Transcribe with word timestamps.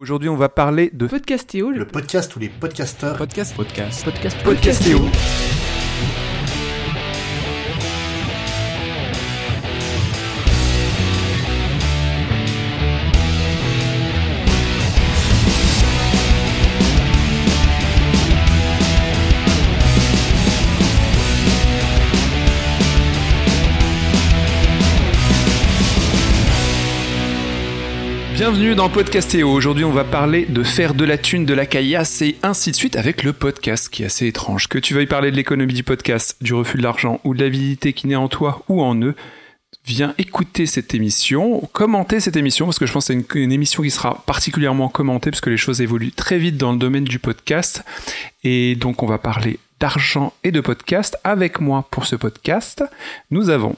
Aujourd'hui, 0.00 0.28
on 0.28 0.36
va 0.36 0.48
parler 0.48 0.90
de 0.92 1.08
Podcastéo, 1.08 1.72
Le 1.72 1.84
podcast 1.84 2.36
où 2.36 2.38
les 2.38 2.48
podcasteurs 2.48 3.16
Podcast, 3.16 3.56
podcast. 3.56 4.04
podcast 4.04 4.40
Podcastéo. 4.44 5.00
Bienvenue 28.50 28.74
dans 28.74 28.88
Podcastéo. 28.88 29.50
Aujourd'hui, 29.50 29.84
on 29.84 29.92
va 29.92 30.04
parler 30.04 30.46
de 30.46 30.62
faire 30.62 30.94
de 30.94 31.04
la 31.04 31.18
thune, 31.18 31.44
de 31.44 31.52
la 31.52 31.66
caillasse 31.66 32.22
et 32.22 32.38
ainsi 32.42 32.70
de 32.70 32.76
suite 32.76 32.96
avec 32.96 33.22
le 33.22 33.34
podcast 33.34 33.90
qui 33.90 34.02
est 34.02 34.06
assez 34.06 34.26
étrange. 34.26 34.68
Que 34.68 34.78
tu 34.78 34.94
veuilles 34.94 35.04
parler 35.04 35.30
de 35.30 35.36
l'économie 35.36 35.74
du 35.74 35.82
podcast, 35.82 36.34
du 36.40 36.54
refus 36.54 36.78
de 36.78 36.82
l'argent 36.82 37.20
ou 37.24 37.34
de 37.34 37.44
l'avidité 37.44 37.92
qui 37.92 38.06
naît 38.06 38.16
en 38.16 38.28
toi 38.28 38.64
ou 38.70 38.80
en 38.80 38.98
eux, 39.02 39.14
viens 39.84 40.14
écouter 40.16 40.64
cette 40.64 40.94
émission, 40.94 41.60
commenter 41.74 42.20
cette 42.20 42.38
émission 42.38 42.64
parce 42.64 42.78
que 42.78 42.86
je 42.86 42.92
pense 42.94 43.08
que 43.08 43.12
c'est 43.12 43.38
une, 43.38 43.42
une 43.42 43.52
émission 43.52 43.82
qui 43.82 43.90
sera 43.90 44.24
particulièrement 44.24 44.88
commentée 44.88 45.30
parce 45.30 45.42
que 45.42 45.50
les 45.50 45.58
choses 45.58 45.82
évoluent 45.82 46.12
très 46.12 46.38
vite 46.38 46.56
dans 46.56 46.72
le 46.72 46.78
domaine 46.78 47.04
du 47.04 47.18
podcast. 47.18 47.84
Et 48.44 48.76
donc, 48.76 49.02
on 49.02 49.06
va 49.06 49.18
parler 49.18 49.58
d'argent 49.78 50.32
et 50.42 50.52
de 50.52 50.62
podcast. 50.62 51.18
Avec 51.22 51.60
moi 51.60 51.86
pour 51.90 52.06
ce 52.06 52.16
podcast, 52.16 52.82
nous 53.30 53.50
avons 53.50 53.76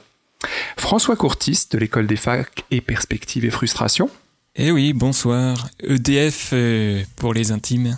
François 0.77 1.17
Courtis 1.17 1.67
de 1.71 1.77
l'école 1.77 2.07
des 2.07 2.15
facs 2.15 2.63
et 2.71 2.79
perspectives 2.79 3.43
et 3.43 3.49
frustrations. 3.49 4.09
Eh 4.57 4.69
oui, 4.69 4.91
bonsoir. 4.91 5.69
EDF 5.81 6.49
euh, 6.51 7.03
pour 7.15 7.33
les 7.33 7.53
intimes. 7.53 7.97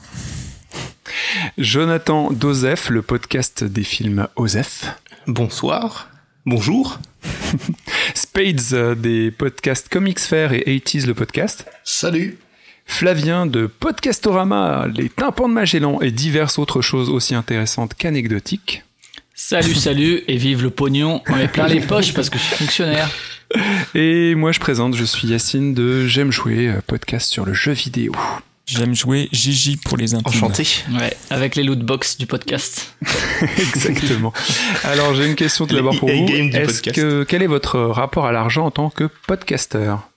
Jonathan 1.58 2.32
Dosef, 2.32 2.92
le 2.92 3.02
podcast 3.02 3.64
des 3.64 3.84
films 3.84 4.28
Osef. 4.36 4.86
Bonsoir. 5.26 6.10
Bonjour. 6.46 7.00
Spades 8.14 8.74
euh, 8.74 8.94
des 8.94 9.32
podcasts 9.32 9.90
Comics 9.90 10.20
Fair 10.20 10.54
et 10.54 10.62
80s 10.62 11.08
le 11.08 11.16
podcast. 11.16 11.66
Salut. 11.84 12.38
Flavien 12.86 13.48
de 13.48 13.66
Podcastorama, 13.66 14.86
les 14.94 15.10
tympans 15.10 15.50
de 15.50 15.54
Magellan 15.56 16.02
et 16.02 16.12
diverses 16.12 16.60
autres 16.60 16.82
choses 16.82 17.10
aussi 17.10 17.34
intéressantes 17.34 17.96
qu'anecdotiques. 17.96 18.84
Salut, 19.34 19.74
salut, 19.74 20.22
et 20.28 20.38
vive 20.38 20.62
le 20.62 20.70
pognon. 20.70 21.24
On 21.28 21.36
met 21.36 21.48
plein 21.48 21.68
les 21.68 21.82
poches 21.82 22.14
parce 22.14 22.30
que 22.30 22.38
je 22.38 22.44
suis 22.44 22.56
fonctionnaire. 22.58 23.10
Et 23.96 24.36
moi 24.36 24.52
je 24.52 24.60
présente, 24.60 24.96
je 24.96 25.04
suis 25.04 25.28
Yacine 25.28 25.74
de 25.74 26.08
J'aime 26.08 26.32
jouer, 26.32 26.68
euh, 26.68 26.82
podcast 26.86 27.32
sur 27.32 27.46
le 27.46 27.54
jeu 27.54 27.72
vidéo. 27.72 28.14
J'aime 28.66 28.96
jouer 28.96 29.28
Gigi 29.34 29.76
pour 29.76 29.98
les 29.98 30.14
intimes. 30.16 30.44
Enchanté. 30.46 30.66
Ouais, 30.98 31.16
avec 31.30 31.56
les 31.56 31.64
lootbox 31.64 32.18
du 32.18 32.28
podcast. 32.28 32.96
Exactement. 33.58 34.32
Alors 34.86 35.14
j'ai 35.16 35.26
une 35.26 35.36
question 35.36 35.68
tout 35.68 35.76
d'abord 35.76 35.98
pour 36.00 36.08
Les 36.08 36.22
vous. 36.22 36.56
Est-ce 36.56 36.82
podcast. 36.82 36.96
que 36.96 37.24
quel 37.24 37.44
est 37.44 37.48
votre 37.48 37.80
rapport 37.80 38.26
à 38.26 38.32
l'argent 38.32 38.66
en 38.66 38.72
tant 38.72 38.90
que 38.90 39.10
podcasteur 39.28 40.10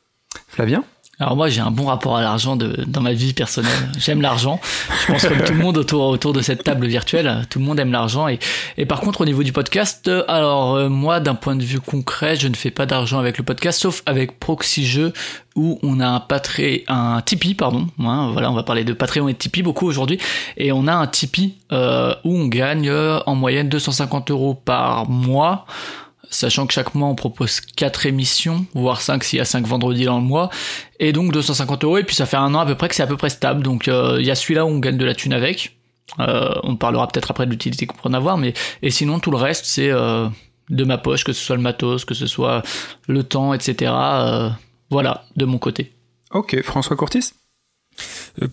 Flavien? 0.48 0.84
Alors 1.18 1.34
moi, 1.34 1.48
j'ai 1.48 1.62
un 1.62 1.70
bon 1.70 1.86
rapport 1.86 2.16
à 2.16 2.20
l'argent 2.20 2.56
dans 2.56 3.00
ma 3.00 3.14
vie 3.14 3.32
personnelle. 3.32 3.72
J'aime 3.98 4.20
l'argent. 4.20 4.60
Je 5.00 5.12
pense 5.12 5.26
comme 5.26 5.42
tout 5.44 5.54
le 5.54 5.58
monde 5.60 5.78
autour, 5.78 6.02
autour 6.08 6.34
de 6.34 6.42
cette 6.42 6.62
table 6.62 6.86
virtuelle, 6.86 7.46
tout 7.48 7.58
le 7.58 7.64
monde 7.64 7.80
aime 7.80 7.90
l'argent. 7.90 8.28
Et, 8.28 8.38
et 8.76 8.84
par 8.84 9.00
contre, 9.00 9.22
au 9.22 9.24
niveau 9.24 9.42
du 9.42 9.52
podcast, 9.52 10.08
euh, 10.08 10.24
alors 10.28 10.74
euh, 10.74 10.88
moi, 10.90 11.20
d'un 11.20 11.34
point 11.34 11.56
de 11.56 11.62
vue 11.62 11.80
concret, 11.80 12.36
je 12.36 12.48
ne 12.48 12.54
fais 12.54 12.70
pas 12.70 12.84
d'argent 12.84 13.18
avec 13.18 13.38
le 13.38 13.44
podcast, 13.44 13.80
sauf 13.80 14.02
avec 14.04 14.38
Proxy 14.38 14.84
Jeux, 14.84 15.14
où 15.54 15.78
on 15.82 16.00
a 16.00 16.06
un 16.06 16.20
Patreon, 16.20 16.80
un 16.88 17.22
Tipeee, 17.22 17.54
pardon. 17.54 17.86
Voilà, 17.96 18.50
on 18.50 18.54
va 18.54 18.62
parler 18.62 18.84
de 18.84 18.92
Patreon 18.92 19.28
et 19.28 19.32
de 19.32 19.38
Tipeee 19.38 19.62
beaucoup 19.62 19.86
aujourd'hui. 19.86 20.18
Et 20.58 20.70
on 20.70 20.86
a 20.86 20.94
un 20.94 21.06
Tipeee 21.06 21.54
euh, 21.72 22.14
où 22.24 22.36
on 22.36 22.46
gagne 22.46 22.90
euh, 22.90 23.20
en 23.24 23.34
moyenne 23.34 23.70
250 23.70 24.30
euros 24.30 24.54
par 24.54 25.08
mois. 25.08 25.64
Sachant 26.30 26.66
que 26.66 26.72
chaque 26.72 26.94
mois 26.94 27.08
on 27.08 27.14
propose 27.14 27.60
4 27.60 28.06
émissions, 28.06 28.66
voire 28.74 29.00
5 29.00 29.22
s'il 29.24 29.38
y 29.38 29.40
a 29.40 29.44
5 29.44 29.66
vendredis 29.66 30.04
dans 30.04 30.18
le 30.18 30.24
mois, 30.24 30.50
et 30.98 31.12
donc 31.12 31.32
250 31.32 31.84
euros, 31.84 31.98
et 31.98 32.04
puis 32.04 32.16
ça 32.16 32.26
fait 32.26 32.36
un 32.36 32.54
an 32.54 32.60
à 32.60 32.66
peu 32.66 32.74
près 32.74 32.88
que 32.88 32.94
c'est 32.94 33.02
à 33.02 33.06
peu 33.06 33.16
près 33.16 33.30
stable, 33.30 33.62
donc 33.62 33.88
euh, 33.88 34.16
il 34.20 34.26
y 34.26 34.30
a 34.30 34.34
celui-là 34.34 34.64
où 34.64 34.68
on 34.68 34.78
gagne 34.78 34.98
de 34.98 35.04
la 35.04 35.14
thune 35.14 35.32
avec, 35.32 35.72
Euh, 36.20 36.54
on 36.62 36.76
parlera 36.76 37.08
peut-être 37.08 37.32
après 37.32 37.46
de 37.46 37.50
l'utilité 37.50 37.84
qu'on 37.86 37.96
peut 37.96 38.08
en 38.08 38.14
avoir, 38.14 38.38
mais 38.38 38.54
et 38.80 38.92
sinon 38.92 39.18
tout 39.18 39.32
le 39.32 39.36
reste 39.38 39.64
c'est 39.66 39.90
euh, 39.90 40.28
de 40.70 40.84
ma 40.84 40.98
poche, 40.98 41.24
que 41.24 41.32
ce 41.32 41.44
soit 41.44 41.56
le 41.56 41.62
matos, 41.62 42.04
que 42.04 42.14
ce 42.14 42.28
soit 42.28 42.62
le 43.08 43.22
temps, 43.24 43.52
etc. 43.52 43.92
voilà, 44.88 45.24
de 45.34 45.44
mon 45.44 45.58
côté. 45.58 45.92
Ok, 46.30 46.62
François 46.62 46.96
Courtis? 46.96 47.32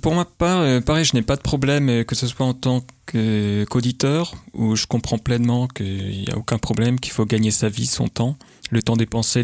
Pour 0.01 0.15
ma 0.15 0.25
part, 0.25 0.61
euh, 0.61 0.79
pareil, 0.79 1.03
je 1.05 1.15
n'ai 1.15 1.21
pas 1.21 1.35
de 1.35 1.41
problème, 1.41 1.89
euh, 1.89 2.03
que 2.03 2.15
ce 2.15 2.27
soit 2.27 2.45
en 2.45 2.53
tant 2.53 2.85
qu'auditeur, 3.05 4.35
où 4.53 4.75
je 4.75 4.87
comprends 4.87 5.17
pleinement 5.17 5.67
qu'il 5.67 6.21
n'y 6.21 6.29
a 6.31 6.37
aucun 6.37 6.57
problème, 6.57 6.99
qu'il 6.99 7.11
faut 7.11 7.25
gagner 7.25 7.51
sa 7.51 7.67
vie, 7.67 7.85
son 7.85 8.07
temps, 8.07 8.37
le 8.71 8.81
temps 8.81 8.95
dépensé, 8.95 9.43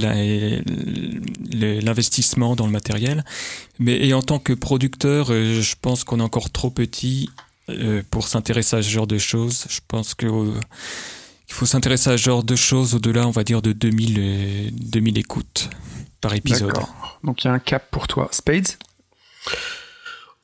l'investissement 1.51 2.55
dans 2.55 2.65
le 2.65 2.71
matériel. 2.71 3.25
Mais 3.77 4.13
en 4.13 4.21
tant 4.21 4.39
que 4.39 4.53
producteur, 4.53 5.27
euh, 5.31 5.61
je 5.61 5.75
pense 5.79 6.03
qu'on 6.03 6.19
est 6.19 6.23
encore 6.23 6.49
trop 6.51 6.69
petit 6.69 7.29
euh, 7.69 8.01
pour 8.09 8.27
s'intéresser 8.27 8.77
à 8.77 8.81
ce 8.81 8.89
genre 8.89 9.07
de 9.07 9.17
choses. 9.17 9.65
Je 9.69 9.79
pense 9.87 10.13
que 10.15 10.25
euh, 10.25 10.59
il 11.47 11.53
faut 11.53 11.65
s'intéresser 11.65 12.09
à 12.09 12.17
ce 12.17 12.23
genre 12.23 12.43
de 12.43 12.55
choses 12.55 12.95
au-delà, 12.95 13.27
on 13.27 13.31
va 13.31 13.43
dire, 13.43 13.61
de 13.61 13.73
2000, 13.73 14.15
euh, 14.17 14.69
2000 14.71 15.17
écoutes 15.17 15.69
par 16.21 16.33
épisode. 16.33 16.73
Donc 17.23 17.43
il 17.43 17.47
y 17.47 17.49
a 17.49 17.53
un 17.53 17.59
cap 17.59 17.89
pour 17.91 18.07
toi. 18.07 18.27
Spades? 18.31 18.69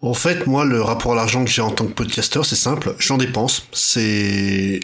En 0.06 0.14
fait, 0.14 0.46
moi, 0.46 0.66
le 0.66 0.84
rapport 0.84 1.14
à 1.14 1.16
l'argent 1.16 1.44
que 1.44 1.50
j'ai 1.50 1.64
en 1.64 1.72
tant 1.72 1.88
que 1.88 1.94
podcasteur, 1.94 2.46
c'est 2.46 2.56
simple. 2.56 2.96
J'en 3.00 3.18
dépense. 3.18 3.66
C'est 3.74 4.80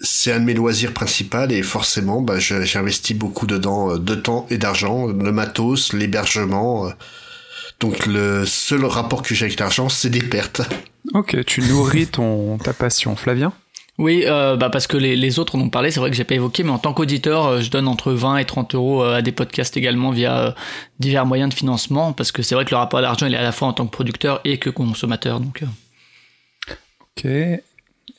c'est 0.00 0.32
un 0.32 0.40
de 0.40 0.46
mes 0.46 0.54
loisirs 0.54 0.94
principaux 0.94 1.46
et 1.50 1.62
forcément, 1.62 2.22
bah, 2.22 2.38
j'investis 2.38 3.14
beaucoup 3.14 3.46
dedans, 3.46 3.92
euh, 3.92 3.98
de 3.98 4.14
temps 4.14 4.46
et 4.48 4.56
d'argent, 4.56 5.06
le 5.08 5.30
matos, 5.30 5.92
l'hébergement. 5.92 6.86
euh. 6.86 6.90
Donc 7.80 8.06
le 8.06 8.46
seul 8.46 8.86
rapport 8.86 9.20
que 9.22 9.34
j'ai 9.34 9.44
avec 9.44 9.60
l'argent, 9.60 9.90
c'est 9.90 10.08
des 10.08 10.22
pertes. 10.22 10.62
Ok, 11.12 11.44
tu 11.44 11.60
nourris 11.60 12.06
ton, 12.06 12.56
ta 12.56 12.72
passion. 12.72 13.14
Flavien? 13.14 13.52
Oui, 14.02 14.24
euh, 14.26 14.56
bah 14.56 14.68
parce 14.68 14.88
que 14.88 14.96
les, 14.96 15.38
autres 15.38 15.54
en 15.54 15.60
ont 15.60 15.68
parlé, 15.68 15.92
c'est 15.92 16.00
vrai 16.00 16.10
que 16.10 16.16
j'ai 16.16 16.24
pas 16.24 16.34
évoqué, 16.34 16.64
mais 16.64 16.70
en 16.70 16.78
tant 16.78 16.92
qu'auditeur, 16.92 17.46
euh, 17.46 17.60
je 17.60 17.70
donne 17.70 17.86
entre 17.86 18.10
20 18.10 18.38
et 18.38 18.44
30 18.44 18.74
euros 18.74 19.04
euh, 19.04 19.18
à 19.18 19.22
des 19.22 19.30
podcasts 19.30 19.76
également 19.76 20.10
via 20.10 20.56
divers 20.98 21.24
moyens 21.24 21.50
de 21.50 21.54
financement, 21.54 22.12
parce 22.12 22.32
que 22.32 22.42
c'est 22.42 22.56
vrai 22.56 22.64
que 22.64 22.72
le 22.72 22.78
rapport 22.78 22.98
à 22.98 23.02
l'argent, 23.02 23.26
il 23.26 23.34
est 23.34 23.36
à 23.36 23.44
la 23.44 23.52
fois 23.52 23.68
en 23.68 23.72
tant 23.72 23.86
que 23.86 23.92
producteur 23.92 24.40
et 24.42 24.58
que 24.58 24.70
consommateur, 24.70 25.38
donc... 25.38 25.62
Ok. 27.16 27.26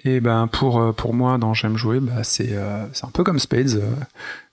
Et 0.05 0.19
ben 0.21 0.47
pour, 0.47 1.13
moi, 1.13 1.37
dans 1.37 1.53
J'aime 1.53 1.75
jouer, 1.75 1.99
bah, 1.99 2.23
c'est 2.23 2.55
un 2.55 3.11
peu 3.13 3.25
comme 3.25 3.39
Spades. 3.39 3.83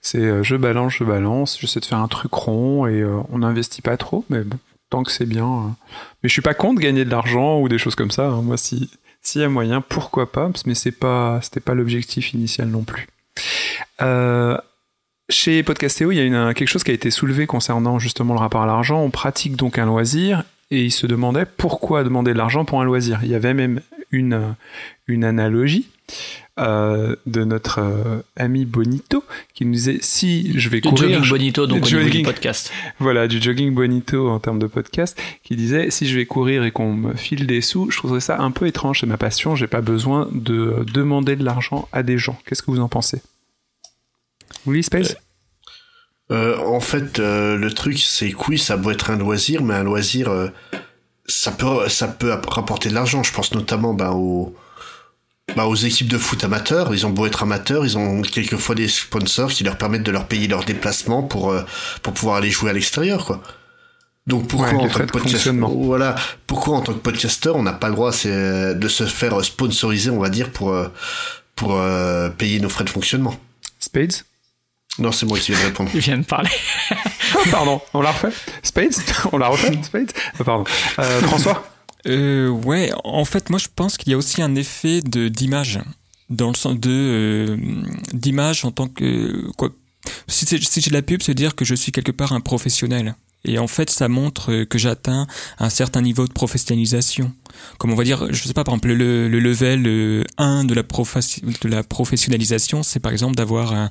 C'est 0.01 0.43
je 0.43 0.57
balance, 0.57 0.95
je 0.95 1.05
balance, 1.05 1.59
j'essaie 1.61 1.79
de 1.79 1.85
faire 1.85 1.99
un 1.99 2.09
truc 2.09 2.33
rond 2.35 2.89
et 2.89 3.05
on 3.31 3.39
n'investit 3.39 3.83
pas 3.83 3.97
trop, 3.97 4.25
mais 4.31 4.41
tant 4.89 5.05
que 5.05 5.13
c'est 5.13 5.27
bien. 5.27 5.77
Mais 6.23 6.29
je 6.29 6.33
suis 6.33 6.43
pas 6.43 6.55
contre 6.55 6.81
gagner 6.81 7.05
de 7.05 7.11
l'argent 7.11 7.61
ou 7.61 7.69
des 7.69 7.79
choses 7.79 7.95
comme 7.95 8.11
ça. 8.11 8.27
hein. 8.27 8.43
Moi, 8.43 8.57
si 8.57 8.91
s'il 9.31 9.43
y 9.43 9.45
a 9.45 9.49
moyen, 9.49 9.81
pourquoi 9.81 10.33
pas, 10.33 10.51
mais 10.67 10.75
c'est 10.75 10.91
pas 10.91 11.39
c'était 11.41 11.61
pas 11.61 11.75
l'objectif 11.75 12.33
initial 12.33 12.67
non 12.67 12.83
plus. 12.83 13.07
Euh, 14.03 14.59
chez 15.29 15.63
Podcastéo, 15.63 16.11
il 16.11 16.17
y 16.17 16.21
a 16.21 16.25
une, 16.25 16.53
quelque 16.53 16.69
chose 16.69 16.83
qui 16.83 16.91
a 16.91 16.95
été 16.95 17.13
soulevé 17.13 17.47
concernant 17.47 18.01
justement 18.01 18.35
le 18.35 18.41
rapport 18.41 18.63
à 18.63 18.67
l'argent. 18.67 19.01
On 19.01 19.11
pratique 19.11 19.55
donc 19.55 19.79
un 19.79 19.87
loisir 19.87 20.43
et 20.73 20.83
il 20.83 20.91
se 20.91 21.07
demandait 21.07 21.47
pourquoi 21.47 22.03
demander 22.03 22.33
de 22.33 22.39
l'argent 22.39 22.65
pour 22.65 22.81
un 22.81 22.85
loisir. 22.85 23.21
Il 23.23 23.31
y 23.31 23.37
avait 23.37 23.55
même 23.55 23.81
une, 24.11 24.57
une 25.07 25.23
analogie 25.23 25.87
euh, 26.61 27.17
de 27.27 27.43
notre 27.45 27.81
euh, 27.81 28.23
ami 28.37 28.65
Bonito 28.67 29.25
qui 29.55 29.65
nous 29.65 29.73
disait 29.73 29.99
si 30.03 30.59
je 30.59 30.69
vais 30.69 30.81
Du 30.81 30.89
courir, 30.91 31.09
jogging 31.09 31.25
je- 31.25 31.31
bonito, 31.31 31.67
donc 31.67 31.81
du 31.83 31.95
au 31.95 31.99
niveau 31.99 32.01
du 32.11 32.13
jogging. 32.19 32.25
podcast. 32.27 32.71
voilà, 32.99 33.27
du 33.29 33.41
jogging 33.41 33.75
bonito 33.75 34.29
en 34.29 34.39
termes 34.39 34.59
de 34.59 34.67
podcast, 34.67 35.21
qui 35.43 35.57
disait 35.57 35.91
si 35.91 36.07
je 36.07 36.17
vais 36.17 36.27
courir 36.27 36.63
et 36.65 36.71
qu'on 36.71 36.93
me 36.93 37.15
file 37.15 37.47
des 37.47 37.61
sous, 37.61 37.91
je 37.91 37.97
trouverais 37.97 38.21
ça 38.21 38.39
un 38.41 38.51
peu 38.51 38.67
étrange. 38.67 39.01
C'est 39.01 39.07
ma 39.07 39.17
passion, 39.17 39.57
j'ai 39.57 39.67
pas 39.67 39.81
besoin 39.81 40.29
de 40.33 40.55
euh, 40.55 40.85
demander 40.93 41.37
de 41.37 41.45
l'argent 41.45 41.89
à 41.93 42.03
des 42.03 42.19
gens. 42.19 42.39
Qu'est-ce 42.47 42.63
que 42.63 42.71
vous 42.71 42.81
en 42.81 42.89
pensez? 42.89 43.23
Oui, 44.67 44.83
Space? 44.83 45.17
Euh, 46.31 46.59
en 46.59 46.81
fait, 46.81 47.19
euh, 47.19 47.57
le 47.57 47.73
truc, 47.73 47.99
c'est 47.99 48.31
que 48.31 48.37
oui, 48.49 48.59
ça 48.59 48.79
peut 48.79 48.93
être 48.93 49.11
un 49.11 49.17
loisir, 49.17 49.63
mais 49.65 49.75
un 49.75 49.83
loisir, 49.83 50.29
euh, 50.29 50.49
ça 51.27 51.51
peut, 51.51 51.89
ça 51.89 52.07
peut 52.09 52.33
app- 52.33 52.47
rapporter 52.49 52.89
de 52.89 52.95
l'argent. 52.95 53.23
Je 53.23 53.33
pense 53.33 53.53
notamment 53.55 53.95
ben, 53.95 54.11
aux, 54.13 54.55
bah, 55.57 55.67
aux 55.67 55.75
équipes 55.75 56.09
de 56.09 56.19
foot 56.19 56.43
amateurs. 56.45 56.95
Ils 56.95 57.07
ont 57.07 57.11
beau 57.11 57.27
être 57.27 57.43
amateurs, 57.43 57.85
ils 57.85 57.99
ont 57.99 58.23
quelquefois 58.23 58.75
des 58.75 58.89
sponsors 58.89 59.51
qui 59.51 59.65
leur 59.65 59.77
permettent 59.77 60.03
de 60.03 60.11
leur 60.11 60.27
payer 60.27 60.49
leurs 60.49 60.65
déplacements 60.65 61.23
pour, 61.23 61.51
euh, 61.51 61.63
pour 62.03 62.13
pouvoir 62.13 62.37
aller 62.37 62.51
jouer 62.51 62.71
à 62.71 62.73
l'extérieur, 62.73 63.25
quoi. 63.25 63.43
Donc 64.27 64.49
pourquoi 64.49 64.69
Ouais, 64.69 64.75
en 64.85 64.89
tant 64.89 64.99
de 65.01 65.05
que 65.07 65.13
podcasteur, 65.13 65.23
fonctionnement. 65.33 65.69
voilà, 65.69 66.15
pourquoi 66.47 66.77
en 66.77 66.83
tant 66.83 66.93
que 66.93 66.99
podcasteur 66.99 67.57
on 67.57 67.63
n'a 67.63 67.73
pas 67.73 67.89
le 67.89 67.95
droit 67.95 68.13
c'est, 68.13 68.75
de 68.75 68.89
se 68.89 69.05
faire 69.07 69.43
sponsoriser, 69.45 70.11
on 70.11 70.21
va 70.21 70.29
dire, 70.29 70.51
pour 70.51 70.71
euh, 70.73 70.89
pour 71.57 71.73
euh, 71.77 72.29
payer 72.29 72.61
nos 72.61 72.69
frais 72.69 72.85
de 72.85 72.91
fonctionnement? 72.91 73.35
Spades? 73.81 74.13
Non, 74.99 75.11
c'est 75.11 75.25
moi 75.25 75.39
qui 75.39 75.53
vais 75.53 75.65
répondre. 75.65 75.91
Il 75.95 76.01
vient 76.01 76.19
de 76.19 76.25
parler. 76.25 76.51
pardon, 77.51 77.81
on 77.95 78.03
l'a 78.03 78.13
refait? 78.13 78.31
Spades? 78.63 78.95
On 79.33 79.39
l'a 79.39 79.49
refait 79.49 79.73
Spades? 79.83 80.13
Pardon. 80.45 80.65
Euh, 80.99 81.21
François? 81.23 81.65
Euh, 82.07 82.49
Ouais, 82.49 82.93
en 83.05 83.25
fait, 83.25 83.51
moi 83.51 83.59
je 83.59 83.69
pense 83.75 83.97
qu'il 83.97 84.11
y 84.11 84.15
a 84.15 84.19
aussi 84.19 84.43
un 84.43 84.55
effet 84.55 85.01
de 85.01 85.29
d'image 85.29 85.81
dans 86.29 86.49
le 86.49 86.55
sens 86.55 86.79
de 86.79 86.91
euh, 86.91 87.57
d'image 88.13 88.65
en 88.65 88.71
tant 88.71 88.89
que 88.89 89.51
quoi. 89.57 89.71
Si, 90.29 90.47
si 90.47 90.81
j'ai 90.81 90.91
la 90.91 91.03
pub, 91.03 91.23
c'est 91.23 91.35
dire 91.35 91.55
que 91.55 91.65
je 91.65 91.75
suis 91.75 91.93
quelque 91.93 92.13
part 92.13 92.33
un 92.33 92.41
professionnel. 92.41 93.15
Et 93.45 93.59
en 93.59 93.67
fait, 93.67 93.91
ça 93.91 94.09
montre 94.09 94.65
que 94.65 94.79
j'atteins 94.79 95.27
un 95.59 95.71
certain 95.71 96.03
niveau 96.03 96.27
de 96.27 96.33
professionnalisation. 96.33 97.33
Comme 97.79 97.93
on 97.93 97.97
va 97.97 98.05
dire, 98.05 98.33
je 98.33 98.43
sais 98.43 98.53
pas, 98.53 98.65
par 98.65 98.75
exemple, 98.75 98.93
le, 98.93 99.29
le 99.29 99.41
level 99.41 100.25
1 100.39 100.65
de 100.65 100.75
la, 100.75 100.83
de 100.83 101.69
la 101.69 101.83
professionnalisation, 101.83 102.83
c'est 102.83 103.01
par 103.01 103.13
exemple 103.13 103.35
d'avoir 103.35 103.89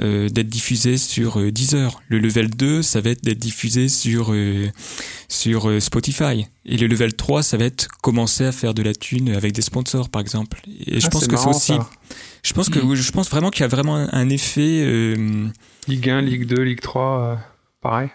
euh, 0.00 0.28
d'être 0.28 0.48
diffusé 0.48 0.96
sur 0.96 1.38
euh, 1.38 1.52
Deezer. 1.52 2.00
Le 2.08 2.18
level 2.18 2.50
2, 2.50 2.82
ça 2.82 3.00
va 3.00 3.10
être 3.10 3.22
d'être 3.22 3.38
diffusé 3.38 3.88
sur 3.88 4.32
euh, 4.32 4.68
sur 5.28 5.68
euh, 5.68 5.80
Spotify. 5.80 6.46
Et 6.64 6.76
le 6.76 6.86
level 6.86 7.14
3, 7.14 7.42
ça 7.42 7.56
va 7.56 7.64
être 7.64 7.88
commencer 8.02 8.44
à 8.44 8.52
faire 8.52 8.74
de 8.74 8.82
la 8.82 8.94
thune 8.94 9.30
avec 9.30 9.52
des 9.52 9.62
sponsors, 9.62 10.08
par 10.08 10.20
exemple. 10.20 10.60
Et 10.86 11.00
je 11.00 11.06
ah, 11.06 11.10
pense 11.10 11.26
que 11.26 11.36
c'est 11.36 11.48
aussi, 11.48 11.74
je 12.42 12.52
pense 12.52 12.68
que, 12.68 12.78
mm. 12.78 12.94
je 12.94 13.12
pense 13.12 13.30
vraiment 13.30 13.50
qu'il 13.50 13.60
y 13.62 13.64
a 13.64 13.68
vraiment 13.68 13.96
un, 13.96 14.28
effet. 14.30 14.82
Euh, 14.84 15.48
Ligue 15.86 16.10
1, 16.10 16.22
Ligue 16.22 16.46
2, 16.46 16.62
Ligue 16.62 16.80
3 16.80 17.38
pareil. 17.80 18.08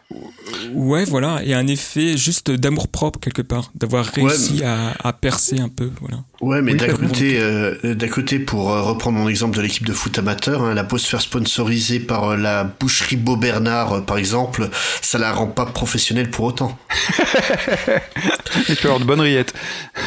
Ouais, 0.74 1.06
voilà, 1.06 1.42
et 1.44 1.54
un 1.54 1.68
effet 1.68 2.18
juste 2.18 2.52
d'amour 2.52 2.90
propre 2.90 3.20
quelque 3.20 3.42
part, 3.42 3.72
d'avoir 3.76 4.06
réussi 4.06 4.62
à, 4.64 5.14
percer 5.14 5.60
un 5.60 5.70
peu, 5.70 5.92
voilà. 6.02 6.24
Ouais, 6.42 6.62
mais 6.62 6.74
d'un 6.74 6.94
côté, 6.94 7.38
euh, 7.40 7.96
d'un 7.96 8.08
côté, 8.10 8.40
pour 8.40 8.72
euh, 8.72 8.82
reprendre 8.82 9.18
mon 9.18 9.30
exemple 9.30 9.56
de 9.56 9.62
l'équipe 9.62 9.86
de 9.86 9.94
foot 9.94 10.18
amateur, 10.20 10.62
hein, 10.64 10.74
la 10.74 10.84
pause 10.84 11.06
faire 11.06 11.22
sponsorisée 11.22 12.00
par 12.00 12.32
euh, 12.32 12.36
la 12.36 12.66
boucherie 12.66 13.16
Beau 13.16 13.38
Bernard, 13.38 14.06
par 14.06 14.18
exemple, 14.18 14.70
ça 15.02 15.18
la 15.18 15.32
rend 15.32 15.48
pas 15.48 15.66
professionnelle 15.66 16.30
pour 16.30 16.46
autant. 16.46 16.78
Et 18.70 18.76
tu 18.76 18.86
avoir 18.86 19.00
de 19.00 19.06
bonnes 19.06 19.22
rillettes. 19.22 19.54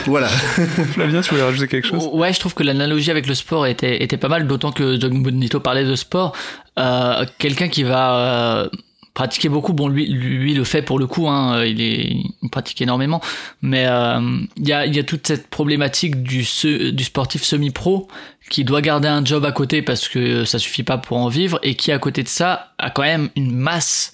Voilà. 0.05 0.29
Flavien, 0.93 1.23
tu 1.23 1.31
voulais 1.31 1.43
rajouter 1.43 1.69
quelque 1.69 1.89
chose? 1.89 2.09
Ouais, 2.13 2.33
je 2.33 2.41
trouve 2.41 2.55
que 2.55 2.63
l'analogie 2.63 3.11
avec 3.11 3.27
le 3.27 3.35
sport 3.35 3.67
était, 3.67 4.03
était 4.03 4.19
pas 4.19 4.29
mal, 4.29 4.47
d'autant 4.47 4.73
que 4.73 5.01
John 5.01 5.23
Bonito 5.23 5.61
parlait 5.61 5.85
de 5.85 5.95
sport. 5.95 6.37
Quelqu'un 7.39 7.69
qui 7.69 7.83
va 7.83 8.69
pratiquer 9.17 9.49
beaucoup. 9.49 9.73
Bon, 9.73 9.89
lui, 9.89 10.07
lui 10.07 10.53
le 10.53 10.63
fait 10.63 10.83
pour 10.83 10.99
le 10.99 11.07
coup. 11.07 11.27
Hein, 11.27 11.65
il 11.65 11.81
est, 11.81 12.17
il 12.43 12.51
pratique 12.51 12.83
énormément. 12.83 13.23
Mais 13.63 13.87
euh, 13.87 14.21
il 14.59 14.69
y 14.69 14.75
a, 14.75 14.87
y 14.87 14.99
a 14.99 15.05
toute 15.05 15.27
cette 15.27 15.49
problématique 15.49 16.23
du 16.23 16.47
du 16.93 17.05
sportif 17.05 17.43
semi-pro 17.43 18.09
qui 18.51 18.63
doit 18.63 18.83
garder 18.83 19.09
un 19.09 19.25
job 19.25 19.45
à 19.45 19.53
côté 19.53 19.81
parce 19.81 20.07
que 20.09 20.45
ça 20.45 20.59
suffit 20.59 20.83
pas 20.83 20.99
pour 20.99 21.17
en 21.17 21.29
vivre 21.29 21.59
et 21.63 21.75
qui 21.75 21.91
à 21.91 21.99
côté 21.99 22.23
de 22.23 22.29
ça 22.29 22.75
a 22.79 22.91
quand 22.91 23.03
même 23.03 23.31
une 23.35 23.57
masse 23.57 24.13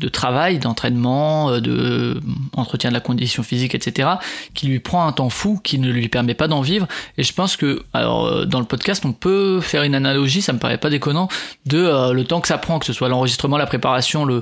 de 0.00 0.08
travail, 0.08 0.58
d'entraînement, 0.58 1.50
euh, 1.50 1.60
de 1.60 2.20
entretien 2.56 2.90
de 2.90 2.94
la 2.94 3.00
condition 3.00 3.42
physique, 3.42 3.74
etc., 3.74 4.08
qui 4.54 4.66
lui 4.66 4.80
prend 4.80 5.06
un 5.06 5.12
temps 5.12 5.28
fou, 5.28 5.60
qui 5.62 5.78
ne 5.78 5.90
lui 5.90 6.08
permet 6.08 6.34
pas 6.34 6.48
d'en 6.48 6.62
vivre. 6.62 6.88
Et 7.18 7.22
je 7.22 7.32
pense 7.34 7.56
que, 7.56 7.82
alors, 7.92 8.26
euh, 8.26 8.44
dans 8.46 8.58
le 8.58 8.64
podcast, 8.64 9.04
on 9.04 9.12
peut 9.12 9.60
faire 9.60 9.82
une 9.82 9.94
analogie, 9.94 10.42
ça 10.42 10.52
me 10.52 10.58
paraît 10.58 10.78
pas 10.78 10.90
déconnant, 10.90 11.28
de 11.66 11.78
euh, 11.78 12.12
le 12.12 12.24
temps 12.24 12.40
que 12.40 12.48
ça 12.48 12.58
prend, 12.58 12.78
que 12.78 12.86
ce 12.86 12.94
soit 12.94 13.08
l'enregistrement, 13.08 13.58
la 13.58 13.66
préparation, 13.66 14.24
le, 14.24 14.40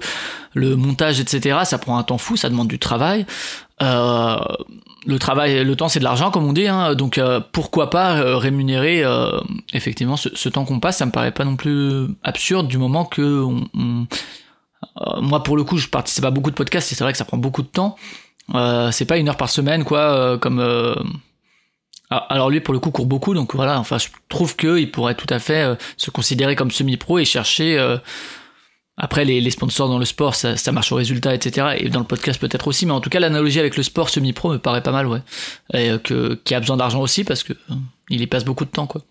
le 0.55 0.76
montage, 0.76 1.19
etc., 1.20 1.58
ça 1.64 1.78
prend 1.78 1.99
un 1.99 2.04
temps 2.04 2.19
fou, 2.19 2.37
ça 2.37 2.49
demande 2.49 2.69
du 2.69 2.78
travail. 2.78 3.26
Le 3.81 5.19
travail, 5.19 5.64
le 5.64 5.76
temps, 5.76 5.88
c'est 5.88 6.00
de 6.00 6.04
l'argent, 6.04 6.31
comme 6.31 6.44
on 6.44 6.52
dit. 6.52 6.66
Hein, 6.66 6.94
donc 6.94 7.20
pourquoi 7.52 7.90
pas 7.90 8.37
rémunérer 8.37 9.04
effectivement 9.72 10.16
ce, 10.16 10.49
temps 10.49 10.64
qu'on 10.64 10.81
passe 10.81 10.99
Ça 10.99 11.06
me 11.06 11.12
paraît 11.12 11.31
pas 11.31 11.44
non 11.44 11.54
plus 11.54 12.08
absurde 12.25 12.66
du 12.66 12.76
moment 12.76 13.04
que 13.04 13.43
on, 13.43 14.06
moi, 15.20 15.42
pour 15.42 15.56
le 15.56 15.64
coup, 15.64 15.78
je 15.78 15.88
participe 15.88 16.24
à 16.24 16.30
beaucoup 16.30 16.50
de 16.50 16.56
podcasts 16.56 16.92
et 16.92 16.94
c'est 16.94 17.04
vrai 17.04 17.12
que 17.12 17.18
ça 17.18 17.24
prend 17.24 17.36
beaucoup 17.36 17.62
de 17.62 17.68
temps. 17.68 17.96
Euh, 18.54 18.90
c'est 18.90 19.04
pas 19.04 19.18
une 19.18 19.28
heure 19.28 19.36
par 19.36 19.50
semaine, 19.50 19.84
quoi, 19.84 20.00
euh, 20.00 20.38
comme. 20.38 20.60
Euh, 20.60 20.94
alors 22.10 22.48
lui, 22.48 22.60
pour 22.60 22.72
le 22.72 22.80
coup, 22.80 22.90
court 22.90 23.06
beaucoup, 23.06 23.34
donc 23.34 23.54
voilà. 23.54 23.78
Enfin, 23.78 23.98
je 23.98 24.08
trouve 24.28 24.56
qu'il 24.56 24.90
pourrait 24.90 25.14
tout 25.14 25.26
à 25.28 25.38
fait 25.38 25.76
se 25.98 26.10
considérer 26.10 26.56
comme 26.56 26.70
semi-pro 26.70 27.18
et 27.18 27.26
chercher. 27.26 27.78
Après, 28.96 29.26
les, 29.26 29.50
sponsors 29.50 29.88
dans 29.88 29.98
le 29.98 30.06
sport, 30.06 30.34
ça, 30.34 30.56
ça, 30.56 30.72
marche 30.72 30.90
au 30.90 30.96
résultat, 30.96 31.34
etc. 31.34 31.76
Et 31.78 31.90
dans 31.90 32.00
le 32.00 32.06
podcast 32.06 32.40
peut-être 32.40 32.66
aussi, 32.66 32.86
mais 32.86 32.92
en 32.92 33.00
tout 33.00 33.10
cas, 33.10 33.20
l'analogie 33.20 33.60
avec 33.60 33.76
le 33.76 33.82
sport 33.82 34.08
semi-pro 34.08 34.52
me 34.52 34.58
paraît 34.58 34.82
pas 34.82 34.90
mal, 34.90 35.06
ouais. 35.06 35.20
Et 35.74 35.98
que 36.02 36.34
qui 36.44 36.54
a 36.54 36.60
besoin 36.60 36.78
d'argent 36.78 37.02
aussi 37.02 37.24
parce 37.24 37.42
que 37.42 37.52
il 38.08 38.22
y 38.22 38.26
passe 38.26 38.44
beaucoup 38.46 38.64
de 38.64 38.70
temps, 38.70 38.86
quoi. 38.86 39.02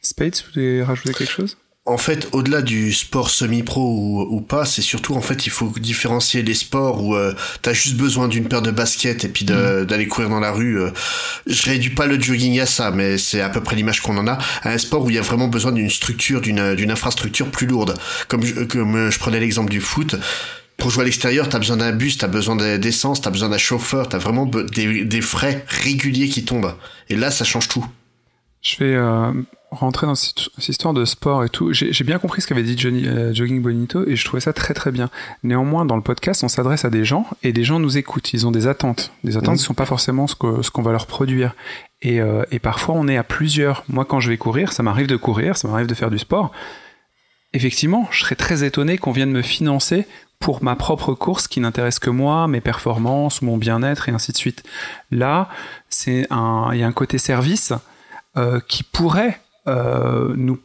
Spades, 0.00 0.36
vous 0.36 0.52
voulez 0.54 0.82
rajouter 0.82 1.12
quelque 1.12 1.30
chose? 1.30 1.58
En 1.86 1.98
fait, 1.98 2.28
au-delà 2.32 2.62
du 2.62 2.92
sport 2.92 3.30
semi-pro 3.30 4.26
ou, 4.28 4.40
pas, 4.40 4.64
c'est 4.64 4.82
surtout 4.82 5.14
en 5.14 5.20
fait 5.20 5.46
il 5.46 5.50
faut 5.50 5.72
différencier 5.78 6.42
les 6.42 6.54
sports 6.54 7.02
où 7.02 7.14
euh, 7.14 7.32
t'as 7.62 7.72
juste 7.72 7.96
besoin 7.96 8.26
d'une 8.26 8.48
paire 8.48 8.62
de 8.62 8.72
baskets 8.72 9.24
et 9.24 9.28
puis 9.28 9.44
mm. 9.44 9.84
d'aller 9.84 10.08
courir 10.08 10.28
dans 10.28 10.40
la 10.40 10.50
rue. 10.50 10.80
Euh. 10.80 10.90
je 11.46 11.62
réduis 11.62 11.90
pas 11.90 12.06
le 12.06 12.20
jogging 12.20 12.58
à 12.58 12.66
ça, 12.66 12.90
mais 12.90 13.18
c'est 13.18 13.40
à 13.40 13.48
peu 13.48 13.62
près 13.62 13.76
l'image 13.76 14.00
qu'on 14.02 14.18
en 14.18 14.26
a. 14.26 14.38
un 14.64 14.78
sport 14.78 15.04
où 15.04 15.10
il 15.10 15.16
y 15.16 15.18
a 15.18 15.22
vraiment 15.22 15.46
besoin 15.46 15.70
d'une 15.70 15.90
structure, 15.90 16.40
d'une 16.40 16.74
d'une 16.74 16.90
infrastructure 16.90 17.50
plus 17.50 17.66
lourde. 17.66 17.94
Comme 18.26 18.44
je, 18.44 18.64
comme 18.64 19.10
je 19.10 19.18
prenais 19.18 19.38
l'exemple 19.38 19.70
du 19.70 19.80
foot. 19.80 20.16
Pour 20.76 20.90
jouer 20.90 21.02
à 21.02 21.04
l'extérieur, 21.06 21.48
t'as 21.48 21.58
besoin 21.58 21.78
d'un 21.78 21.92
bus, 21.92 22.18
t'as 22.18 22.26
besoin 22.26 22.54
d'essence, 22.76 23.22
t'as 23.22 23.30
besoin 23.30 23.48
d'un 23.48 23.56
chauffeur, 23.56 24.10
t'as 24.10 24.18
vraiment 24.18 24.44
des, 24.44 25.04
des 25.04 25.20
frais 25.22 25.64
réguliers 25.68 26.28
qui 26.28 26.44
tombent. 26.44 26.74
Et 27.08 27.16
là, 27.16 27.30
ça 27.30 27.44
change 27.44 27.68
tout. 27.68 27.86
Je 28.60 28.76
vais 28.78 28.94
euh, 28.94 29.32
rentrer 29.70 30.06
dans 30.06 30.14
cette, 30.14 30.48
histoire 30.68 30.94
de 30.94 31.04
sport 31.04 31.44
et 31.44 31.48
tout. 31.48 31.72
J'ai 31.72 32.04
bien 32.04 32.18
compris 32.18 32.40
ce 32.40 32.46
qu'avait 32.46 32.62
dit 32.62 32.78
Johnny, 32.78 33.06
euh, 33.06 33.34
Jogging 33.34 33.60
Bonito 33.60 34.06
et 34.06 34.16
je 34.16 34.24
trouvais 34.24 34.40
ça 34.40 34.52
très 34.52 34.74
très 34.74 34.92
bien. 34.92 35.10
Néanmoins, 35.42 35.84
dans 35.84 35.96
le 35.96 36.02
podcast, 36.02 36.44
on 36.44 36.48
s'adresse 36.48 36.84
à 36.84 36.90
des 36.90 37.04
gens 37.04 37.26
et 37.42 37.52
des 37.52 37.64
gens 37.64 37.78
nous 37.78 37.98
écoutent. 37.98 38.32
Ils 38.32 38.46
ont 38.46 38.52
des 38.52 38.66
attentes. 38.66 39.12
Des 39.24 39.36
attentes 39.36 39.56
qui 39.56 39.62
ne 39.62 39.66
sont 39.66 39.74
pas 39.74 39.86
forcément 39.86 40.26
ce 40.26 40.34
qu'on 40.34 40.62
ce 40.62 40.70
qu'on 40.70 40.82
va 40.82 40.92
leur 40.92 41.06
produire. 41.06 41.54
Et, 42.02 42.20
euh, 42.20 42.44
et 42.50 42.58
parfois, 42.58 42.94
on 42.96 43.08
est 43.08 43.16
à 43.16 43.24
plusieurs. 43.24 43.84
Moi, 43.88 44.04
quand 44.04 44.20
je 44.20 44.30
vais 44.30 44.38
courir, 44.38 44.72
ça 44.72 44.82
m'arrive 44.82 45.06
de 45.06 45.16
courir, 45.16 45.56
ça 45.56 45.68
m'arrive 45.68 45.86
de 45.86 45.94
faire 45.94 46.10
du 46.10 46.18
sport. 46.18 46.52
Effectivement, 47.52 48.06
je 48.10 48.20
serais 48.20 48.34
très 48.34 48.64
étonné 48.64 48.98
qu'on 48.98 49.12
vienne 49.12 49.30
me 49.30 49.42
financer 49.42 50.06
pour 50.38 50.62
ma 50.62 50.76
propre 50.76 51.14
course 51.14 51.48
qui 51.48 51.60
n'intéresse 51.60 51.98
que 51.98 52.10
moi, 52.10 52.46
mes 52.46 52.60
performances, 52.60 53.42
mon 53.42 53.56
bien-être 53.56 54.08
et 54.08 54.12
ainsi 54.12 54.32
de 54.32 54.36
suite. 54.36 54.62
Là, 55.10 55.48
il 56.06 56.26
y 56.30 56.82
a 56.82 56.86
un 56.86 56.92
côté 56.92 57.18
service 57.18 57.72
euh, 58.36 58.60
qui 58.68 58.82
pourrait 58.82 59.40
euh, 59.68 60.32
nous 60.36 60.58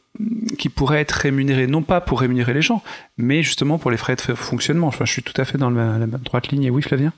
qui 0.58 0.70
pourrait 0.70 1.00
être 1.00 1.14
rémunéré 1.14 1.68
non 1.68 1.82
pas 1.82 2.02
pour 2.02 2.20
rémunérer 2.20 2.54
les 2.54 2.62
gens, 2.62 2.84
mais 3.18 3.44
justement 3.44 3.78
pour 3.80 3.92
les 3.92 3.98
frais 3.98 4.16
de 4.16 4.22
fonctionnement. 4.22 4.88
Enfin, 4.88 5.06
je 5.06 5.12
suis 5.12 5.24
tout 5.24 5.40
à 5.42 5.46
fait 5.46 5.58
dans 5.58 5.70
la, 5.70 5.98
la 5.98 6.06
droite 6.06 6.50
ligne. 6.50 6.64
Et 6.64 6.70
oui, 6.70 6.82
Flavien? 6.82 7.14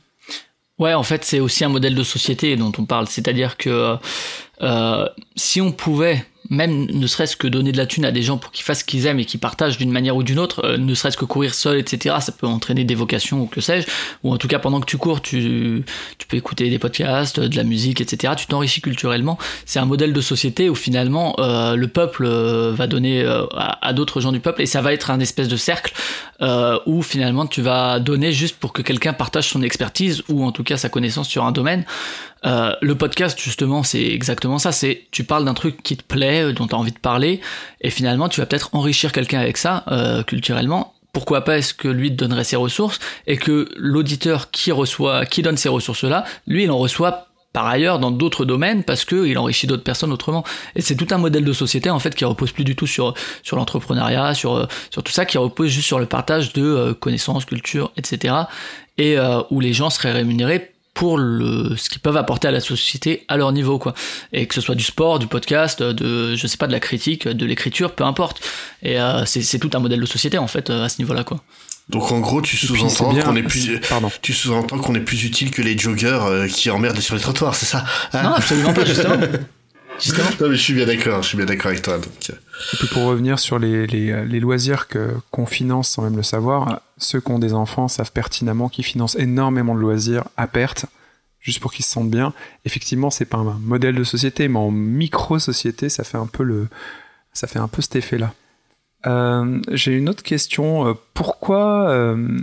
Ouais, 0.80 0.94
en 0.94 1.04
fait, 1.04 1.24
c'est 1.24 1.40
aussi 1.40 1.64
un 1.64 1.70
modèle 1.70 1.96
de 1.96 2.04
société 2.04 2.56
dont 2.56 2.72
on 2.78 2.86
parle. 2.86 3.08
C'est-à-dire 3.08 3.58
que 3.58 3.98
euh, 4.62 5.10
si 5.36 5.62
on 5.62 5.72
pouvait 5.72 6.26
même 6.50 6.86
ne 6.86 7.08
serait-ce 7.08 7.36
que 7.36 7.48
donner 7.48 7.72
de 7.72 7.78
la 7.78 7.86
thune 7.86 8.06
à 8.06 8.12
des 8.12 8.22
gens 8.22 8.38
pour 8.38 8.52
qu'ils 8.52 8.64
fassent 8.66 8.80
ce 8.80 8.86
qu'ils 8.86 9.06
aiment 9.06 9.20
et 9.20 9.26
qu'ils 9.26 9.40
partagent 9.40 9.78
d'une 9.78 9.92
manière 9.92 10.16
ou 10.16 10.24
d'une 10.24 10.40
autre, 10.40 10.66
euh, 10.66 10.78
ne 10.78 10.94
serait-ce 10.94 11.18
que 11.18 11.26
courir 11.26 11.54
seul, 11.54 11.80
etc., 11.80 12.16
ça 12.20 12.32
peut 12.32 12.48
entraîner 12.48 12.84
des 12.84 12.96
vocations 12.96 13.42
ou 13.42 13.46
que 13.46 13.62
sais-je, 13.62 13.88
ou 14.24 14.34
en 14.34 14.38
tout 14.38 14.48
cas 14.48 14.60
pendant 14.60 14.80
que 14.80 14.86
tu 14.86 14.98
cours, 14.98 15.22
tu, 15.22 15.84
tu 16.18 16.28
peux 16.28 16.38
écouter 16.38 16.70
des 16.70 16.80
podcasts, 16.80 17.40
de 17.40 17.56
la 17.56 17.64
musique, 17.64 18.02
etc., 18.02 18.34
tu 18.38 18.48
t'enrichis 18.48 18.82
culturellement. 18.82 19.38
C'est 19.66 19.80
un 19.80 19.86
modèle 19.86 20.14
de 20.14 20.22
société 20.22 20.70
où 20.70 20.76
finalement 20.76 21.36
euh, 21.40 21.76
le 21.76 21.88
peuple 21.88 22.26
euh, 22.26 22.74
va 22.74 22.88
donner 22.88 23.22
euh, 23.22 23.46
à, 23.56 23.88
à 23.88 23.94
d'autres 23.94 24.22
gens 24.22 24.32
du 24.32 24.40
peuple 24.40 24.62
et 24.62 24.66
ça 24.66 24.82
va 24.82 24.94
être 24.94 25.12
un 25.12 25.20
espèce 25.20 25.48
de 25.48 25.58
cercle 25.58 25.94
où 26.86 27.02
finalement 27.04 27.46
tu 27.46 27.62
vas 27.62 28.02
donner 28.02 28.34
juste 28.34 28.58
pour 28.58 28.74
que 28.74 28.82
quelqu'un 28.82 29.14
partage 29.14 29.48
son 29.48 29.62
expertise 29.62 30.24
ou 30.28 30.44
en 30.44 30.52
tout 30.52 30.66
cas 30.66 30.76
sa 30.76 30.90
connaissance 30.90 31.30
sur 31.30 31.46
un 31.46 31.54
domaine. 31.54 31.86
Euh, 32.46 32.74
le 32.82 32.96
podcast, 32.96 33.40
justement, 33.40 33.84
c'est 33.84 34.04
exactement 34.04 34.60
ça. 34.60 34.72
C'est 34.72 35.08
tu 35.12 35.24
parles 35.24 35.46
d'un 35.46 35.54
truc 35.54 35.82
qui 35.84 35.98
te 35.98 36.04
plaît, 36.04 36.44
euh, 36.44 36.54
dont 36.54 36.68
tu 36.68 36.76
as 36.76 36.78
envie 36.78 36.92
de 36.92 37.00
parler, 37.00 37.42
et 37.82 37.90
finalement, 37.90 38.30
tu 38.30 38.40
vas 38.40 38.46
peut-être 38.46 38.70
enrichir 38.74 39.12
quelqu'un 39.12 39.40
avec 39.40 39.58
ça, 39.58 39.84
euh, 39.90 40.24
culturellement. 40.24 40.94
Pourquoi 41.14 41.42
pas 41.42 41.60
est-ce 41.60 41.74
que 41.74 41.88
lui 41.88 42.10
te 42.10 42.16
donnerait 42.16 42.44
ses 42.44 42.56
ressources 42.56 43.00
et 43.28 43.38
que 43.38 43.70
l'auditeur 43.78 44.50
qui 44.50 44.72
reçoit, 44.72 45.26
qui 45.26 45.44
donne 45.44 45.58
ces 45.58 45.70
ressources-là, 45.70 46.24
lui, 46.48 46.64
il 46.64 46.72
en 46.72 46.78
reçoit 46.78 47.28
par 47.54 47.68
ailleurs 47.68 48.00
dans 48.00 48.10
d'autres 48.10 48.46
domaines 48.46 48.84
parce 48.84 49.06
que 49.06 49.28
il 49.28 49.38
enrichit 49.38 49.68
d'autres 49.68 49.84
personnes 49.84 50.12
autrement. 50.12 50.44
Et 50.76 50.82
c'est 50.82 50.96
tout 50.96 51.06
un 51.12 51.20
modèle 51.20 51.46
de 51.46 51.54
société 51.54 51.92
en 51.92 52.00
fait 52.00 52.16
qui 52.16 52.26
repose 52.26 52.52
plus 52.52 52.64
du 52.64 52.76
tout 52.76 52.88
sur 52.88 53.14
sur 53.44 53.58
l'entrepreneuriat, 53.58 54.34
sur 54.34 54.68
sur 54.90 55.04
tout 55.04 55.12
ça, 55.12 55.26
qui 55.26 55.38
repose 55.38 55.70
juste 55.70 55.86
sur 55.86 56.00
le 56.00 56.08
partage 56.08 56.52
de 56.54 56.94
connaissances, 57.00 57.46
culture, 57.46 57.92
etc. 57.96 58.34
Et 58.98 59.18
où 59.52 59.60
les 59.60 59.74
gens 59.74 59.92
seraient 59.92 60.14
rémunérés 60.14 60.73
pour 60.94 61.18
le 61.18 61.76
ce 61.76 61.90
qu'ils 61.90 62.02
peuvent 62.02 62.18
apporter 62.18 62.48
à 62.48 62.52
la 62.52 62.60
société 62.60 63.26
à 63.28 63.38
leur 63.38 63.52
niveau 63.52 63.80
quoi 63.80 63.94
et 64.32 64.46
que 64.48 64.54
ce 64.54 64.62
soit 64.62 64.76
du 64.76 64.84
sport 64.84 65.18
du 65.20 65.28
podcast 65.28 65.82
de 65.82 66.36
je 66.36 66.48
sais 66.48 66.58
pas 66.58 66.68
de 66.68 66.72
la 66.72 66.80
critique 66.80 67.28
de 67.28 67.46
l'écriture 67.46 67.92
peu 67.94 68.04
importe 68.04 68.42
et 68.84 69.00
euh, 69.00 69.26
c'est 69.26 69.58
tout 69.60 69.72
un 69.74 69.80
modèle 69.80 70.00
de 70.02 70.06
société 70.06 70.38
en 70.38 70.48
fait 70.48 70.70
à 70.70 70.90
ce 70.90 71.00
niveau 71.00 71.14
là 71.14 71.24
quoi 71.24 71.42
donc 71.90 72.14
en 72.14 72.22
gros, 72.22 72.42
tu 72.42 72.56
sous-entends 72.56 73.14
qu'on 73.14 73.36
est 73.36 73.44
plus, 73.44 73.78
Pardon. 73.90 74.10
tu 74.22 74.32
sous-entends 74.32 74.78
qu'on 74.80 74.96
est 74.96 75.02
plus 75.02 75.26
utile 75.26 75.52
que 75.52 75.62
les 75.62 75.78
joggers 75.78 76.18
euh, 76.22 76.48
qui 76.48 76.70
emmerdent 76.70 77.00
sur 77.02 77.14
les 77.16 77.20
trottoirs, 77.22 77.56
c'est 77.56 77.66
ça 77.66 77.84
hein 78.14 78.24
Non, 78.24 78.34
absolument 78.36 78.72
pas 78.74 78.86
justement. 78.86 79.18
Justement. 80.02 80.30
Non, 80.42 80.50
mais 80.50 80.56
je 80.56 80.62
suis 80.62 80.74
bien 80.74 80.88
d'accord, 80.88 81.22
je 81.22 81.28
suis 81.28 81.38
bien 81.38 81.46
d'accord 81.46 81.68
avec 81.68 81.84
toi. 81.84 81.98
Donc... 81.98 82.08
euh, 82.30 82.34
Et 82.74 82.78
puis 82.78 82.88
pour 82.88 83.04
revenir 83.04 83.38
sur 83.38 83.60
les, 83.60 83.86
les, 83.86 84.26
les 84.26 84.40
loisirs 84.40 84.88
que 84.88 85.12
qu'on 85.30 85.46
finance 85.46 85.90
sans 85.90 86.02
même 86.02 86.16
le 86.18 86.24
savoir, 86.24 86.82
ceux 87.04 87.22
qui 87.22 87.32
ont 87.32 87.40
des 87.40 87.54
enfants 87.54 87.88
savent 87.88 88.12
pertinemment 88.12 88.70
qu'ils 88.70 88.86
financent 88.86 89.16
énormément 89.16 89.76
de 89.76 89.80
loisirs 89.80 90.26
à 90.38 90.48
perte, 90.48 90.86
juste 91.40 91.60
pour 91.60 91.74
qu'ils 91.74 91.86
se 91.86 91.92
sentent 91.92 92.10
bien. 92.12 92.34
Effectivement, 92.66 93.10
c'est 93.10 93.26
pas 93.26 93.38
un 93.38 93.60
modèle 93.60 93.96
de 93.96 94.04
société, 94.04 94.48
mais 94.48 94.60
en 94.60 94.72
micro-société, 94.72 95.90
ça 95.90 96.04
fait 96.04 96.18
un 96.18 96.28
peu 96.28 97.82
cet 97.82 97.96
effet-là. 97.96 98.34
Euh, 99.06 99.60
J'ai 99.72 99.98
une 99.98 100.10
autre 100.10 100.24
question. 100.24 100.88
Euh, 100.88 100.94
Pourquoi, 101.14 101.90
euh, 101.90 102.40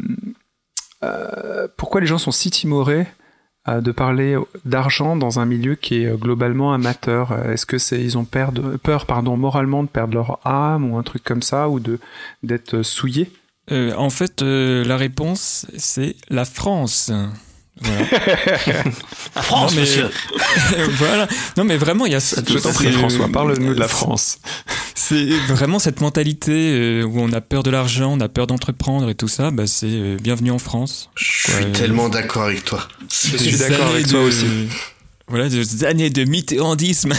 pourquoi 1.77 2.01
les 2.01 2.07
gens 2.07 2.19
sont 2.19 2.33
si 2.33 2.51
timorés 2.51 3.07
de 3.67 3.93
parler 3.93 4.37
d'argent 4.65 5.17
dans 5.17 5.39
un 5.39 5.47
milieu 5.47 5.75
qui 5.75 6.05
est 6.05 6.19
globalement 6.19 6.75
amateur? 6.75 7.33
Est-ce 7.49 7.65
que 7.65 7.79
c'est 7.79 8.03
ils 8.03 8.19
ont 8.19 8.25
peur, 8.27 8.53
moralement 9.37 9.83
de 9.83 9.89
perdre 9.89 10.15
leur 10.15 10.47
âme 10.47 10.91
ou 10.91 10.99
un 10.99 11.03
truc 11.03 11.25
comme 11.25 11.43
ça 11.43 11.71
ou 11.71 11.81
de 11.81 11.99
d'être 12.43 12.83
souillés? 12.83 13.31
Euh, 13.73 13.95
en 13.97 14.11
fait, 14.11 14.43
euh, 14.43 14.85
la 14.85 14.97
réponse, 14.97 15.67
c'est 15.77 16.17
la 16.29 16.45
France. 16.45 17.11
Voilà. 17.83 18.05
La 19.37 19.43
France, 19.43 19.71
Non, 19.71 19.77
mais- 19.77 19.81
monsieur. 19.83 20.11
voilà. 20.99 21.27
Non, 21.57 21.65
mais 21.65 21.79
vraiment, 21.79 22.05
il 22.05 22.13
y 22.13 22.15
a. 22.15 22.21
ce- 22.21 22.37
Je 22.47 22.59
t'en 22.59 22.73
prie 22.73 22.87
c'est- 22.87 22.93
François, 22.99 23.29
parle-nous 23.29 23.75
de 23.75 23.81
la 23.81 23.89
France. 23.89 24.39
C'est 24.95 25.25
vraiment 25.49 25.79
cette 25.79 26.01
mentalité 26.03 26.53
euh, 26.75 27.05
où 27.05 27.19
on 27.21 27.33
a 27.33 27.41
peur 27.41 27.63
de 27.63 27.71
l'argent, 27.71 28.13
on 28.13 28.21
a 28.21 28.29
peur 28.29 28.47
d'entreprendre 28.47 29.09
et 29.09 29.15
tout 29.15 29.29
ça. 29.29 29.51
Bah, 29.51 29.67
c'est 29.67 29.87
euh, 29.89 30.17
bienvenue 30.21 30.51
en 30.51 30.59
France. 30.59 31.09
Je 31.17 31.25
suis 31.53 31.65
Ouais. 31.65 31.73
tellement 31.73 32.09
d'accord 32.11 32.43
avec 32.43 32.65
toi. 32.67 32.87
Je 33.11 33.37
suis 33.39 33.57
d'accord 33.57 33.87
avec 33.89 34.07
toi 34.09 34.21
de- 34.21 34.25
aussi. 34.27 34.47
Voilà, 35.31 35.49
des 35.49 35.85
années 35.85 36.11
de 36.11 36.25
mitterrandisme 36.25 37.13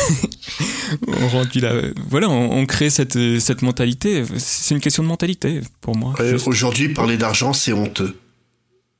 ont 1.07 1.27
rendu 1.29 1.59
la. 1.61 1.73
Voilà, 2.09 2.29
on, 2.29 2.51
on 2.59 2.65
crée 2.65 2.89
cette, 2.89 3.17
cette 3.39 3.61
mentalité. 3.63 4.23
C'est 4.37 4.75
une 4.75 4.81
question 4.81 5.01
de 5.03 5.07
mentalité 5.07 5.61
pour 5.81 5.95
moi. 5.95 6.13
Aujourd'hui, 6.45 6.89
parler 6.89 7.17
d'argent, 7.17 7.53
c'est 7.53 7.73
honteux. 7.73 8.15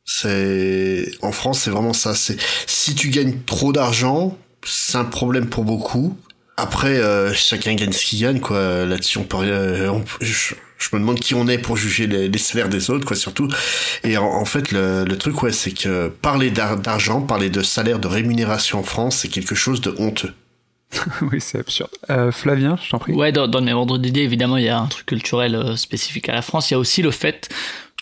C'est 0.05 1.11
en 1.21 1.31
France, 1.31 1.61
c'est 1.61 1.69
vraiment 1.71 1.93
ça. 1.93 2.15
C'est 2.15 2.37
si 2.65 2.95
tu 2.95 3.09
gagnes 3.09 3.37
trop 3.45 3.71
d'argent, 3.71 4.37
c'est 4.65 4.97
un 4.97 5.05
problème 5.05 5.47
pour 5.47 5.63
beaucoup. 5.63 6.17
Après, 6.57 6.97
euh, 6.97 7.33
chacun 7.33 7.73
gagne 7.75 7.91
ce 7.91 8.05
qu'il 8.05 8.19
gagne, 8.21 8.39
quoi. 8.39 8.85
Là-dessus, 8.85 9.17
on 9.19 9.23
peut 9.23 9.37
rien. 9.37 9.91
on 9.91 10.01
peut- 10.01 10.25
je, 10.81 10.89
me 10.95 10.99
demande 10.99 11.19
qui 11.19 11.35
on 11.35 11.47
est 11.47 11.57
pour 11.57 11.77
juger 11.77 12.07
les, 12.07 12.27
les 12.27 12.37
salaires 12.37 12.69
des 12.69 12.89
autres, 12.89 13.05
quoi, 13.05 13.15
surtout. 13.15 13.47
Et 14.03 14.17
en, 14.17 14.25
en 14.25 14.45
fait, 14.45 14.71
le, 14.71 15.05
le 15.05 15.17
truc, 15.17 15.41
ouais, 15.43 15.51
c'est 15.51 15.71
que 15.71 16.09
parler 16.09 16.49
d'ar- 16.51 16.77
d'argent, 16.77 17.21
parler 17.21 17.49
de 17.49 17.61
salaire, 17.61 17.99
de 17.99 18.07
rémunération 18.07 18.79
en 18.79 18.83
France, 18.83 19.17
c'est 19.17 19.29
quelque 19.29 19.55
chose 19.55 19.81
de 19.81 19.93
honteux. 19.97 20.33
oui, 21.21 21.39
c'est 21.39 21.59
absurde. 21.59 21.89
Euh, 22.09 22.31
Flavien, 22.31 22.77
je 22.83 22.89
t'en 22.89 22.99
prie. 22.99 23.13
Ouais, 23.13 23.31
dans, 23.31 23.47
dans 23.47 23.59
le 23.59 23.65
même 23.65 23.77
ordre 23.77 23.97
d'idée, 23.97 24.21
évidemment, 24.21 24.57
il 24.57 24.65
y 24.65 24.69
a 24.69 24.77
un 24.77 24.87
truc 24.87 25.05
culturel 25.05 25.55
euh, 25.55 25.75
spécifique 25.77 26.27
à 26.29 26.33
la 26.33 26.41
France. 26.41 26.69
Il 26.69 26.73
y 26.73 26.75
a 26.75 26.79
aussi 26.79 27.01
le 27.01 27.11
fait 27.11 27.49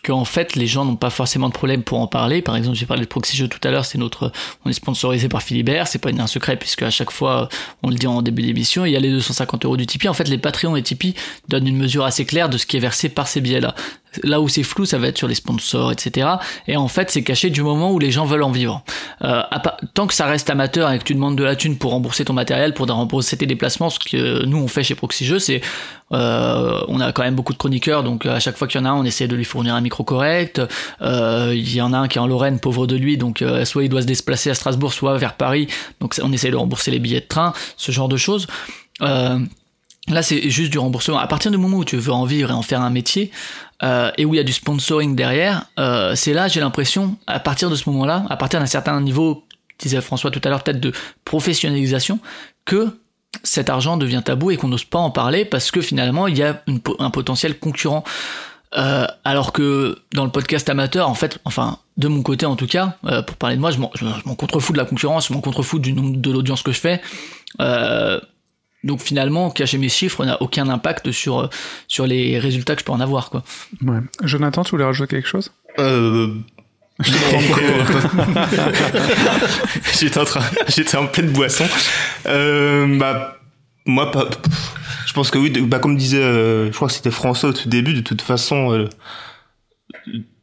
qu'en 0.03 0.25
fait, 0.25 0.55
les 0.55 0.67
gens 0.67 0.85
n'ont 0.85 0.95
pas 0.95 1.09
forcément 1.09 1.49
de 1.49 1.53
problème 1.53 1.83
pour 1.83 1.99
en 1.99 2.07
parler. 2.07 2.41
Par 2.41 2.55
exemple, 2.55 2.77
j'ai 2.77 2.85
parlé 2.85 3.03
de 3.03 3.07
Proxy 3.07 3.47
tout 3.47 3.59
à 3.67 3.71
l'heure, 3.71 3.85
c'est 3.85 3.97
notre, 3.97 4.31
on 4.65 4.69
est 4.69 4.73
sponsorisé 4.73 5.29
par 5.29 5.41
Philibert, 5.41 5.87
c'est 5.87 5.99
pas 5.99 6.09
un 6.09 6.27
secret 6.27 6.57
puisque 6.57 6.83
à 6.83 6.89
chaque 6.89 7.11
fois, 7.11 7.49
on 7.83 7.89
le 7.89 7.95
dit 7.95 8.07
en 8.07 8.21
début 8.21 8.41
d'émission, 8.41 8.85
il 8.85 8.91
y 8.91 8.95
a 8.95 8.99
les 8.99 9.11
250 9.11 9.65
euros 9.65 9.77
du 9.77 9.85
Tipeee. 9.85 10.09
En 10.09 10.13
fait, 10.13 10.27
les 10.27 10.37
Patreons 10.37 10.75
et 10.75 10.83
Tipeee 10.83 11.15
donnent 11.47 11.67
une 11.67 11.77
mesure 11.77 12.05
assez 12.05 12.25
claire 12.25 12.49
de 12.49 12.57
ce 12.57 12.65
qui 12.65 12.77
est 12.77 12.81
versé 12.81 13.09
par 13.09 13.27
ces 13.27 13.41
billets-là. 13.41 13.75
Là 14.23 14.41
où 14.41 14.47
c'est 14.47 14.63
flou, 14.63 14.85
ça 14.85 14.97
va 14.97 15.07
être 15.07 15.17
sur 15.17 15.27
les 15.27 15.35
sponsors, 15.35 15.91
etc. 15.91 16.27
Et 16.67 16.77
en 16.77 16.87
fait, 16.87 17.11
c'est 17.11 17.23
caché 17.23 17.49
du 17.49 17.61
moment 17.61 17.91
où 17.91 17.99
les 17.99 18.11
gens 18.11 18.25
veulent 18.25 18.43
en 18.43 18.51
vivre. 18.51 18.83
Euh, 19.23 19.41
à 19.51 19.77
tant 19.93 20.07
que 20.07 20.13
ça 20.13 20.25
reste 20.25 20.49
amateur 20.49 20.91
et 20.91 20.99
que 20.99 21.03
tu 21.03 21.13
demandes 21.13 21.37
de 21.37 21.43
la 21.43 21.55
thune 21.55 21.77
pour 21.77 21.91
rembourser 21.91 22.25
ton 22.25 22.33
matériel, 22.33 22.73
pour 22.73 22.87
rembourser 22.87 23.37
tes 23.37 23.45
déplacements, 23.45 23.89
ce 23.89 23.99
que 23.99 24.45
nous 24.45 24.57
on 24.57 24.67
fait 24.67 24.83
chez 24.83 24.95
Proxy 24.95 25.25
Jeux, 25.25 25.39
c'est 25.39 25.61
euh, 26.11 26.81
on 26.87 26.99
a 26.99 27.11
quand 27.11 27.23
même 27.23 27.35
beaucoup 27.35 27.53
de 27.53 27.57
chroniqueurs, 27.57 28.03
donc 28.03 28.25
à 28.25 28.39
chaque 28.39 28.57
fois 28.57 28.67
qu'il 28.67 28.79
y 28.79 28.83
en 28.83 28.85
a 28.85 28.89
un, 28.89 28.95
on 28.95 29.03
essaie 29.03 29.27
de 29.27 29.35
lui 29.35 29.45
fournir 29.45 29.75
un 29.75 29.81
micro 29.81 30.03
correct. 30.03 30.61
Euh, 31.01 31.53
Il 31.53 31.73
y 31.73 31.81
en 31.81 31.93
a 31.93 31.97
un 31.97 32.07
qui 32.07 32.17
est 32.17 32.21
en 32.21 32.27
Lorraine, 32.27 32.59
pauvre 32.59 32.87
de 32.87 32.95
lui, 32.95 33.17
donc 33.17 33.41
euh, 33.41 33.65
soit 33.65 33.83
il 33.83 33.89
doit 33.89 34.01
se 34.01 34.07
déplacer 34.07 34.49
à 34.49 34.55
Strasbourg, 34.55 34.93
soit 34.93 35.17
vers 35.17 35.35
Paris, 35.35 35.67
donc 35.99 36.15
on 36.23 36.31
essaie 36.31 36.51
de 36.51 36.55
rembourser 36.55 36.91
les 36.91 36.99
billets 36.99 37.21
de 37.21 37.27
train, 37.27 37.53
ce 37.77 37.91
genre 37.91 38.09
de 38.09 38.17
choses. 38.17 38.47
Là, 40.09 40.21
c'est 40.21 40.49
juste 40.49 40.71
du 40.71 40.79
remboursement. 40.79 41.19
À 41.19 41.27
partir 41.27 41.51
du 41.51 41.57
moment 41.57 41.77
où 41.77 41.85
tu 41.85 41.97
veux 41.97 42.11
en 42.11 42.25
vivre 42.25 42.49
et 42.49 42.53
en 42.53 42.61
faire 42.61 42.81
un 42.81 42.89
métier, 42.89 43.31
euh, 43.83 44.11
et 44.17 44.25
où 44.25 44.33
il 44.33 44.37
y 44.37 44.39
a 44.39 44.43
du 44.43 44.53
sponsoring 44.53 45.15
derrière, 45.15 45.65
euh, 45.77 46.15
c'est 46.15 46.33
là, 46.33 46.47
j'ai 46.47 46.59
l'impression, 46.59 47.15
à 47.27 47.39
partir 47.39 47.69
de 47.69 47.75
ce 47.75 47.89
moment-là, 47.89 48.25
à 48.29 48.37
partir 48.37 48.59
d'un 48.59 48.65
certain 48.65 48.99
niveau, 49.01 49.43
disait 49.77 50.01
François 50.01 50.31
tout 50.31 50.41
à 50.43 50.49
l'heure, 50.49 50.63
peut-être 50.63 50.79
de 50.79 50.91
professionnalisation, 51.25 52.19
que 52.65 52.99
cet 53.43 53.69
argent 53.69 53.97
devient 53.97 54.21
tabou 54.25 54.51
et 54.51 54.57
qu'on 54.57 54.67
n'ose 54.67 54.83
pas 54.83 54.99
en 54.99 55.11
parler 55.11 55.45
parce 55.45 55.71
que 55.71 55.81
finalement, 55.81 56.27
il 56.27 56.37
y 56.37 56.43
a 56.43 56.61
un 56.99 57.09
potentiel 57.09 57.59
concurrent. 57.59 58.03
Euh, 58.77 59.07
alors 59.23 59.51
que 59.51 59.97
dans 60.13 60.25
le 60.25 60.31
podcast 60.31 60.69
amateur, 60.69 61.09
en 61.09 61.15
fait, 61.15 61.39
enfin, 61.43 61.79
de 61.97 62.07
mon 62.07 62.21
côté 62.21 62.45
en 62.45 62.55
tout 62.55 62.67
cas, 62.67 62.97
euh, 63.05 63.23
pour 63.23 63.35
parler 63.35 63.55
de 63.55 63.61
moi, 63.61 63.71
je 63.71 63.79
m'en, 63.79 63.91
de 63.95 64.77
la 64.77 64.85
concurrence, 64.85 65.27
je 65.27 65.33
m'en 65.33 65.41
contrefous 65.41 65.79
du 65.79 65.93
nombre 65.93 66.17
de 66.17 66.31
l'audience 66.31 66.61
que 66.61 66.71
je 66.71 66.79
fais. 66.79 67.01
Euh, 67.61 68.19
donc 68.83 69.01
finalement, 69.01 69.49
cacher 69.51 69.77
mes 69.77 69.89
chiffres 69.89 70.25
n'a 70.25 70.41
aucun 70.41 70.69
impact 70.69 71.11
sur, 71.11 71.39
euh, 71.39 71.49
sur 71.87 72.07
les 72.07 72.39
résultats 72.39 72.75
que 72.75 72.81
je 72.81 72.85
peux 72.85 72.91
en 72.91 72.99
avoir, 73.01 73.29
quoi. 73.29 73.43
Ouais. 73.83 73.99
Jonathan, 74.23 74.63
tu 74.63 74.71
voulais 74.71 74.85
rajouter 74.85 75.15
quelque 75.17 75.27
chose? 75.29 75.51
Euh... 75.79 76.33
j'étais 79.99 80.19
en 80.19 80.25
train, 80.25 80.43
j'étais 80.67 80.97
en 80.97 81.07
pleine 81.07 81.31
boisson. 81.31 81.65
Euh, 82.25 82.97
bah, 82.97 83.37
moi, 83.85 84.11
pas, 84.11 84.29
je 85.05 85.13
pense 85.13 85.31
que 85.31 85.37
oui, 85.37 85.49
de- 85.49 85.61
bah, 85.61 85.79
comme 85.79 85.97
disait, 85.97 86.21
euh, 86.21 86.67
je 86.67 86.75
crois 86.75 86.87
que 86.87 86.93
c'était 86.93 87.11
François 87.11 87.49
au 87.49 87.53
tout 87.53 87.69
début, 87.69 87.93
de 87.93 88.01
toute 88.01 88.21
façon, 88.21 88.73
euh, 88.73 88.89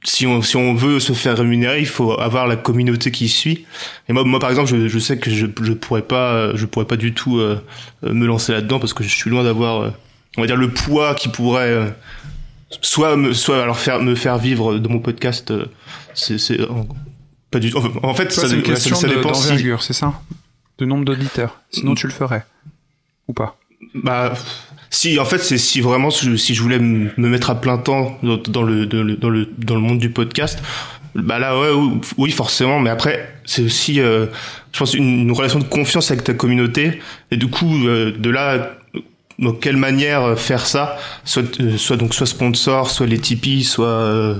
si 0.09 0.25
on, 0.27 0.41
si 0.41 0.57
on 0.57 0.73
veut 0.75 1.01
se 1.01 1.13
faire 1.13 1.37
rémunérer, 1.37 1.81
il 1.81 1.87
faut 1.87 2.13
avoir 2.21 2.47
la 2.47 2.55
communauté 2.57 3.11
qui 3.11 3.29
suit. 3.29 3.67
Et 4.09 4.13
moi, 4.13 4.23
moi, 4.25 4.39
par 4.39 4.51
exemple, 4.51 4.69
je, 4.69 4.87
je 4.87 4.99
sais 5.01 5.19
que 5.19 5.31
je, 5.31 5.47
je 5.63 5.73
pourrais 5.73 6.03
pas, 6.03 6.55
je 6.55 6.65
pourrais 6.65 6.85
pas 6.87 6.97
du 6.97 7.13
tout 7.13 7.39
euh, 7.39 7.61
me 8.03 8.25
lancer 8.27 8.53
là-dedans 8.53 8.79
parce 8.79 8.95
que 8.95 9.03
je 9.03 9.09
suis 9.09 9.29
loin 9.31 9.43
d'avoir, 9.43 9.81
euh, 9.83 9.91
on 10.37 10.43
va 10.43 10.47
dire, 10.47 10.57
le 10.57 10.71
poids 10.71 11.15
qui 11.17 11.29
pourrait, 11.29 11.71
euh, 11.71 11.89
soit 12.83 13.17
me, 13.17 13.33
soit 13.33 13.61
alors 13.63 13.79
faire, 13.79 14.01
me 14.01 14.15
faire 14.15 14.39
vivre 14.39 14.79
de 14.79 14.89
mon 14.89 15.01
podcast. 15.01 15.53
c'est, 16.15 16.39
c'est 16.39 16.59
pas 17.51 17.59
du 17.59 17.71
tout. 17.71 17.79
enfin, 17.79 17.91
En 18.05 18.15
fait, 18.15 18.29
Toi, 18.29 18.47
ça, 18.49 18.55
une 18.55 18.63
question 18.63 18.95
ça 18.95 19.09
de- 19.09 19.15
dépend 19.15 19.35
si- 19.35 19.59
c'est 19.81 19.93
ça? 19.93 20.21
De 20.79 20.85
nombre 20.85 21.05
d'auditeurs. 21.05 21.61
Sinon, 21.71 21.95
tu 21.95 22.07
le 22.07 22.13
ferais. 22.13 22.45
Ou 23.29 23.33
pas? 23.33 23.59
Bah, 23.95 24.35
si, 24.97 25.19
en 25.19 25.27
fait, 25.27 25.39
c'est 25.39 25.59
si 25.59 25.83
vraiment 25.83 26.11
si 26.11 26.55
je 26.55 26.63
voulais 26.63 26.79
me 26.79 27.11
me 27.19 27.29
mettre 27.29 27.51
à 27.51 27.61
plein 27.61 27.77
temps 27.77 28.19
dans, 28.23 28.63
le, 28.63 28.87
dans 28.87 29.03
le 29.03 29.17
dans 29.17 29.29
le 29.29 29.47
dans 29.59 29.75
le 29.75 29.81
monde 29.83 29.99
du 29.99 30.09
podcast, 30.09 30.59
bah 31.15 31.39
là 31.39 31.59
ouais 31.59 31.69
oui, 32.17 32.31
forcément, 32.31 32.81
mais 32.81 32.89
après 32.89 33.35
c'est 33.45 33.63
aussi 33.63 34.01
euh, 34.01 34.27
je 34.73 34.79
pense 34.79 34.95
une, 34.95 35.21
une 35.21 35.33
relation 35.33 35.59
de 35.59 35.65
confiance 35.65 36.11
avec 36.11 36.25
ta 36.25 36.33
communauté. 36.33 37.01
Et 37.31 37.37
du 37.37 37.49
coup 37.49 37.87
euh, 37.87 38.11
de 38.17 38.31
là 38.31 38.71
dans 39.39 39.53
quelle 39.53 39.77
manière 39.77 40.23
euh, 40.23 40.37
faire 40.37 40.67
ça? 40.67 40.97
Soit 41.25 41.61
euh, 41.61 41.77
soit 41.77 41.97
donc 41.97 42.15
soit 42.15 42.27
sponsor 42.27 42.91
soit 42.91 43.07
les 43.07 43.19
Tipeee 43.19 43.65
soit 43.65 43.87
euh, 43.87 44.35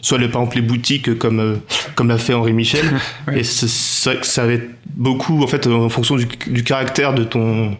soit 0.00 0.18
les 0.18 0.28
par 0.28 0.42
exemple 0.42 0.56
les 0.56 0.62
boutiques 0.62 1.16
comme 1.18 1.40
euh, 1.40 1.54
comme 1.94 2.08
l'a 2.08 2.18
fait 2.18 2.34
Henri 2.34 2.52
Michel. 2.52 2.84
Ouais. 3.28 3.40
et 3.40 3.44
c'est 3.44 4.10
vrai 4.10 4.20
que 4.20 4.26
ça 4.26 4.44
va 4.46 4.52
être 4.54 4.68
beaucoup 4.96 5.42
en 5.44 5.46
fait 5.46 5.66
en 5.68 5.88
fonction 5.88 6.16
du, 6.16 6.26
du 6.48 6.64
caractère 6.64 7.14
de 7.14 7.22
ton 7.24 7.76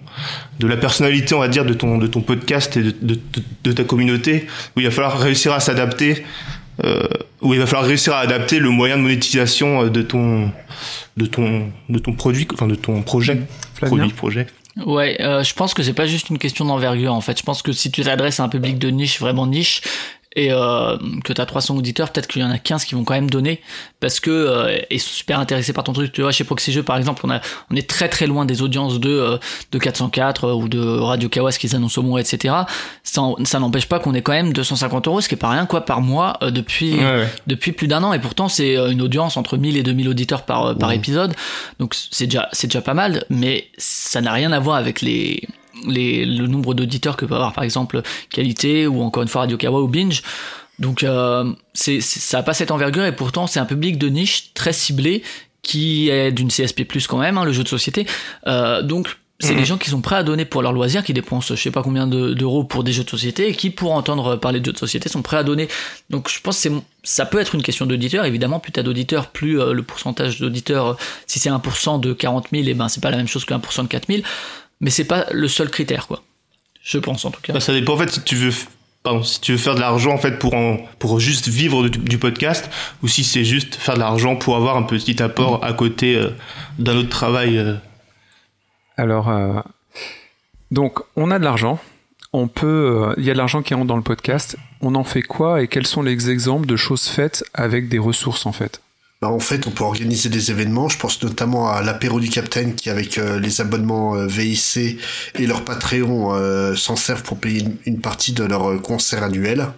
de 0.61 0.67
la 0.69 0.77
personnalité 0.77 1.35
on 1.35 1.41
va 1.41 1.49
dire 1.49 1.65
de 1.65 1.75
ton 1.75 1.99
de 1.99 2.07
ton 2.07 2.21
podcast 2.21 2.77
et 2.77 2.83
de, 2.83 2.91
de, 3.03 3.15
de- 3.15 3.21
de 3.65 3.73
ta 3.73 3.83
communauté 3.85 4.47
où 4.77 4.81
il 4.81 4.85
va 4.87 4.93
falloir 4.93 5.19
réussir 5.19 5.53
à 5.53 5.59
s'adapter 5.61 6.25
euh, 6.85 7.03
où 7.43 7.53
il 7.55 7.61
va 7.61 7.67
falloir 7.67 7.87
réussir 7.87 8.15
à 8.15 8.21
adapter 8.21 8.61
le 8.61 8.71
moyen 8.71 8.97
de 8.97 9.03
monétisation 9.03 9.83
euh, 9.83 9.89
de 9.91 10.01
ton 10.03 10.51
de 11.17 11.27
ton 11.27 11.71
de 11.89 11.99
ton 11.99 12.13
produit 12.13 12.47
enfin 12.55 12.67
de 12.69 12.75
ton 12.77 13.03
projet 13.03 13.41
Flavien. 13.75 13.97
produit 13.97 14.13
projet 14.15 14.47
Ouais, 14.77 15.21
euh, 15.21 15.43
je 15.43 15.55
pense 15.55 15.75
que 15.75 15.83
c'est 15.83 15.93
pas 15.93 16.07
juste 16.07 16.31
une 16.31 16.39
question 16.39 16.65
d'envergure 16.65 17.13
en 17.15 17.21
fait. 17.21 17.39
Je 17.39 17.43
pense 17.43 17.63
que 17.63 17.73
si 17.73 17.91
tu 17.91 18.03
t'adresses 18.03 18.41
à 18.41 18.45
un 18.45 18.49
public 18.49 18.79
de 18.79 18.89
niche, 18.89 19.21
vraiment 19.21 19.47
niche, 19.47 19.83
et 20.35 20.53
euh, 20.53 20.97
que 21.25 21.33
t'as 21.33 21.47
300 21.47 21.77
auditeurs, 21.77 22.11
peut-être 22.11 22.27
qu'il 22.27 22.43
y 22.43 22.45
en 22.45 22.51
a 22.51 22.59
15 22.59 22.85
qui 22.85 22.95
vont 22.95 23.05
quand 23.05 23.15
même 23.15 23.31
donner 23.31 23.61
parce 24.01 24.21
que 24.21 24.31
euh, 24.31 24.79
ils 24.91 25.01
sont 25.01 25.13
super 25.13 25.39
intéressés 25.39 25.73
par 25.73 25.85
ton 25.85 25.93
truc. 25.93 26.13
Tu 26.13 26.23
vois, 26.23 26.33
chez 26.33 26.45
Proxy 26.45 26.73
Jeux 26.73 26.83
par 26.83 26.97
exemple, 26.97 27.23
on 27.25 27.31
a 27.31 27.41
on 27.71 27.77
est 27.77 27.89
très 27.89 28.09
très 28.09 28.27
loin 28.27 28.45
des 28.45 28.63
audiences 28.63 29.01
de 29.01 29.11
euh, 29.11 29.39
de 29.73 29.79
404 29.79 30.45
euh, 30.45 30.55
ou 30.55 30.69
de 30.69 30.81
Radio 30.81 31.29
Kawas 31.29 31.53
qu'ils 31.53 31.77
annoncent 31.77 32.01
au 32.01 32.05
mois, 32.05 32.21
etc. 32.21 32.55
Ça, 33.03 33.59
n'empêche 33.59 33.87
pas 33.87 33.99
qu'on 33.99 34.15
ait 34.15 34.23
quand 34.23 34.33
même 34.33 34.53
250 34.53 35.07
euros, 35.07 35.21
ce 35.21 35.29
qui 35.29 35.35
est 35.35 35.39
pas 35.39 35.51
rien 35.51 35.67
quoi 35.67 35.85
par 35.85 36.01
mois 36.01 36.37
euh, 36.43 36.51
depuis 36.51 36.99
depuis 37.47 37.73
plus 37.73 37.89
d'un 37.89 38.03
an 38.03 38.13
et 38.13 38.19
pourtant 38.19 38.49
c'est 38.49 38.77
euh, 38.77 38.91
une 38.91 39.03
audience 39.03 39.37
entre 39.37 39.57
1000 39.57 39.77
et 39.77 39.83
2000 39.83 40.09
auditeurs 40.09 40.43
par 40.45 40.67
euh, 40.67 40.75
par 40.75 40.93
épisode 40.93 41.35
donc 41.79 41.95
c'est 42.11 42.27
déjà 42.27 42.49
c'est 42.53 42.67
déjà 42.67 42.81
pas 42.81 42.95
mal 42.95 43.25
mais 43.31 43.69
ça 43.79 44.21
n'a 44.21 44.33
rien 44.33 44.53
à 44.53 44.59
voir 44.59 44.77
avec 44.77 45.01
les 45.01 45.43
les 45.87 46.25
le 46.25 46.47
nombre 46.47 46.75
d'auditeurs 46.75 47.17
que 47.17 47.25
peut 47.25 47.35
avoir 47.35 47.53
par 47.53 47.65
exemple 47.65 48.03
qualité 48.31 48.87
ou 48.87 49.03
encore 49.03 49.23
une 49.23 49.29
fois 49.29 49.43
Radio 49.43 49.57
Kawa 49.57 49.81
ou 49.83 49.89
Binge 49.89 50.23
donc 50.79 51.03
euh, 51.03 51.53
c'est 51.75 52.01
ça 52.01 52.39
a 52.39 52.43
pas 52.43 52.55
cette 52.55 52.71
envergure 52.71 53.05
et 53.05 53.15
pourtant 53.15 53.47
c'est 53.47 53.61
un 53.61 53.67
public 53.67 53.99
de 53.99 54.09
niche 54.09 54.53
très 54.55 54.73
ciblé 54.73 55.23
qui 55.63 56.09
est 56.09 56.33
d'une 56.33 56.49
CSP+ 56.49 56.85
quand 57.09 57.19
même 57.19 57.39
hein, 57.39 57.45
le 57.45 57.53
jeu 57.53 57.63
de 57.63 57.69
société 57.69 58.07
Euh, 58.47 58.83
donc 58.83 59.17
c'est 59.41 59.55
Mhm. 59.55 59.59
des 59.59 59.65
gens 59.65 59.77
qui 59.79 59.91
sont 59.91 60.01
prêts 60.01 60.15
à 60.15 60.23
donner 60.23 60.45
pour 60.45 60.63
leur 60.63 60.73
loisir, 60.73 61.03
qui 61.03 61.13
dépensent 61.13 61.53
je 61.57 61.61
sais 61.61 61.73
pas 61.73 61.83
combien 61.83 62.07
de- 62.07 62.33
d'euros 62.33 62.63
pour 62.63 62.85
des 62.85 62.93
jeux 62.93 63.03
de 63.03 63.11
société 63.11 63.49
et 63.49 63.55
qui, 63.57 63.71
pour 63.71 63.91
entendre 63.93 64.37
parler 64.37 64.61
de 64.61 64.67
jeux 64.67 64.73
de 64.73 64.79
société, 64.79 65.09
sont 65.09 65.21
prêts 65.23 65.37
à 65.37 65.43
donner. 65.43 65.67
Donc 66.11 66.29
je 66.31 66.41
pense 66.41 66.57
que 66.57 66.63
c'est- 66.63 66.83
ça 67.03 67.27
peut 67.27 67.41
être 67.41 67.57
une 67.57 67.63
question 67.65 67.85
d'auditeur. 67.87 68.25
Évidemment, 68.25 68.61
plus 68.61 68.71
t'as 68.71 68.85
d'auditeurs, 68.85 69.31
plus 69.31 69.61
euh, 69.61 69.73
le 69.73 69.83
pourcentage 69.83 70.39
d'auditeurs, 70.39 70.87
euh, 70.87 70.95
si 71.27 71.41
c'est 71.41 71.51
1% 71.51 71.99
de 71.99 72.13
40 72.13 72.51
000, 72.53 72.69
et 72.69 72.75
ben 72.75 72.89
c'est 72.89 73.01
pas 73.03 73.11
la 73.11 73.17
même 73.17 73.27
chose 73.27 73.45
que 73.45 73.53
1% 73.53 73.83
de 73.83 73.89
4 73.89 74.07
000. 74.07 74.23
Mais 74.83 74.91
c'est 74.91 75.05
pas 75.05 75.27
le 75.33 75.49
seul 75.49 75.71
critère, 75.71 76.07
quoi. 76.07 76.23
Je 76.83 76.99
pense 76.99 77.25
en 77.25 77.31
tout 77.31 77.41
cas. 77.41 77.55
Bah, 77.55 77.61
ça 77.61 77.73
dépend 77.73 77.95
en 77.95 77.97
fait 77.97 78.11
si 78.11 78.23
tu 78.23 78.35
veux 78.35 78.53
pardon, 79.03 79.23
si 79.23 79.41
tu 79.41 79.53
veux 79.53 79.59
faire 79.59 79.77
de 79.77 79.81
l'argent 79.81 80.13
en 80.13 80.19
fait 80.19 80.39
pour 80.39 80.55
en, 80.55 80.79
pour 80.99 81.21
juste 81.21 81.49
vivre 81.49 81.89
du, 81.89 81.99
du 81.99 82.19
podcast 82.19 82.69
ou 83.03 83.09
si 83.09 83.25
c'est 83.25 83.45
juste 83.45 83.77
faire 83.77 83.95
de 83.95 84.01
l'argent 84.01 84.37
pour 84.37 84.57
avoir 84.57 84.77
un 84.77 84.83
petit 84.83 85.23
apport 85.23 85.65
à 85.65 85.73
côté 85.73 86.17
euh, 86.17 86.31
d'un 86.79 86.97
autre 86.97 87.09
travail 87.09 87.57
euh. 87.57 87.75
Alors, 88.97 89.29
euh, 89.31 89.61
donc, 90.71 91.01
on 91.17 91.31
a 91.31 91.39
de 91.39 91.45
l'argent. 91.45 91.79
On 92.33 92.49
peut, 92.49 93.11
euh, 93.11 93.15
il 93.19 93.25
y 93.25 93.31
a 93.31 93.35
de 93.35 93.39
l'argent 93.39 93.63
qui 93.63 93.75
rentre 93.75 93.87
dans 93.87 93.97
le 93.97 94.03
podcast. 94.03 94.57
On 94.81 94.95
en 94.95 95.05
fait 95.05 95.23
quoi 95.23 95.63
et 95.63 95.69
quels 95.69 95.87
sont 95.87 96.03
les 96.03 96.31
exemples 96.31 96.67
de 96.67 96.77
choses 96.77 97.07
faites 97.09 97.45
avec 97.53 97.89
des 97.89 97.99
ressources 97.99 98.47
en 98.47 98.53
fait? 98.53 98.81
Bah, 99.23 99.29
en 99.29 99.39
fait, 99.39 99.67
on 99.69 99.71
peut 99.71 99.85
organiser 99.85 100.29
des 100.29 100.51
événements. 100.51 100.89
Je 100.89 100.99
pense 100.99 101.23
notamment 101.23 101.71
à 101.71 101.81
l'apéro 101.83 102.19
du 102.19 102.29
Capitaine 102.29 102.75
qui, 102.75 102.91
avec 102.91 103.19
euh, 103.19 103.39
les 103.39 103.61
abonnements 103.61 104.17
euh, 104.17 104.27
VIC 104.27 104.99
et 105.39 105.47
leur 105.47 105.65
Patreon, 105.65 106.35
euh, 106.35 106.75
s'en 106.75 106.97
servent 106.97 107.23
pour 107.23 107.39
payer 107.39 107.61
une, 107.61 107.77
une 107.87 108.01
partie 108.01 108.33
de 108.33 108.43
leur 108.43 108.83
concert 108.83 109.23
annuel. 109.23 109.69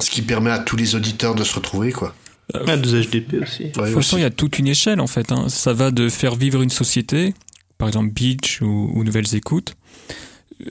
Ce 0.00 0.08
qui 0.10 0.22
permet 0.22 0.50
à 0.50 0.58
tous 0.60 0.76
les 0.76 0.94
auditeurs 0.94 1.34
de 1.34 1.42
se 1.42 1.54
retrouver, 1.56 1.90
quoi. 1.92 2.14
Ah, 2.54 2.76
deux 2.76 3.02
HDP 3.02 3.42
aussi. 3.42 3.64
Ouais, 3.64 3.68
De 3.68 3.72
toute 3.72 3.82
aussi. 3.82 3.92
façon, 3.94 4.16
il 4.16 4.20
y 4.22 4.24
a 4.24 4.30
toute 4.30 4.58
une 4.58 4.68
échelle 4.68 5.00
en 5.00 5.06
fait. 5.06 5.32
hein. 5.32 5.46
Ça 5.48 5.72
va 5.72 5.90
de 5.90 6.08
faire 6.08 6.34
vivre 6.36 6.62
une 6.62 6.70
société, 6.70 7.34
par 7.78 7.88
exemple 7.88 8.10
Beach 8.10 8.60
ou, 8.62 8.90
ou 8.94 9.02
Nouvelles 9.04 9.34
Écoutes. 9.34 9.74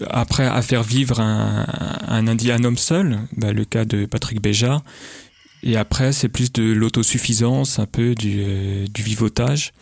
Après, 0.10 0.46
à 0.46 0.62
faire 0.62 0.84
vivre 0.84 1.20
un, 1.20 1.66
un, 2.08 2.28
un 2.28 2.64
homme 2.64 2.78
seul, 2.78 3.20
bah, 3.36 3.54
le 3.54 3.64
cas 3.66 3.86
de 3.86 4.06
Patrick 4.06 4.42
Béja. 4.42 4.82
Et 5.64 5.76
après, 5.76 6.12
c'est 6.12 6.30
plus 6.30 6.52
de 6.54 6.64
l'autosuffisance, 6.64 7.80
un 7.80 7.86
peu 7.86 8.16
du, 8.16 8.42
euh, 8.46 8.86
du 8.88 9.02
vivotage, 9.02 9.74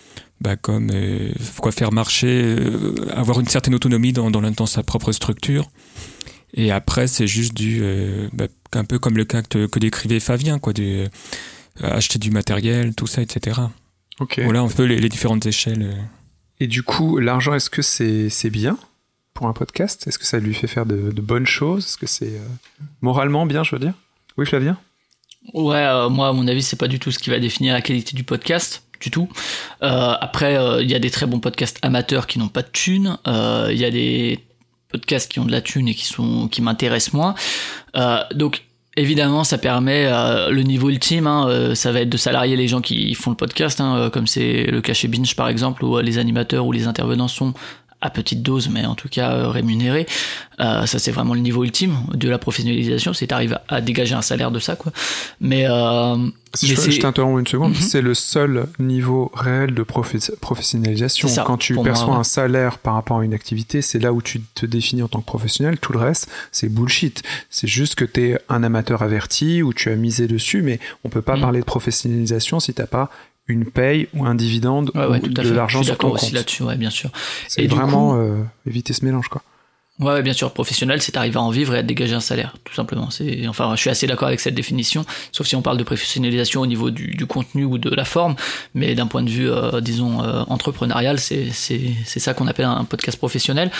bah, 0.41 0.55
comme 0.55 0.89
euh, 0.93 1.31
quoi 1.61 1.71
faire 1.71 1.91
marcher, 1.91 2.43
euh, 2.43 2.95
avoir 3.13 3.39
une 3.39 3.47
certaine 3.47 3.75
autonomie 3.75 4.13
dans, 4.13 4.31
dans, 4.31 4.41
dans 4.41 4.65
sa 4.65 4.83
propre 4.83 5.11
structure. 5.11 5.69
Et 6.53 6.71
après, 6.71 7.07
c'est 7.07 7.27
juste 7.27 7.53
du, 7.53 7.79
euh, 7.81 8.29
bah, 8.33 8.47
un 8.73 8.85
peu 8.85 8.99
comme 8.99 9.17
le 9.17 9.25
cas 9.25 9.41
que, 9.41 9.67
que 9.67 9.79
décrivait 9.79 10.19
Fabien, 10.19 10.59
quoi, 10.59 10.73
du, 10.73 11.03
acheter 11.81 12.19
du 12.19 12.31
matériel, 12.31 12.95
tout 12.95 13.07
ça, 13.07 13.21
etc. 13.21 13.59
Ok. 14.19 14.39
Voilà 14.43 14.61
un 14.61 14.69
peu 14.69 14.83
les, 14.83 14.97
les 14.97 15.09
différentes 15.09 15.45
échelles. 15.45 15.95
Et 16.61 16.67
du 16.67 16.83
coup, 16.83 17.19
l'argent, 17.19 17.53
est-ce 17.53 17.69
que 17.69 17.81
c'est 17.81 18.49
bien 18.49 18.77
pour 19.33 19.47
un 19.47 19.53
podcast? 19.53 20.07
Est-ce 20.07 20.17
que 20.17 20.25
ça 20.25 20.39
lui 20.39 20.53
fait 20.53 20.67
faire 20.67 20.85
de, 20.85 21.11
de 21.11 21.21
bonnes 21.21 21.45
choses? 21.45 21.85
Est-ce 21.85 21.97
que 21.97 22.07
c'est 22.07 22.39
moralement 23.01 23.45
bien, 23.45 23.63
je 23.63 23.75
veux 23.75 23.79
dire? 23.79 23.93
Oui, 24.37 24.45
Flavien 24.45 24.77
Ouais, 25.53 25.75
euh, 25.77 26.09
moi, 26.09 26.29
à 26.29 26.33
mon 26.33 26.47
avis, 26.47 26.63
c'est 26.63 26.75
pas 26.79 26.87
du 26.87 26.99
tout 26.99 27.11
ce 27.11 27.19
qui 27.19 27.29
va 27.29 27.39
définir 27.39 27.73
la 27.73 27.81
qualité 27.81 28.15
du 28.15 28.23
podcast, 28.23 28.83
du 28.99 29.11
tout. 29.11 29.29
Euh, 29.83 30.13
après, 30.19 30.57
euh, 30.57 30.81
il 30.81 30.89
y 30.89 30.95
a 30.95 30.99
des 30.99 31.09
très 31.11 31.25
bons 31.25 31.39
podcasts 31.39 31.79
amateurs 31.81 32.27
qui 32.27 32.39
n'ont 32.39 32.47
pas 32.47 32.61
de 32.61 32.69
thunes. 32.71 33.17
Euh, 33.27 33.69
Il 33.71 33.77
y 33.77 33.85
a 33.85 33.91
des 33.91 34.39
podcasts 34.89 35.31
qui 35.31 35.39
ont 35.39 35.45
de 35.45 35.51
la 35.51 35.61
thune 35.61 35.87
et 35.87 35.95
qui 35.95 36.05
sont 36.05 36.47
qui 36.47 36.61
m'intéressent 36.61 37.13
moins. 37.13 37.35
Donc, 38.33 38.63
évidemment, 38.97 39.43
ça 39.43 39.57
permet 39.57 40.09
le 40.49 40.61
niveau 40.61 40.89
ultime. 40.89 41.27
Hein, 41.27 41.75
ça 41.75 41.91
va 41.91 42.01
être 42.01 42.09
de 42.09 42.17
salarier 42.17 42.55
les 42.55 42.67
gens 42.67 42.81
qui 42.81 43.13
font 43.13 43.29
le 43.29 43.35
podcast, 43.35 43.81
hein, 43.81 44.09
comme 44.11 44.27
c'est 44.27 44.63
le 44.63 44.81
cas 44.81 44.93
chez 44.93 45.07
Binge 45.07 45.35
par 45.35 45.49
exemple, 45.49 45.83
où 45.83 45.99
les 45.99 46.17
animateurs 46.17 46.65
ou 46.65 46.71
les 46.71 46.87
intervenants 46.87 47.27
sont 47.27 47.53
à 48.05 48.09
petite 48.09 48.41
dose, 48.41 48.69
mais 48.69 48.85
en 48.85 48.95
tout 48.95 49.09
cas 49.09 49.31
euh, 49.31 49.49
rémunérés. 49.49 50.05
Euh, 50.59 50.85
ça, 50.85 50.99
c'est 50.99 51.11
vraiment 51.11 51.33
le 51.33 51.41
niveau 51.41 51.63
ultime 51.65 51.95
de 52.13 52.29
la 52.29 52.37
professionnalisation. 52.37 53.13
C'est 53.13 53.27
t'arrives 53.27 53.53
à, 53.67 53.75
à 53.75 53.81
dégager 53.81 54.15
un 54.15 54.21
salaire 54.21 54.51
de 54.51 54.59
ça, 54.59 54.75
quoi. 54.77 54.91
Mais, 55.41 55.65
euh, 55.69 56.15
Si 56.53 56.69
mais 56.69 56.75
je, 56.91 56.99
t'interromps 57.01 57.39
une 57.41 57.47
seconde, 57.47 57.71
Mhm. 57.71 57.81
c'est 57.81 58.01
le 58.01 58.13
seul 58.13 58.67
niveau 58.79 59.31
réel 59.35 59.73
de 59.73 59.83
profe- 59.83 60.33
professionnalisation. 60.39 61.27
Ça, 61.27 61.43
Quand 61.45 61.57
tu 61.57 61.73
moi, 61.73 61.83
perçois 61.83 62.13
ouais. 62.13 62.19
un 62.19 62.23
salaire 62.23 62.77
par 62.77 62.93
rapport 62.93 63.19
à 63.19 63.25
une 63.25 63.33
activité, 63.33 63.81
c'est 63.81 63.99
là 63.99 64.13
où 64.13 64.21
tu 64.21 64.39
te 64.41 64.65
définis 64.65 65.01
en 65.03 65.09
tant 65.09 65.19
que 65.19 65.25
professionnel. 65.25 65.77
Tout 65.79 65.91
le 65.91 65.99
reste, 65.99 66.29
c'est 66.53 66.69
bullshit. 66.69 67.21
C'est 67.49 67.67
juste 67.67 67.95
que 67.95 68.05
tu 68.05 68.29
es 68.29 68.39
un 68.47 68.63
amateur 68.63 69.01
averti 69.01 69.61
ou 69.61 69.73
tu 69.73 69.89
as 69.89 69.95
misé 69.95 70.27
dessus, 70.27 70.61
mais 70.61 70.79
on 71.03 71.09
peut 71.09 71.21
pas 71.21 71.35
Mhm. 71.35 71.41
parler 71.41 71.59
de 71.59 71.65
professionnalisation 71.65 72.61
si 72.61 72.73
t'as 72.73 72.87
pas 72.87 73.09
une 73.47 73.65
paye 73.65 74.07
ou 74.13 74.25
un 74.25 74.35
dividende 74.35 74.91
ouais, 74.95 75.05
ouais, 75.05 75.17
ou 75.17 75.27
tout 75.27 75.41
à 75.41 75.43
de 75.43 75.49
l'argent 75.51 75.79
Je 75.79 75.85
suis 75.85 75.91
sur 75.93 75.97
ton 75.97 76.07
d'accord 76.07 76.13
aussi 76.15 76.25
compte. 76.27 76.33
là-dessus, 76.35 76.63
ouais, 76.63 76.77
bien 76.77 76.89
sûr. 76.89 77.09
Et 77.57 77.67
vraiment 77.67 78.11
coup- 78.13 78.19
euh, 78.19 78.43
éviter 78.67 78.93
ce 78.93 79.05
mélange, 79.05 79.27
quoi. 79.27 79.41
Ouais, 79.99 80.07
ouais, 80.11 80.23
bien 80.23 80.33
sûr, 80.33 80.51
professionnel, 80.51 81.01
c'est 81.01 81.15
arriver 81.15 81.37
à 81.37 81.41
en 81.41 81.51
vivre 81.51 81.73
et 81.73 81.77
à 81.77 81.81
dégager 81.83 82.15
un 82.15 82.19
salaire, 82.19 82.57
tout 82.65 82.73
simplement. 82.73 83.09
C'est, 83.11 83.47
enfin, 83.47 83.71
je 83.75 83.79
suis 83.81 83.89
assez 83.89 84.07
d'accord 84.07 84.27
avec 84.27 84.41
cette 84.41 84.53
définition, 84.55 85.05
sauf 85.31 85.47
si 85.47 85.55
on 85.55 85.61
parle 85.61 85.77
de 85.77 85.83
professionnalisation 85.85 86.59
au 86.59 86.65
niveau 86.65 86.91
du, 86.91 87.11
du 87.15 87.25
contenu 87.25 87.63
ou 87.63 87.77
de 87.77 87.89
la 87.95 88.03
forme, 88.03 88.35
mais 88.73 88.93
d'un 88.93 89.07
point 89.07 89.23
de 89.23 89.29
vue, 89.29 89.49
euh, 89.49 89.79
disons, 89.79 90.21
euh, 90.21 90.43
entrepreneurial, 90.47 91.17
c'est, 91.17 91.49
c'est, 91.51 91.79
c'est 92.05 92.19
ça 92.19 92.33
qu'on 92.33 92.47
appelle 92.47 92.65
un 92.65 92.83
podcast 92.83 93.17
professionnel. 93.17 93.71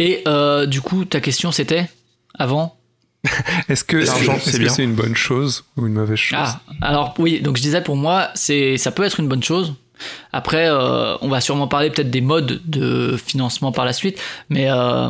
Et 0.00 0.22
euh, 0.26 0.66
du 0.66 0.80
coup, 0.80 1.04
ta 1.04 1.20
question, 1.20 1.52
c'était 1.52 1.88
avant 2.36 2.76
Est-ce 3.68 3.84
que 3.84 3.98
L'argent, 3.98 4.38
c'est 4.40 4.82
une 4.82 4.94
bonne 4.94 5.14
chose 5.14 5.64
ou 5.76 5.86
une 5.86 5.94
mauvaise 5.94 6.18
chose? 6.18 6.38
Ah, 6.40 6.60
alors 6.80 7.14
oui, 7.18 7.40
donc 7.40 7.56
je 7.56 7.62
disais 7.62 7.82
pour 7.82 7.96
moi, 7.96 8.30
c'est 8.34 8.76
ça 8.78 8.90
peut 8.90 9.04
être 9.04 9.20
une 9.20 9.28
bonne 9.28 9.42
chose. 9.42 9.74
Après, 10.32 10.68
euh, 10.68 11.16
on 11.20 11.28
va 11.28 11.40
sûrement 11.40 11.68
parler 11.68 11.90
peut-être 11.90 12.10
des 12.10 12.20
modes 12.20 12.60
de 12.64 13.16
financement 13.16 13.70
par 13.70 13.84
la 13.84 13.92
suite, 13.92 14.20
mais 14.48 14.68
euh, 14.68 15.08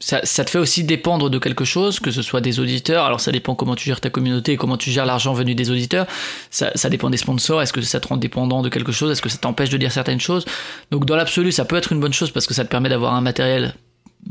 ça, 0.00 0.20
ça 0.24 0.44
te 0.44 0.50
fait 0.50 0.58
aussi 0.58 0.84
dépendre 0.84 1.30
de 1.30 1.38
quelque 1.38 1.64
chose, 1.64 1.98
que 2.00 2.10
ce 2.10 2.20
soit 2.20 2.42
des 2.42 2.60
auditeurs. 2.60 3.04
Alors 3.04 3.20
ça 3.20 3.32
dépend 3.32 3.54
comment 3.54 3.74
tu 3.74 3.86
gères 3.86 4.00
ta 4.00 4.10
communauté 4.10 4.52
et 4.52 4.56
comment 4.56 4.76
tu 4.76 4.90
gères 4.90 5.06
l'argent 5.06 5.32
venu 5.32 5.54
des 5.54 5.70
auditeurs. 5.70 6.06
Ça, 6.50 6.70
ça 6.74 6.90
dépend 6.90 7.08
des 7.08 7.16
sponsors. 7.16 7.62
Est-ce 7.62 7.72
que 7.72 7.80
ça 7.80 8.00
te 8.00 8.08
rend 8.08 8.18
dépendant 8.18 8.62
de 8.62 8.68
quelque 8.68 8.92
chose? 8.92 9.10
Est-ce 9.10 9.22
que 9.22 9.28
ça 9.28 9.38
t'empêche 9.38 9.70
de 9.70 9.78
dire 9.78 9.92
certaines 9.92 10.20
choses? 10.20 10.44
Donc 10.90 11.06
dans 11.06 11.16
l'absolu, 11.16 11.50
ça 11.50 11.64
peut 11.64 11.76
être 11.76 11.92
une 11.92 12.00
bonne 12.00 12.12
chose 12.12 12.30
parce 12.30 12.46
que 12.46 12.54
ça 12.54 12.64
te 12.64 12.70
permet 12.70 12.90
d'avoir 12.90 13.14
un 13.14 13.22
matériel 13.22 13.74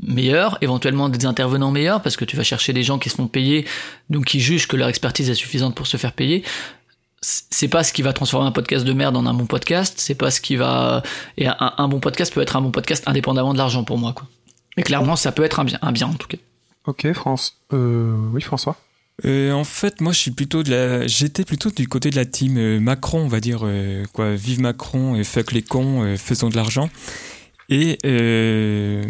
meilleur, 0.01 0.57
éventuellement 0.61 1.09
des 1.09 1.25
intervenants 1.25 1.71
meilleurs, 1.71 2.01
parce 2.01 2.17
que 2.17 2.25
tu 2.25 2.35
vas 2.35 2.43
chercher 2.43 2.73
des 2.73 2.83
gens 2.83 2.99
qui 2.99 3.09
se 3.09 3.15
font 3.15 3.27
payer, 3.27 3.65
donc 4.09 4.25
qui 4.25 4.39
jugent 4.39 4.67
que 4.67 4.75
leur 4.75 4.89
expertise 4.89 5.29
est 5.29 5.35
suffisante 5.35 5.75
pour 5.75 5.87
se 5.87 5.97
faire 5.97 6.13
payer. 6.13 6.43
C'est 7.21 7.67
pas 7.67 7.83
ce 7.83 7.93
qui 7.93 8.03
va 8.03 8.13
transformer 8.13 8.47
un 8.47 8.51
podcast 8.51 8.85
de 8.85 8.93
merde 8.93 9.17
en 9.17 9.25
un 9.25 9.33
bon 9.33 9.47
podcast, 9.47 9.95
c'est 9.97 10.15
pas 10.15 10.29
ce 10.29 10.39
qui 10.39 10.55
va... 10.55 11.01
Et 11.37 11.47
un, 11.47 11.55
un 11.59 11.87
bon 11.87 11.99
podcast 11.99 12.33
peut 12.33 12.41
être 12.41 12.55
un 12.55 12.61
bon 12.61 12.71
podcast 12.71 13.03
indépendamment 13.07 13.53
de 13.53 13.57
l'argent 13.57 13.83
pour 13.83 13.97
moi, 13.97 14.13
quoi. 14.13 14.27
Mais 14.77 14.83
clairement, 14.83 15.15
ça 15.15 15.31
peut 15.31 15.43
être 15.43 15.59
un 15.59 15.63
bien, 15.63 15.79
un 15.81 15.91
bien 15.91 16.07
en 16.07 16.13
tout 16.13 16.27
cas. 16.27 16.37
Ok, 16.85 17.11
France. 17.13 17.57
Euh, 17.73 18.15
oui, 18.31 18.41
François. 18.41 18.77
Euh, 19.25 19.51
en 19.51 19.63
fait, 19.63 19.99
moi, 19.99 20.13
je 20.13 20.19
suis 20.19 20.31
plutôt 20.31 20.61
de 20.61 20.69
la, 20.69 21.07
j'étais 21.07 21.43
plutôt 21.43 21.71
du 21.71 21.87
côté 21.87 22.11
de 22.11 22.15
la 22.15 22.25
team 22.25 22.57
euh, 22.57 22.79
Macron, 22.79 23.21
on 23.21 23.27
va 23.27 23.39
dire 23.39 23.61
euh, 23.63 24.05
quoi, 24.13 24.35
vive 24.35 24.61
Macron 24.61 25.15
et 25.15 25.23
fuck 25.23 25.53
les 25.53 25.63
cons, 25.63 26.03
euh, 26.03 26.17
faisons 26.17 26.49
de 26.49 26.55
l'argent. 26.55 26.91
Et 27.69 27.97
euh, 28.05 29.03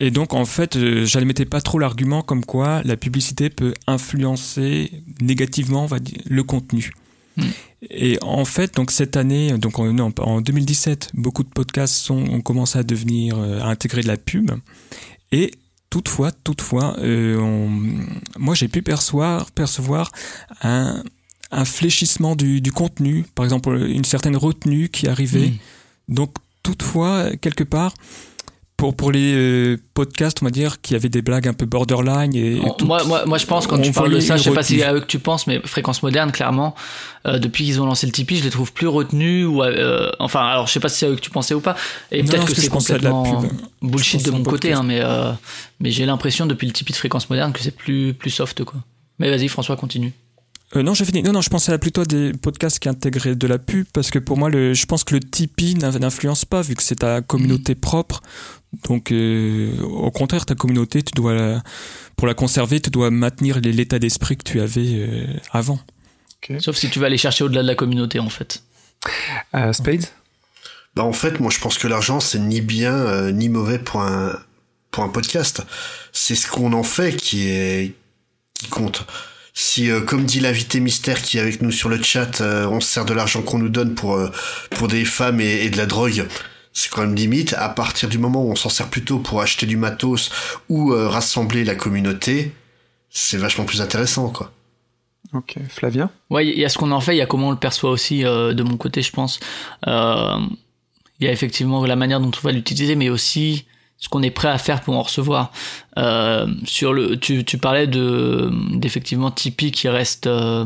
et 0.00 0.10
donc 0.10 0.34
en 0.34 0.44
fait, 0.44 0.76
euh, 0.76 1.04
j'admettais 1.04 1.44
pas 1.44 1.60
trop 1.60 1.78
l'argument 1.78 2.22
comme 2.22 2.44
quoi 2.44 2.82
la 2.84 2.96
publicité 2.96 3.50
peut 3.50 3.74
influencer 3.86 4.92
négativement, 5.20 5.84
on 5.84 5.86
va 5.86 5.98
dire, 5.98 6.18
le 6.26 6.42
contenu. 6.42 6.92
Mm. 7.36 7.42
Et 7.90 8.18
en 8.22 8.44
fait, 8.44 8.74
donc 8.74 8.90
cette 8.90 9.16
année, 9.16 9.56
donc 9.58 9.78
en, 9.78 9.92
non, 9.92 10.12
en 10.18 10.40
2017, 10.40 11.10
beaucoup 11.14 11.42
de 11.42 11.48
podcasts 11.48 11.94
sont, 11.94 12.18
ont 12.30 12.40
commencé 12.40 12.78
à 12.78 12.82
devenir, 12.82 13.38
euh, 13.38 13.60
à 13.60 13.66
intégrer 13.66 14.02
de 14.02 14.08
la 14.08 14.16
pub. 14.16 14.50
Et 15.32 15.52
toutefois, 15.90 16.32
toutefois, 16.32 16.96
euh, 16.98 17.38
on- 17.38 18.06
moi 18.38 18.54
j'ai 18.54 18.68
pu 18.68 18.82
percevoir, 18.82 19.50
percevoir 19.52 20.10
un, 20.62 21.02
un 21.50 21.64
fléchissement 21.64 22.36
du, 22.36 22.60
du 22.60 22.72
contenu, 22.72 23.24
par 23.34 23.44
exemple 23.44 23.76
une 23.88 24.04
certaine 24.04 24.36
retenue 24.36 24.88
qui 24.88 25.08
arrivait. 25.08 25.48
Mm. 25.48 26.14
Donc 26.14 26.34
toutefois, 26.62 27.30
quelque 27.40 27.64
part, 27.64 27.94
pour, 28.78 28.94
pour 28.94 29.10
les 29.12 29.34
euh, 29.34 29.76
podcasts, 29.92 30.38
on 30.40 30.44
va 30.46 30.50
dire, 30.50 30.80
qui 30.80 30.94
avaient 30.94 31.08
des 31.10 31.20
blagues 31.20 31.48
un 31.48 31.52
peu 31.52 31.66
borderline 31.66 32.34
et, 32.34 32.56
et 32.56 32.60
On- 32.62 32.70
tout- 32.72 32.86
moi, 32.86 33.02
moi, 33.04 33.26
moi, 33.26 33.36
je 33.36 33.44
pense 33.44 33.66
quand 33.66 33.76
on 33.78 33.82
tu 33.82 33.92
parles 33.92 34.14
de 34.14 34.20
ça, 34.20 34.36
je 34.38 34.44
sais 34.44 34.52
pas 34.52 34.62
si 34.62 34.76
c'est 34.78 34.84
à 34.84 34.94
eux 34.94 35.00
que 35.00 35.06
tu 35.06 35.18
penses, 35.18 35.46
mais 35.48 35.60
Fréquence 35.64 36.02
Moderne, 36.02 36.30
clairement, 36.32 36.74
euh, 37.26 37.38
depuis 37.38 37.64
qu'ils 37.64 37.82
ont 37.82 37.86
lancé 37.86 38.06
le 38.06 38.12
Tipeee, 38.12 38.36
je 38.38 38.44
les 38.44 38.50
trouve 38.50 38.72
plus 38.72 38.86
retenus. 38.86 39.46
Ou, 39.46 39.62
euh, 39.62 40.10
enfin, 40.20 40.40
alors 40.46 40.66
je 40.68 40.72
sais 40.72 40.80
pas 40.80 40.88
si 40.88 40.98
c'est 41.00 41.06
à 41.06 41.10
eux 41.10 41.16
que 41.16 41.20
tu 41.20 41.30
pensais 41.30 41.54
ou 41.54 41.60
pas. 41.60 41.76
Et 42.12 42.22
peut-être 42.22 42.46
que 42.46 42.52
que 42.52 42.60
c'est 42.60 42.68
de 42.68 43.02
la 43.02 43.10
complètement 43.10 43.40
pub. 43.42 43.50
bullshit 43.90 44.24
de 44.24 44.30
mon 44.30 44.42
côté, 44.44 44.72
hein, 44.72 44.82
mais, 44.84 45.02
mais 45.80 45.90
j'ai 45.90 46.06
l'impression 46.06 46.46
depuis 46.46 46.66
le 46.68 46.72
Tipeee 46.72 46.92
de 46.92 46.98
Fréquence 46.98 47.28
Moderne 47.28 47.52
que 47.52 47.60
c'est 47.60 47.76
plus, 47.76 48.14
plus 48.14 48.30
soft, 48.30 48.62
quoi. 48.64 48.80
Mais 49.18 49.28
vas-y, 49.28 49.48
François, 49.48 49.76
continue. 49.76 50.12
Euh, 50.76 50.82
non, 50.82 50.92
j'ai 50.92 51.06
fini. 51.06 51.22
Non, 51.22 51.32
non, 51.32 51.40
je 51.40 51.48
pensais 51.48 51.72
à 51.72 51.78
plutôt 51.78 52.02
à 52.02 52.04
des 52.04 52.32
podcasts 52.34 52.78
qui 52.78 52.90
intégraient 52.90 53.34
de 53.34 53.46
la 53.46 53.58
pub 53.58 53.86
parce 53.94 54.10
que 54.10 54.18
pour 54.18 54.36
moi, 54.36 54.50
le, 54.50 54.74
je 54.74 54.84
pense 54.84 55.02
que 55.02 55.14
le 55.14 55.20
Tipeee 55.20 55.74
n'in- 55.76 55.98
n'influence 55.98 56.44
pas 56.44 56.60
vu 56.60 56.74
que 56.74 56.82
c'est 56.82 56.96
ta 56.96 57.22
communauté 57.22 57.74
propre. 57.74 58.20
Donc, 58.88 59.12
euh, 59.12 59.80
au 59.82 60.10
contraire, 60.10 60.44
ta 60.46 60.54
communauté, 60.54 61.02
tu 61.02 61.12
dois, 61.14 61.34
la- 61.34 61.62
pour 62.16 62.26
la 62.26 62.34
conserver, 62.34 62.80
tu 62.80 62.90
dois 62.90 63.10
maintenir 63.10 63.60
les- 63.60 63.72
l'état 63.72 63.98
d'esprit 63.98 64.36
que 64.36 64.44
tu 64.44 64.60
avais 64.60 64.86
euh, 64.94 65.26
avant. 65.52 65.80
Sauf 66.60 66.76
si 66.76 66.88
tu 66.88 66.98
vas 66.98 67.06
aller 67.06 67.18
chercher 67.18 67.44
au-delà 67.44 67.62
de 67.62 67.66
la 67.66 67.74
communauté, 67.74 68.18
en 68.20 68.28
fait. 68.30 68.62
Euh, 69.54 69.72
Spades? 69.72 70.06
Bah 70.94 71.04
en 71.04 71.12
fait, 71.12 71.38
moi 71.38 71.50
je 71.52 71.60
pense 71.60 71.78
que 71.78 71.86
l'argent 71.86 72.18
c'est 72.18 72.38
ni 72.40 72.60
bien 72.60 72.92
euh, 72.94 73.30
ni 73.30 73.48
mauvais 73.48 73.78
pour 73.78 74.00
un 74.02 74.36
pour 74.90 75.04
un 75.04 75.08
podcast. 75.08 75.62
C'est 76.12 76.34
ce 76.34 76.46
qu'on 76.50 76.72
en 76.72 76.82
fait 76.82 77.14
qui 77.16 77.48
est 77.48 77.94
qui 78.54 78.66
compte. 78.68 79.06
Si, 79.54 79.90
euh, 79.90 80.00
comme 80.00 80.24
dit 80.24 80.40
l'invité 80.40 80.80
mystère 80.80 81.20
qui 81.22 81.36
est 81.36 81.40
avec 81.40 81.62
nous 81.62 81.70
sur 81.70 81.88
le 81.88 82.02
chat, 82.02 82.40
euh, 82.40 82.66
on 82.68 82.80
se 82.80 82.88
sert 82.88 83.04
de 83.04 83.12
l'argent 83.14 83.42
qu'on 83.42 83.58
nous 83.58 83.68
donne 83.68 83.94
pour 83.94 84.18
pour 84.70 84.88
des 84.88 85.04
femmes 85.04 85.40
et, 85.40 85.64
et 85.64 85.70
de 85.70 85.76
la 85.76 85.86
drogue, 85.86 86.26
c'est 86.78 86.90
quand 86.90 87.02
même 87.02 87.14
limite. 87.14 87.54
À 87.54 87.68
partir 87.68 88.08
du 88.08 88.18
moment 88.18 88.44
où 88.44 88.50
on 88.50 88.56
s'en 88.56 88.68
sert 88.68 88.88
plutôt 88.88 89.18
pour 89.18 89.40
acheter 89.40 89.66
du 89.66 89.76
matos 89.76 90.30
ou 90.68 90.90
rassembler 90.90 91.64
la 91.64 91.74
communauté, 91.74 92.52
c'est 93.10 93.36
vachement 93.36 93.64
plus 93.64 93.80
intéressant, 93.80 94.30
quoi. 94.30 94.52
Ok, 95.34 95.56
Flavien? 95.68 96.10
Ouais, 96.30 96.46
il 96.46 96.58
y 96.58 96.64
a 96.64 96.68
ce 96.68 96.78
qu'on 96.78 96.90
en 96.90 97.00
fait, 97.00 97.14
il 97.14 97.18
y 97.18 97.22
a 97.22 97.26
comment 97.26 97.48
on 97.48 97.50
le 97.50 97.58
perçoit 97.58 97.90
aussi 97.90 98.22
de 98.22 98.62
mon 98.62 98.76
côté, 98.76 99.02
je 99.02 99.12
pense. 99.12 99.40
Euh, 99.86 100.38
il 101.20 101.26
y 101.26 101.28
a 101.28 101.32
effectivement 101.32 101.84
la 101.84 101.96
manière 101.96 102.20
dont 102.20 102.30
on 102.30 102.46
va 102.46 102.52
l'utiliser, 102.52 102.94
mais 102.94 103.08
aussi 103.08 103.66
ce 103.98 104.08
qu'on 104.08 104.22
est 104.22 104.30
prêt 104.30 104.48
à 104.48 104.58
faire 104.58 104.80
pour 104.80 104.96
en 104.96 105.02
recevoir. 105.02 105.50
Euh, 105.98 106.46
sur 106.64 106.92
le, 106.92 107.18
tu, 107.18 107.44
tu 107.44 107.58
parlais 107.58 107.88
de 107.88 108.50
d'effectivement 108.74 109.30
Tipeee 109.30 109.72
qui 109.72 109.88
reste 109.88 110.28
euh, 110.28 110.64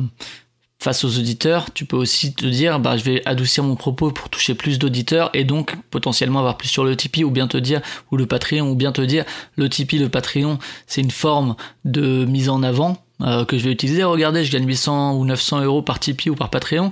face 0.83 1.05
aux 1.05 1.19
auditeurs. 1.19 1.73
Tu 1.73 1.85
peux 1.85 1.97
aussi 1.97 2.35
te 2.35 2.45
dire, 2.45 2.81
bah, 2.81 2.97
je 2.97 3.05
vais 3.05 3.23
adoucir 3.25 3.65
mon 3.65 3.77
propos 3.77 4.11
pour 4.11 4.29
toucher 4.29 4.55
plus 4.55 4.79
d'auditeurs 4.79 5.31
et 5.33 5.45
donc 5.45 5.77
potentiellement 5.91 6.41
avoir 6.41 6.57
plus 6.57 6.69
sur 6.69 6.85
le 6.85 6.97
Tipeee 6.97 7.25
ou 7.25 7.31
bien 7.31 7.47
te 7.47 7.57
dire, 7.57 7.81
ou 8.11 8.17
le 8.17 8.27
Patreon, 8.27 8.69
ou 8.69 8.75
bien 8.75 8.93
te 8.93 9.01
dire, 9.01 9.25
le 9.57 9.69
Tipeee, 9.69 9.99
le 9.99 10.09
Patreon, 10.09 10.59
c'est 10.87 11.01
une 11.01 11.11
forme 11.11 11.55
de 11.85 12.25
mise 12.25 12.49
en 12.49 12.63
avant 12.63 13.03
euh, 13.23 13.45
que 13.45 13.57
je 13.57 13.65
vais 13.65 13.73
utiliser. 13.73 14.03
Regardez, 14.05 14.45
je 14.45 14.53
gagne 14.53 14.67
800 14.67 15.15
ou 15.15 15.25
900 15.25 15.63
euros 15.63 15.83
par 15.83 16.01
Tipeee 16.01 16.31
ou 16.31 16.35
par 16.35 16.51
Patreon. 16.51 16.91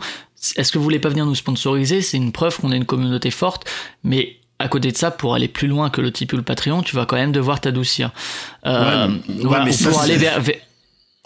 Est-ce 0.56 0.72
que 0.72 0.78
vous 0.78 0.84
voulez 0.84 1.00
pas 1.00 1.08
venir 1.08 1.26
nous 1.26 1.34
sponsoriser? 1.34 2.00
C'est 2.00 2.16
une 2.16 2.32
preuve 2.32 2.58
qu'on 2.58 2.70
a 2.70 2.76
une 2.76 2.86
communauté 2.86 3.30
forte, 3.30 3.68
mais 4.04 4.36
à 4.58 4.68
côté 4.68 4.92
de 4.92 4.96
ça, 4.96 5.10
pour 5.10 5.34
aller 5.34 5.48
plus 5.48 5.68
loin 5.68 5.90
que 5.90 6.00
le 6.00 6.12
Tipeee 6.12 6.34
ou 6.34 6.38
le 6.38 6.44
Patreon, 6.44 6.82
tu 6.82 6.94
vas 6.94 7.06
quand 7.06 7.16
même 7.16 7.32
devoir 7.32 7.60
t'adoucir. 7.60 8.12
Euh, 8.66 9.08
ou 9.28 9.48
pour 9.48 10.00
aller 10.00 10.16
vers, 10.16 10.40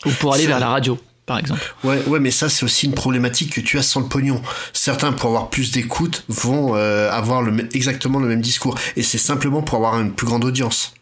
ou 0.06 0.10
pour 0.10 0.34
aller 0.34 0.46
vers 0.46 0.60
la 0.60 0.68
radio 0.68 0.98
par 1.26 1.38
exemple. 1.38 1.62
Ouais, 1.84 2.02
ouais, 2.06 2.20
mais 2.20 2.30
ça 2.30 2.48
c'est 2.48 2.64
aussi 2.64 2.86
une 2.86 2.94
problématique 2.94 3.52
que 3.52 3.60
tu 3.60 3.78
as 3.78 3.82
sans 3.82 4.00
le 4.00 4.06
pognon. 4.06 4.42
Certains 4.72 5.12
pour 5.12 5.30
avoir 5.30 5.50
plus 5.50 5.70
d'écoute 5.70 6.24
vont 6.28 6.74
euh, 6.76 7.10
avoir 7.10 7.42
le, 7.42 7.68
exactement 7.74 8.18
le 8.18 8.28
même 8.28 8.40
discours, 8.40 8.78
et 8.96 9.02
c'est 9.02 9.18
simplement 9.18 9.62
pour 9.62 9.76
avoir 9.76 10.00
une 10.00 10.12
plus 10.12 10.26
grande 10.26 10.44
audience. 10.44 10.94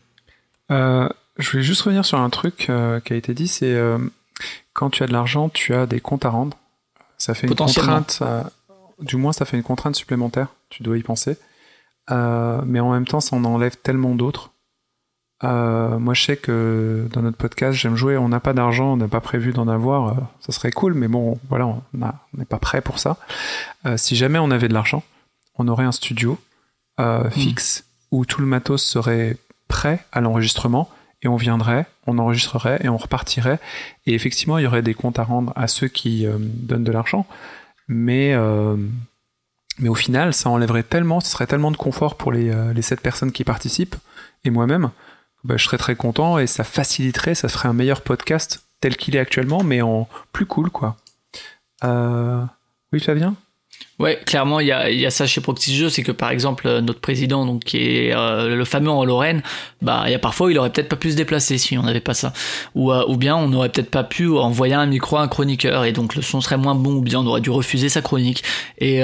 Euh, 0.71 1.09
je 1.39 1.51
voulais 1.51 1.63
juste 1.63 1.83
revenir 1.83 2.05
sur 2.05 2.19
un 2.19 2.31
truc 2.31 2.57
qui 2.57 3.13
a 3.13 3.17
été 3.17 3.35
dit, 3.35 3.49
c'est 3.49 3.77
quand 4.73 4.91
tu 4.91 5.03
as 5.03 5.07
de 5.07 5.13
l'argent, 5.13 5.49
tu 5.49 5.75
as 5.75 5.87
des 5.87 6.01
comptes 6.01 6.25
à 6.25 6.31
rendre. 6.31 6.57
Ça 7.19 7.35
fait 7.35 7.47
une 7.47 7.55
contrainte, 7.55 8.19
euh, 8.23 8.43
du 9.01 9.17
moins 9.17 9.33
ça 9.33 9.45
fait 9.45 9.57
une 9.57 9.63
contrainte 9.63 9.95
supplémentaire, 9.95 10.49
tu 10.71 10.83
dois 10.83 10.99
y 10.99 11.03
penser. 11.03 11.37
Euh, 12.11 12.61
mais 12.67 12.81
en 12.81 12.93
même 12.93 13.07
temps, 13.07 13.21
ça 13.21 13.37
en 13.37 13.45
enlève 13.45 13.77
tellement 13.77 14.15
d'autres. 14.15 14.51
Euh, 15.45 15.99
moi, 15.99 16.15
je 16.15 16.23
sais 16.23 16.37
que 16.37 17.09
dans 17.13 17.23
notre 17.23 17.37
podcast, 17.37 17.77
j'aime 17.77 17.97
jouer. 17.97 18.17
On 18.17 18.29
n'a 18.29 18.41
pas 18.41 18.53
d'argent, 18.53 18.93
on 18.93 18.97
n'a 18.97 19.09
pas 19.09 19.21
prévu 19.21 19.53
d'en 19.53 19.69
avoir. 19.69 20.17
ça 20.41 20.53
serait 20.53 20.71
cool, 20.73 20.95
mais 20.95 21.09
bon, 21.09 21.39
voilà, 21.49 21.67
on 21.67 21.83
n'est 22.35 22.45
pas 22.45 22.59
prêt 22.59 22.81
pour 22.81 22.99
ça. 22.99 23.17
si 23.97 24.17
jamais 24.17 24.39
on 24.39 24.51
avait 24.51 24.69
de 24.69 24.75
l'argent, 24.75 25.03
on 25.57 25.69
aurait 25.69 25.85
un 25.85 25.93
studio 25.93 26.39
hmm. 26.99 27.31
fixe 27.31 27.85
où 28.11 28.25
tout 28.25 28.41
le 28.41 28.47
matos 28.47 28.83
serait 28.83 29.37
prêt 29.69 30.05
à 30.13 30.21
l'enregistrement 30.21 30.89
et 31.23 31.29
on 31.29 31.37
viendrait, 31.37 31.87
on 32.07 32.19
enregistrerait 32.19 32.81
et 32.83 32.89
on 32.89 32.97
repartirait. 32.97 33.59
Et 34.07 34.15
effectivement, 34.15 34.59
il 34.59 34.65
y 34.65 34.67
aurait 34.67 34.83
des 34.83 34.95
comptes 34.95 35.19
à 35.19 35.25
rendre 35.25 35.53
à 35.57 35.69
ceux 35.69 35.89
qui 35.89 36.27
euh, 36.27 36.37
donnent 36.39 36.85
de 36.85 36.93
l'argent, 36.93 37.27
mais 37.89 38.35
euh, 38.35 38.77
mais 39.79 39.89
au 39.89 39.95
final, 39.95 40.35
ça 40.35 40.51
enlèverait 40.51 40.83
tellement, 40.83 41.21
ce 41.21 41.31
serait 41.31 41.47
tellement 41.47 41.71
de 41.71 41.77
confort 41.77 42.17
pour 42.17 42.31
les, 42.31 42.51
euh, 42.51 42.73
les 42.75 42.83
7 42.83 43.01
personnes 43.01 43.33
qui 43.33 43.43
participent 43.45 43.97
et 44.45 44.51
moi-même, 44.51 44.91
bah, 45.45 45.57
je 45.57 45.65
serais 45.65 45.79
très 45.79 45.97
content 45.97 46.39
et 46.39 46.47
ça 46.47 46.65
faciliterait, 46.65 47.35
ça 47.35 47.49
ferait 47.49 47.69
un 47.69 47.73
meilleur 47.73 48.01
podcast 48.03 48.65
tel 48.81 48.97
qu'il 48.97 49.17
est 49.17 49.21
actuellement, 49.21 49.63
mais 49.63 49.83
en 49.83 50.09
plus 50.33 50.47
cool, 50.47 50.71
quoi. 50.71 50.97
oui, 52.93 53.01
Flavien 53.01 53.35
Ouais, 53.99 54.19
clairement, 54.27 54.59
il 54.59 54.67
y 54.67 54.73
a, 54.73 55.11
ça 55.11 55.27
chez 55.27 55.41
Proxy 55.41 55.77
Jeux, 55.77 55.89
c'est 55.89 56.03
que 56.03 56.13
par 56.13 56.31
exemple 56.31 56.67
euh, 56.67 56.81
notre 56.81 57.01
président, 57.01 57.47
donc 57.47 57.63
qui 57.63 57.77
est 57.77 58.15
euh, 58.15 58.57
le 58.57 58.65
fameux 58.65 58.91
en 58.91 59.05
Lorraine, 59.05 59.43
bah 59.81 60.05
il 60.07 60.13
y 60.13 60.15
a 60.15 60.19
parfois 60.19 60.51
il 60.51 60.59
aurait 60.59 60.73
peut-être 60.73 60.89
pas 60.89 60.97
pu 60.97 61.13
se 61.13 61.17
déplacer 61.17 61.59
si 61.59 61.79
on 61.79 61.83
n'avait 61.83 62.01
pas 62.01 62.15
ça, 62.15 62.33
ou 62.75 62.91
euh, 62.91 63.17
bien 63.17 63.37
on 63.37 63.49
n'aurait 63.49 63.69
peut-être 63.69 63.91
pas 63.91 64.03
pu 64.03 64.29
envoyer 64.29 64.75
un 64.75 64.87
micro 64.87 65.19
à 65.19 65.23
un 65.23 65.29
chroniqueur 65.29 65.85
et 65.85 65.93
donc 65.93 66.17
le 66.17 66.23
son 66.23 66.41
serait 66.41 66.57
moins 66.57 66.75
bon, 66.75 66.95
ou 66.95 67.03
bien 67.03 67.21
on 67.21 67.27
aurait 67.27 67.41
dû 67.41 67.51
refuser 67.51 67.89
sa 67.89 68.03
chronique. 68.03 68.43
Et 68.79 69.03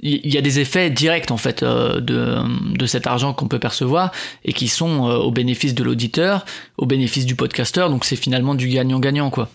il 0.00 0.32
y 0.32 0.38
a 0.38 0.40
des 0.40 0.60
effets 0.60 0.90
directs 0.90 1.30
en 1.30 1.36
fait 1.36 1.64
de, 1.64 2.36
de 2.76 2.86
cet 2.86 3.06
argent 3.06 3.32
qu'on 3.32 3.48
peut 3.48 3.58
percevoir 3.58 4.12
et 4.44 4.52
qui 4.52 4.68
sont 4.68 5.00
au 5.00 5.30
bénéfice 5.32 5.74
de 5.74 5.82
l'auditeur, 5.82 6.46
au 6.76 6.86
bénéfice 6.86 7.26
du 7.26 7.34
podcasteur, 7.34 7.90
donc 7.90 8.04
c'est 8.04 8.16
finalement 8.16 8.54
du 8.54 8.68
gagnant-gagnant 8.68 9.30
quoi. 9.30 9.50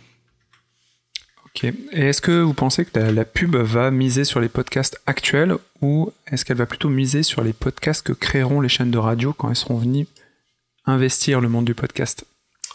Ok. 1.56 1.66
Et 1.66 2.08
est-ce 2.08 2.22
que 2.22 2.42
vous 2.42 2.54
pensez 2.54 2.84
que 2.84 3.00
la, 3.00 3.26
pub 3.26 3.56
va 3.56 3.92
miser 3.92 4.24
sur 4.24 4.40
les 4.40 4.50
podcasts 4.50 5.00
actuels 5.06 5.56
ou 5.82 6.12
est-ce 6.32 6.46
qu'elle 6.46 6.58
va 6.58 6.66
plutôt 6.66 6.90
miser 6.90 7.22
sur 7.22 7.44
les 7.44 7.54
podcasts 7.54 8.02
que 8.02 8.14
créeront 8.14 8.60
les 8.60 8.70
chaînes 8.70 8.92
de 8.92 8.98
radio 8.98 9.34
quand 9.34 9.50
elles 9.50 9.56
seront 9.56 9.78
venues 9.78 10.08
investir 10.86 11.42
le 11.42 11.50
monde 11.50 11.66
du 11.66 11.76
podcast? 11.76 12.26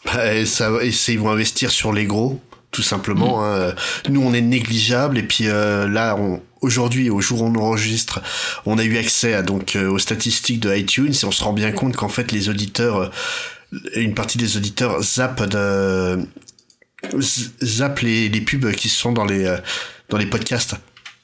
Bah, 0.05 0.47
ça, 0.47 0.71
Ils 1.09 1.19
vont 1.19 1.31
investir 1.31 1.71
sur 1.73 1.93
les 1.93 2.07
gros, 2.07 2.41
tout 2.71 2.83
simplement. 2.83 3.41
Mm. 3.41 3.45
Hein. 3.45 3.75
Nous, 4.11 4.23
on 4.23 4.33
est 4.33 4.41
négligeable 4.41 5.19
et 5.19 5.25
puis 5.25 5.49
euh, 5.49 5.89
là, 5.89 6.17
aujourd'hui, 6.61 7.11
au 7.11 7.21
jour 7.21 7.43
où 7.43 7.47
on 7.47 7.55
enregistre, 7.55 8.21
on 8.67 8.79
a 8.79 8.85
eu 8.85 8.97
accès 8.97 9.35
à, 9.35 9.43
donc 9.43 9.77
euh, 9.77 9.91
aux 9.91 9.99
statistiques 9.99 10.61
de 10.61 10.75
iTunes 10.75 11.13
et 11.13 11.25
on 11.25 11.31
se 11.31 11.43
rend 11.45 11.53
bien 11.53 11.73
compte 11.73 11.97
qu'en 11.97 12.09
fait, 12.09 12.33
les 12.33 12.49
auditeurs, 12.49 12.97
euh, 12.97 13.09
une 13.97 14.15
partie 14.15 14.39
des 14.39 14.57
auditeurs 14.57 15.03
zappent 15.03 15.49
de, 15.49 16.19
zappe 17.63 18.01
les, 18.01 18.29
les 18.29 18.41
pubs 18.41 18.73
qui 18.73 18.89
sont 18.89 19.13
dans 19.13 19.25
les, 19.25 19.45
euh, 19.45 19.59
dans 20.09 20.19
les 20.19 20.27
podcasts. 20.27 20.77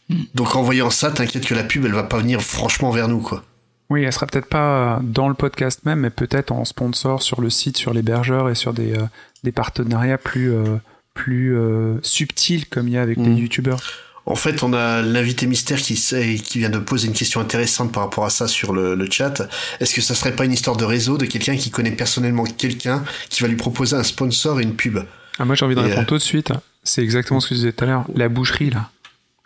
Hmm. 0.09 0.23
Donc 0.35 0.55
en 0.57 0.63
voyant 0.63 0.91
ça, 0.91 1.11
t'inquiète 1.11 1.47
que 1.47 1.55
la 1.55 1.65
pub, 1.65 1.85
elle 1.85 1.93
va 1.93 2.05
pas 2.05 2.19
venir 2.19 2.43
franchement 2.43 2.91
vers 2.91 3.09
nous, 3.09 3.21
quoi. 3.21 3.45
Oui, 3.91 4.03
elle 4.03 4.13
sera 4.13 4.27
peut-être 4.27 4.49
pas 4.49 5.01
dans 5.03 5.29
le 5.29 5.35
podcast 5.35 5.85
même, 5.85 6.01
mais 6.01 6.11
peut-être 6.11 6.53
en 6.53 6.65
sponsor 6.65 7.23
sur 7.23 7.41
le 7.41 7.51
site, 7.51 7.77
sur 7.77 7.93
l'hébergeur 7.93 8.49
et 8.49 8.55
sur 8.55 8.73
des, 8.73 8.95
euh, 8.95 9.03
des 9.43 9.53
partenariats 9.53 10.19
plus, 10.19 10.53
euh, 10.53 10.77
plus 11.13 11.57
subtils 12.03 12.67
comme 12.67 12.89
il 12.89 12.95
y 12.95 12.99
a 12.99 13.03
avec 13.03 13.19
les 13.19 13.25
hmm. 13.25 13.39
youtubeurs. 13.39 13.81
En 14.27 14.37
fait, 14.37 14.63
on 14.63 14.73
a 14.73 15.03
l'invité 15.03 15.47
mystère 15.47 15.79
qui, 15.79 15.95
qui 15.95 16.59
vient 16.59 16.71
de 16.71 16.79
poser 16.79 17.09
une 17.09 17.13
question 17.13 17.41
intéressante 17.41 17.93
par 17.93 18.05
rapport 18.05 18.25
à 18.25 18.31
ça 18.31 18.49
sur 18.49 18.73
le, 18.73 18.95
le 18.95 19.11
chat. 19.11 19.43
Est-ce 19.81 19.95
que 19.95 20.01
ça 20.01 20.15
serait 20.15 20.35
pas 20.35 20.47
une 20.47 20.53
histoire 20.53 20.77
de 20.77 20.85
réseau 20.85 21.19
de 21.19 21.27
quelqu'un 21.27 21.57
qui 21.57 21.71
connaît 21.71 21.91
personnellement 21.91 22.45
quelqu'un 22.45 23.05
qui 23.29 23.43
va 23.43 23.49
lui 23.49 23.57
proposer 23.57 23.97
un 23.97 24.03
sponsor 24.03 24.61
et 24.61 24.63
une 24.63 24.77
pub? 24.77 24.99
Ah, 25.39 25.45
moi 25.45 25.55
j'ai 25.55 25.65
envie 25.65 25.75
de 25.75 25.81
répondre 25.81 26.03
euh, 26.03 26.07
tout 26.07 26.17
de 26.17 26.23
suite. 26.23 26.53
C'est 26.83 27.03
exactement 27.03 27.41
ce 27.41 27.49
que 27.49 27.55
je 27.55 27.61
disais 27.61 27.73
tout 27.73 27.85
à 27.85 27.87
l'heure. 27.87 28.07
La 28.15 28.29
boucherie 28.29 28.71
là. 28.71 28.91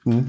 Mmh. 0.07 0.21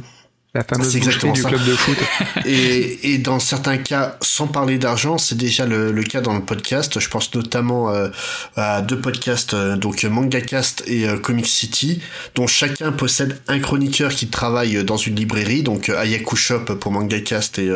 La 0.55 0.63
fameuse 0.63 0.97
boucherie 0.97 1.31
du 1.31 1.43
club 1.43 1.63
de 1.63 1.75
foot. 1.75 1.97
et, 2.45 3.13
et, 3.13 3.17
dans 3.19 3.39
certains 3.39 3.77
cas, 3.77 4.17
sans 4.21 4.47
parler 4.47 4.79
d'argent, 4.79 5.19
c'est 5.19 5.37
déjà 5.37 5.65
le, 5.65 5.91
le, 5.91 6.03
cas 6.03 6.21
dans 6.21 6.33
le 6.33 6.41
podcast. 6.41 6.99
Je 6.99 7.07
pense 7.07 7.33
notamment 7.35 7.91
euh, 7.91 8.09
à 8.55 8.81
deux 8.81 8.99
podcasts, 8.99 9.53
euh, 9.53 9.77
donc 9.77 10.03
MangaCast 10.03 10.83
et 10.87 11.05
Comic 11.21 11.45
City, 11.45 12.01
dont 12.33 12.47
chacun 12.47 12.91
possède 12.91 13.39
un 13.47 13.59
chroniqueur 13.59 14.11
qui 14.11 14.27
travaille 14.27 14.83
dans 14.83 14.97
une 14.97 15.15
librairie, 15.15 15.61
donc 15.61 15.89
Ayaku 15.89 16.35
Shop 16.35 16.65
pour 16.79 16.91
MangaCast 16.91 17.59
et 17.59 17.69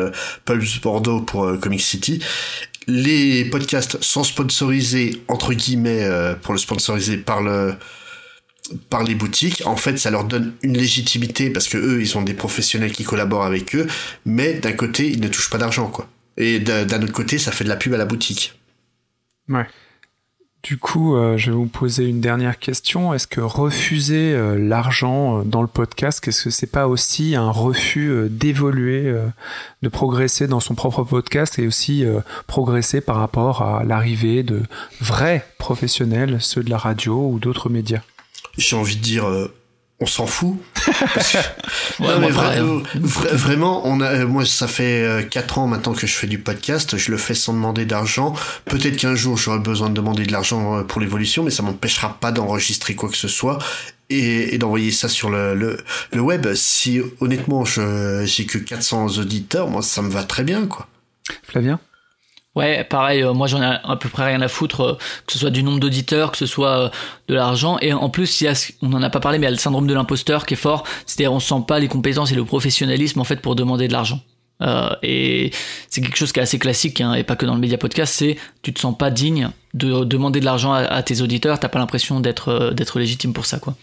Pulse 0.44 0.80
Bordeaux 0.80 1.20
pour 1.20 1.58
Comic 1.60 1.80
City 1.80 2.20
les 2.86 3.44
podcasts 3.46 4.02
sont 4.02 4.24
sponsorisés 4.24 5.22
entre 5.28 5.54
guillemets 5.54 6.02
euh, 6.02 6.34
pour 6.34 6.52
le 6.52 6.58
sponsoriser 6.58 7.16
par 7.16 7.42
le 7.42 7.74
par 8.90 9.04
les 9.04 9.14
boutiques, 9.14 9.62
en 9.66 9.76
fait, 9.76 9.98
ça 9.98 10.10
leur 10.10 10.24
donne 10.24 10.52
une 10.62 10.76
légitimité 10.76 11.50
parce 11.50 11.68
que 11.68 11.78
eux, 11.78 12.00
ils 12.00 12.16
ont 12.16 12.22
des 12.22 12.34
professionnels 12.34 12.92
qui 12.92 13.04
collaborent 13.04 13.44
avec 13.44 13.74
eux, 13.74 13.86
mais 14.24 14.54
d'un 14.54 14.72
côté, 14.72 15.08
ils 15.08 15.20
ne 15.20 15.28
touchent 15.28 15.50
pas 15.50 15.58
d'argent, 15.58 15.88
quoi. 15.88 16.08
Et 16.36 16.58
d'un 16.58 17.02
autre 17.02 17.12
côté, 17.12 17.38
ça 17.38 17.52
fait 17.52 17.64
de 17.64 17.68
la 17.68 17.76
pub 17.76 17.94
à 17.94 17.96
la 17.96 18.06
boutique. 18.06 18.58
Ouais. 19.48 19.66
Du 20.64 20.78
coup, 20.78 21.14
euh, 21.14 21.36
je 21.36 21.50
vais 21.50 21.56
vous 21.56 21.66
poser 21.66 22.06
une 22.06 22.22
dernière 22.22 22.58
question. 22.58 23.12
Est-ce 23.12 23.26
que 23.26 23.42
refuser 23.42 24.32
euh, 24.32 24.56
l'argent 24.58 25.40
euh, 25.40 25.42
dans 25.44 25.60
le 25.60 25.68
podcast, 25.68 26.26
est-ce 26.26 26.44
que 26.44 26.50
c'est 26.50 26.66
pas 26.66 26.88
aussi 26.88 27.36
un 27.36 27.50
refus 27.50 28.30
d'évoluer, 28.30 29.14
de 29.82 29.88
progresser 29.90 30.46
dans 30.48 30.60
son 30.60 30.74
propre 30.74 31.04
podcast 31.04 31.58
et 31.58 31.66
aussi 31.66 32.06
progresser 32.46 33.02
par 33.02 33.16
rapport 33.16 33.60
à 33.60 33.84
l'arrivée 33.84 34.42
de 34.42 34.62
vrais 35.02 35.46
professionnels, 35.58 36.38
ceux 36.40 36.62
de 36.62 36.70
la 36.70 36.78
radio 36.78 37.28
ou 37.30 37.38
d'autres 37.38 37.68
médias? 37.68 38.00
J'ai 38.58 38.76
envie 38.76 38.96
de 38.96 39.02
dire 39.02 39.26
on 40.00 40.06
s'en 40.06 40.26
fout. 40.26 40.56
Ouais, 42.00 42.08
Non, 42.08 42.20
mais 42.20 42.30
vra- 42.30 42.58
hein. 42.58 42.82
euh, 42.96 42.98
vra- 42.98 43.34
vraiment, 43.34 43.82
on 43.86 44.00
a, 44.00 44.06
euh, 44.06 44.26
moi, 44.26 44.44
ça 44.44 44.66
fait 44.66 45.28
4 45.30 45.58
ans 45.58 45.66
maintenant 45.68 45.92
que 45.92 46.06
je 46.08 46.12
fais 46.14 46.26
du 46.26 46.38
podcast. 46.38 46.96
Je 46.96 47.10
le 47.12 47.16
fais 47.16 47.34
sans 47.34 47.52
demander 47.52 47.84
d'argent. 47.86 48.34
Peut-être 48.64 48.96
qu'un 48.96 49.14
jour 49.14 49.36
j'aurai 49.36 49.60
besoin 49.60 49.88
de 49.90 49.94
demander 49.94 50.24
de 50.26 50.32
l'argent 50.32 50.78
euh, 50.78 50.82
pour 50.82 51.00
l'évolution, 51.00 51.44
mais 51.44 51.50
ça 51.50 51.62
m'empêchera 51.62 52.18
pas 52.20 52.32
d'enregistrer 52.32 52.94
quoi 52.96 53.08
que 53.08 53.16
ce 53.16 53.28
soit 53.28 53.58
et, 54.10 54.54
et 54.54 54.58
d'envoyer 54.58 54.90
ça 54.90 55.08
sur 55.08 55.30
le, 55.30 55.54
le, 55.54 55.78
le 56.12 56.20
web. 56.20 56.52
Si 56.54 57.00
honnêtement, 57.20 57.64
je 57.64 58.24
j'ai 58.26 58.44
que 58.46 58.58
400 58.58 59.18
auditeurs, 59.18 59.68
moi, 59.68 59.82
ça 59.82 60.02
me 60.02 60.10
va 60.10 60.24
très 60.24 60.42
bien, 60.42 60.66
quoi. 60.66 60.88
Flavien? 61.46 61.78
Ouais, 62.54 62.84
pareil, 62.84 63.22
euh, 63.22 63.32
moi 63.32 63.48
j'en 63.48 63.60
ai 63.60 63.78
à 63.82 63.96
peu 63.96 64.08
près 64.08 64.26
rien 64.26 64.40
à 64.40 64.46
foutre, 64.46 64.80
euh, 64.80 64.94
que 65.26 65.32
ce 65.32 65.40
soit 65.40 65.50
du 65.50 65.64
nombre 65.64 65.80
d'auditeurs, 65.80 66.30
que 66.30 66.38
ce 66.38 66.46
soit 66.46 66.84
euh, 66.84 66.88
de 67.26 67.34
l'argent. 67.34 67.78
Et 67.80 67.92
en 67.92 68.08
plus, 68.10 68.40
il 68.40 68.44
y 68.44 68.48
a, 68.48 68.72
on 68.80 68.92
en 68.92 69.02
a 69.02 69.10
pas 69.10 69.18
parlé, 69.18 69.38
mais 69.38 69.46
il 69.46 69.48
y 69.48 69.52
a 69.52 69.52
le 69.52 69.56
syndrome 69.56 69.88
de 69.88 69.94
l'imposteur 69.94 70.46
qui 70.46 70.54
est 70.54 70.58
fort. 70.58 70.84
C'est-à-dire, 71.04 71.32
on 71.32 71.40
sent 71.40 71.64
pas 71.66 71.80
les 71.80 71.88
compétences 71.88 72.30
et 72.30 72.36
le 72.36 72.44
professionnalisme 72.44 73.20
en 73.20 73.24
fait 73.24 73.40
pour 73.40 73.56
demander 73.56 73.88
de 73.88 73.92
l'argent. 73.92 74.20
Et 75.02 75.50
c'est 75.90 76.00
quelque 76.00 76.16
chose 76.16 76.32
qui 76.32 76.40
est 76.40 76.42
assez 76.42 76.58
classique, 76.58 77.02
hein, 77.02 77.12
et 77.12 77.22
pas 77.22 77.36
que 77.36 77.44
dans 77.44 77.54
le 77.54 77.60
média 77.60 77.76
podcast. 77.76 78.14
C'est 78.16 78.38
tu 78.62 78.72
te 78.72 78.80
sens 78.80 78.96
pas 78.96 79.10
digne 79.10 79.50
de 79.74 80.04
demander 80.04 80.40
de 80.40 80.46
l'argent 80.46 80.72
à, 80.72 80.78
à 80.78 81.02
tes 81.02 81.20
auditeurs. 81.20 81.60
T'as 81.60 81.68
pas 81.68 81.80
l'impression 81.80 82.20
d'être 82.20 82.70
d'être 82.72 82.98
légitime 82.98 83.34
pour 83.34 83.44
ça, 83.44 83.58
quoi. 83.58 83.74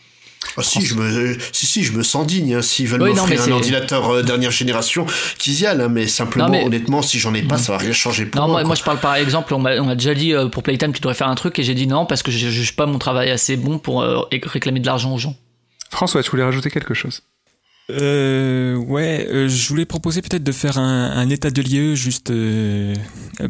Ah, 0.58 0.64
si, 0.64 0.86
je 0.86 0.96
me, 0.96 1.38
si, 1.52 1.66
si, 1.66 1.84
je 1.84 1.94
me 1.94 2.04
sens 2.04 2.26
digne. 2.28 2.56
Hein. 2.56 2.62
S'ils 2.62 2.88
veulent 2.88 3.02
Oui, 3.04 3.14
m'offrir 3.14 3.42
un 3.44 3.52
ordinateur 3.52 4.10
euh, 4.10 4.22
dernière 4.24 4.52
génération, 4.52 5.06
qu'ils 5.38 5.60
y 5.62 5.66
aillent. 5.66 5.82
Hein. 5.82 5.88
Mais 5.90 6.08
simplement, 6.08 6.46
Non, 6.46 6.52
mais- 6.52 6.66
honnêtement, 6.66 7.02
si 7.02 7.20
j'en 7.20 7.34
ai 7.34 7.42
pas, 7.42 7.58
ça 7.58 7.72
va 7.74 7.78
rien 7.78 7.94
changer 7.94 8.26
pour 8.26 8.42
Non, 8.42 8.48
moi. 8.48 8.64
moi, 8.64 8.76
je 8.76 8.84
parle 8.84 9.00
par 9.00 9.16
exemple, 9.16 9.54
on 9.54 9.60
m'a 9.60 9.76
on 9.80 9.86
m'a 9.86 9.96
déjà 9.96 10.14
dit 10.14 10.34
euh, 10.34 10.48
pour 10.48 10.64
Playtime 10.64 10.94
tu 10.94 11.00
devrais 11.02 11.14
faire 11.16 11.28
un 11.30 11.36
truc 11.36 11.58
et 11.60 11.64
j'ai 11.64 11.74
dit 11.76 11.88
non 11.88 12.06
parce 12.06 12.24
que 12.24 12.32
je 12.32 12.50
juge 12.50 12.76
pas 12.76 12.86
mon 12.86 13.00
travail 13.00 13.30
assez 13.32 13.56
bon 13.58 13.80
pour 13.80 14.02
euh, 14.02 14.20
réclamer 14.32 14.80
de 14.80 14.86
l'argent 14.86 15.14
aux 15.14 15.18
gens. 15.18 15.36
François, 15.90 16.24
tu 16.24 16.32
voulais 16.32 16.44
rajouter 16.44 16.70
quelque 16.70 16.94
chose? 16.94 17.22
Euh, 17.90 18.76
ouais, 18.76 19.28
euh, 19.30 19.50
je 19.50 19.68
voulais 19.68 19.86
proposer 19.86 20.22
peut-être 20.22 20.44
de 20.44 20.52
faire 20.52 20.78
un, 20.78 21.12
un 21.12 21.30
état 21.30 21.50
de 21.50 21.62
lieu 21.62 21.96
juste 21.96 22.32
euh, 22.32 22.94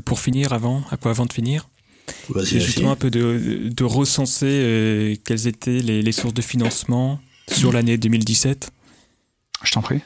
pour 0.05 0.19
finir 0.19 0.51
avant, 0.53 0.83
à 0.89 0.97
quoi 0.97 1.11
avant 1.11 1.25
de 1.25 1.33
finir. 1.33 1.67
Vas-y, 2.29 2.45
C'est 2.45 2.55
vas-y. 2.57 2.65
justement 2.65 2.91
un 2.91 2.95
peu 2.95 3.09
de, 3.09 3.69
de 3.69 3.83
recenser 3.83 4.45
euh, 4.47 5.15
quelles 5.25 5.47
étaient 5.47 5.79
les, 5.79 6.01
les 6.01 6.11
sources 6.11 6.33
de 6.33 6.41
financement 6.41 7.19
sur 7.49 7.71
l'année 7.71 7.97
2017. 7.97 8.71
Je 9.63 9.71
t'en 9.71 9.81
prie. 9.81 9.99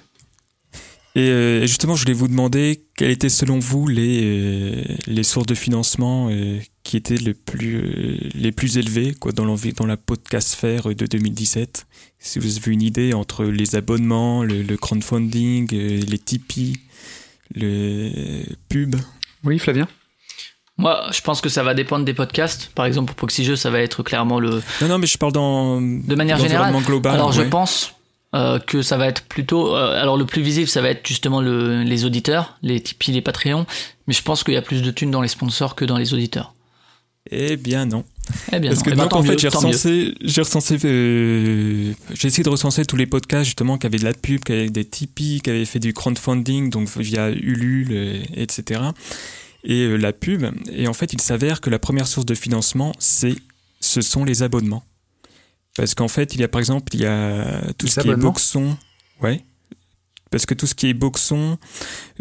Et 1.18 1.30
euh, 1.30 1.64
et 1.64 1.68
justement, 1.68 1.96
je 1.96 2.02
voulais 2.04 2.14
vous 2.14 2.28
demander 2.28 2.84
quelles 2.98 3.12
étaient 3.12 3.30
selon 3.30 3.58
vous 3.60 3.88
les, 3.88 4.20
euh, 4.24 4.84
les 5.08 5.24
sources 5.24 5.46
de 5.46 5.56
financement 5.56 6.28
euh, 6.30 6.60
qui 6.84 6.98
étaient 6.98 7.16
les 7.16 7.34
plus, 7.34 7.78
euh, 7.78 8.18
les 8.34 8.52
plus 8.52 8.78
élevées 8.78 9.14
quoi, 9.14 9.32
dans, 9.32 9.46
dans 9.46 9.86
la 9.86 9.96
podcast 9.96 10.50
sphère 10.50 10.94
de 10.94 11.06
2017. 11.06 11.86
Si 12.20 12.38
vous 12.40 12.58
avez 12.58 12.72
une 12.74 12.82
idée 12.82 13.14
entre 13.14 13.46
les 13.46 13.76
abonnements, 13.78 14.44
le, 14.44 14.62
le 14.62 14.76
crowdfunding, 14.76 15.70
euh, 15.74 16.02
les 16.06 16.20
Tipeee, 16.20 16.80
le 17.56 18.44
pub. 18.68 18.98
Oui, 19.46 19.58
Flavien 19.58 19.88
Moi, 20.78 21.08
je 21.14 21.22
pense 21.22 21.40
que 21.40 21.48
ça 21.50 21.64
va 21.64 21.74
dépendre 21.74 22.04
des 22.04 22.14
podcasts. 22.14 22.70
Par 22.76 22.86
exemple, 22.86 23.08
pour 23.08 23.16
Proxy 23.16 23.46
Jeux, 23.46 23.56
ça 23.56 23.70
va 23.70 23.80
être 23.80 24.04
clairement 24.04 24.40
le. 24.40 24.62
Non, 24.82 24.88
non, 24.90 24.98
mais 24.98 25.08
je 25.08 25.18
parle 25.18 25.32
dans 25.32 25.80
De 25.80 26.16
manière 26.16 26.38
générale. 26.38 26.74
global. 26.84 27.14
alors, 27.16 27.32
je 27.32 27.44
pense 27.44 27.94
euh, 28.34 28.60
que 28.60 28.82
ça 28.82 28.98
va 28.98 29.08
être 29.08 29.22
plutôt. 29.24 29.74
euh, 29.76 30.02
alors, 30.02 30.18
le 30.18 30.26
plus 30.26 30.42
visible, 30.42 30.68
ça 30.68 30.82
va 30.82 30.90
être 30.90 31.08
justement 31.08 31.40
le, 31.42 31.84
les 31.84 32.04
auditeurs, 32.04 32.58
les 32.62 32.82
Tipeee, 32.82 33.14
les 33.14 33.22
Patreons. 33.22 33.66
Mais 34.08 34.14
je 34.14 34.22
pense 34.22 34.44
qu'il 34.44 34.54
y 34.54 34.58
a 34.58 34.62
plus 34.62 34.82
de 34.82 34.92
thunes 34.92 35.12
dans 35.12 35.22
les 35.22 35.30
sponsors 35.30 35.76
que 35.76 35.86
dans 35.86 35.98
les 35.98 36.14
auditeurs. 36.14 36.54
Eh 37.32 37.56
bien 37.58 37.86
non. 37.88 38.04
Eh 38.52 38.60
bien, 38.60 38.70
Parce 38.72 38.84
que 38.84 38.90
Eh 38.90 38.94
ben, 38.96 39.04
donc 39.04 39.10
tant 39.12 39.20
en 39.20 39.24
mieux, 39.24 39.32
fait 39.32 39.40
j'ai 39.40 39.48
recensé, 39.48 40.14
j'ai 40.22 40.42
recensé, 40.42 40.78
euh, 40.84 41.94
j'ai 42.14 42.28
essayé 42.28 42.44
de 42.44 42.50
recenser 42.50 42.86
tous 42.86 42.98
les 42.98 43.08
podcasts 43.08 43.46
justement 43.46 43.78
qui 43.80 43.88
avaient 43.88 43.98
de 43.98 44.04
la 44.04 44.14
pub, 44.14 44.44
qui 44.44 44.52
avaient 44.52 44.70
des 44.70 44.86
Tipeee, 44.86 45.42
qui 45.42 45.50
avaient 45.50 45.66
fait 45.66 45.80
du 45.80 45.94
crowdfunding, 45.94 46.70
donc 46.70 46.88
via 46.98 47.30
Ulule, 47.30 48.24
etc. 48.36 48.82
Et 49.66 49.82
euh, 49.86 49.96
la 49.98 50.14
pub. 50.14 50.46
Et 50.72 50.88
en 50.88 50.94
fait 50.94 51.12
il 51.14 51.20
s'avère 51.22 51.60
que 51.62 51.70
la 51.70 51.80
première 51.80 52.08
source 52.08 52.26
de 52.26 52.36
financement 52.36 52.94
c'est, 53.00 53.36
ce 53.80 54.02
sont 54.02 54.24
les 54.24 54.44
abonnements. 54.44 54.84
Parce 55.76 55.94
qu'en 55.96 56.08
fait 56.08 56.36
il 56.36 56.42
y 56.42 56.44
a 56.44 56.48
par 56.48 56.60
exemple 56.60 56.94
il 56.94 57.02
y 57.02 57.06
a 57.06 57.62
tout 57.78 57.86
Les 57.88 57.92
ce 57.92 58.00
qui 58.02 58.10
est 58.10 58.16
boxon, 58.16 58.78
ouais. 59.22 59.44
Parce 60.32 60.46
que 60.46 60.54
tout 60.54 60.68
ce 60.68 60.76
qui 60.76 60.88
est 60.88 60.94
boxon, 60.94 61.58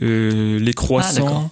euh, 0.02 0.58
les 0.58 0.70
Ah, 0.70 0.74
croissants. 0.74 1.50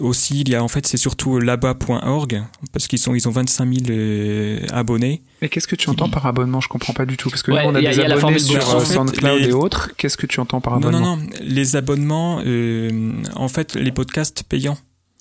Aussi, 0.00 0.40
il 0.42 0.50
y 0.50 0.54
a 0.54 0.62
en 0.62 0.68
fait, 0.68 0.86
c'est 0.86 0.98
surtout 0.98 1.38
là-bas.org 1.40 2.42
parce 2.70 2.86
qu'ils 2.86 2.98
sont, 2.98 3.14
ils 3.14 3.26
ont 3.28 3.30
25 3.30 3.72
000 3.86 3.86
euh, 3.88 4.60
abonnés. 4.70 5.22
Mais 5.40 5.48
qu'est-ce 5.48 5.66
que 5.66 5.74
tu 5.74 5.88
entends 5.88 6.10
par 6.10 6.26
abonnement? 6.26 6.60
Je 6.60 6.68
comprends 6.68 6.92
pas 6.92 7.06
du 7.06 7.16
tout. 7.16 7.30
Parce 7.30 7.42
que 7.42 7.50
Ouais, 7.50 7.64
nous, 7.64 7.70
on 7.70 7.74
a 7.74 7.80
y 7.80 7.86
a- 7.86 7.90
des 7.92 7.96
y 7.96 8.00
a 8.02 8.08
la 8.08 8.16
abonnés 8.16 8.38
sur 8.38 8.56
Boxon. 8.58 8.76
En 8.76 8.80
fait, 8.80 8.92
SoundCloud 8.94 9.40
les- 9.40 9.48
et 9.48 9.52
autres. 9.54 9.92
Qu'est-ce 9.96 10.18
que 10.18 10.26
tu 10.26 10.38
entends 10.38 10.60
par 10.60 10.78
Non, 10.80 10.88
abonnement? 10.88 11.16
non, 11.16 11.22
non. 11.22 11.28
Les 11.40 11.76
abonnements, 11.76 12.42
euh, 12.44 13.12
en 13.36 13.48
fait, 13.48 13.74
les 13.74 13.90
podcasts 13.90 14.42
payants. 14.42 14.76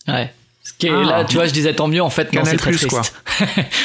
Ouais. 0.07 0.33
Ce 0.63 0.73
qui 0.73 0.87
est 0.87 0.91
Ah. 0.91 1.03
là, 1.03 1.25
tu 1.25 1.35
vois, 1.35 1.45
je 1.47 1.53
disais 1.53 1.73
tant 1.75 1.87
mieux, 1.87 2.01
en 2.01 2.09
fait, 2.09 2.33
non, 2.33 2.43
c'est 2.45 2.57
très 2.57 2.71
triste. 2.71 2.87
quoi. 2.87 3.01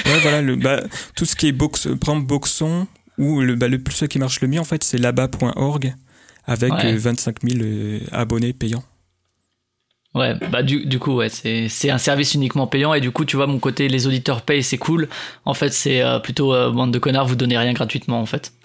Ouais, 0.07 0.19
voilà, 0.23 0.41
le, 0.43 0.57
bah, 0.57 0.81
tout 1.15 1.25
ce 1.27 1.37
qui 1.37 1.49
est 1.49 1.53
box, 1.53 1.85
par 2.01 2.15
exemple, 2.15 2.27
Boxon, 2.27 2.87
ou 3.19 3.41
le, 3.43 3.55
bah, 3.55 3.69
le 3.69 3.79
plus 3.79 3.95
ceux 3.95 4.07
qui 4.07 4.19
marche 4.19 4.41
le 4.41 4.49
mieux, 4.49 4.61
en 4.61 4.65
fait, 4.65 4.83
c'est 4.83 4.97
là-bas.org 4.99 5.95
avec 6.47 6.73
Ouais. 6.73 6.95
euh, 6.95 6.99
25 6.99 7.37
000 7.47 7.63
euh, 7.63 8.01
abonnés 8.13 8.53
payants. 8.55 8.83
Ouais, 10.15 10.35
bah 10.51 10.65
du, 10.65 10.87
du 10.87 10.99
coup, 10.99 11.13
ouais, 11.15 11.29
c'est, 11.29 11.69
c'est 11.69 11.89
un 11.91 11.99
service 11.99 12.35
uniquement 12.35 12.67
payant 12.67 12.95
et 12.95 13.01
du 13.01 13.13
coup, 13.13 13.25
tu 13.25 13.37
vois, 13.37 13.47
mon 13.47 13.61
côté, 13.61 13.87
les 13.89 14.09
auditeurs 14.09 14.43
payent, 14.43 14.65
c'est 14.65 14.77
cool. 14.79 15.09
En 15.45 15.55
fait, 15.55 15.73
c'est 15.73 16.01
euh, 16.03 16.19
plutôt 16.19 16.53
euh, 16.53 16.71
bande 16.73 16.93
de 16.93 16.99
connards, 16.99 17.27
vous 17.29 17.37
donnez 17.37 17.57
rien 17.57 17.73
gratuitement, 17.75 18.21
en 18.21 18.27
fait. 18.27 18.53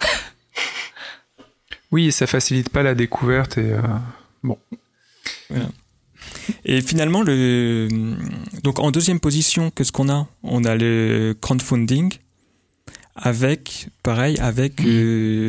Oui, 1.92 2.10
ça 2.10 2.26
facilite 2.26 2.68
pas 2.70 2.82
la 2.82 2.94
découverte 2.96 3.58
et. 3.58 3.72
euh, 3.72 5.56
Et 6.64 6.80
finalement, 6.80 7.22
le, 7.22 7.88
donc 8.62 8.78
en 8.78 8.90
deuxième 8.90 9.20
position, 9.20 9.70
qu'est-ce 9.70 9.92
qu'on 9.92 10.08
a? 10.08 10.28
On 10.42 10.64
a 10.64 10.74
le 10.76 11.34
crowdfunding 11.40 12.12
avec, 13.18 13.88
pareil, 14.02 14.36
avec 14.40 14.84
euh, 14.84 15.48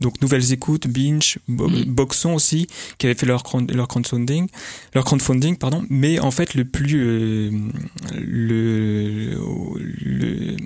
donc 0.00 0.22
Nouvelles 0.22 0.52
Écoutes, 0.54 0.86
Binge, 0.86 1.38
Bo- 1.46 1.68
Mm. 1.68 1.84
Boxon 1.84 2.34
aussi, 2.34 2.66
qui 2.96 3.06
avaient 3.06 3.14
fait 3.14 3.26
leur, 3.26 3.42
leur 3.68 3.88
crowdfunding, 3.88 4.48
leur 4.94 5.04
crowdfunding, 5.04 5.56
pardon. 5.58 5.84
Mais 5.90 6.18
en 6.18 6.30
fait, 6.30 6.54
le 6.54 6.64
plus 6.64 6.96
euh, 6.96 7.50
le, 8.18 9.36
le 10.02 10.56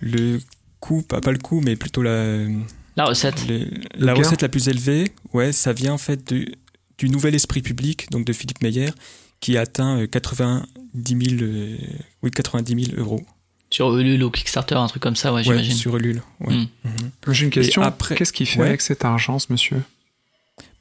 le 0.00 0.40
coût, 0.80 1.02
pas, 1.02 1.20
pas 1.20 1.32
le 1.32 1.38
coût, 1.38 1.60
mais 1.62 1.76
plutôt 1.76 2.02
la 2.02 2.36
La 2.96 3.04
recette. 3.04 3.46
le- 3.48 3.66
la 3.96 4.14
recette 4.14 4.40
la 4.42 4.48
plus 4.48 4.68
élevée, 4.68 5.08
ouais, 5.34 5.52
ça 5.52 5.72
vient 5.74 5.92
en 5.92 5.98
fait 5.98 6.32
de- 6.32 6.46
du 7.00 7.08
nouvel 7.08 7.34
esprit 7.34 7.62
public, 7.62 8.08
donc 8.10 8.24
de 8.26 8.32
Philippe 8.32 8.62
Meyer, 8.62 8.90
qui 9.40 9.56
atteint 9.56 10.00
euh, 10.00 10.06
90 10.06 10.66
000, 11.06 11.42
euh, 11.42 11.76
oui, 12.22 12.30
90 12.30 12.84
000 12.92 13.00
euros 13.00 13.22
Sur 13.70 13.96
Ulule 13.96 14.22
ou 14.22 14.30
Kickstarter, 14.30 14.74
un 14.74 14.86
truc 14.86 15.02
comme 15.02 15.16
ça, 15.16 15.30
ouais, 15.32 15.38
ouais, 15.38 15.44
j'imagine. 15.44 15.72
sur 15.74 15.96
Ulule. 15.96 16.22
ouais. 16.40 16.54
Mm. 16.54 16.66
Mhm. 16.84 17.32
J'ai 17.34 17.44
une 17.46 17.50
question. 17.50 17.80
après- 17.82 18.14
Qu'est-ce 18.16 18.32
qu'il 18.34 18.46
fait 18.46 18.60
Ouais. 18.60 18.68
avec 18.68 18.82
cet 18.82 19.04
argent, 19.04 19.38
ce 19.38 19.46
monsieur? 19.50 19.82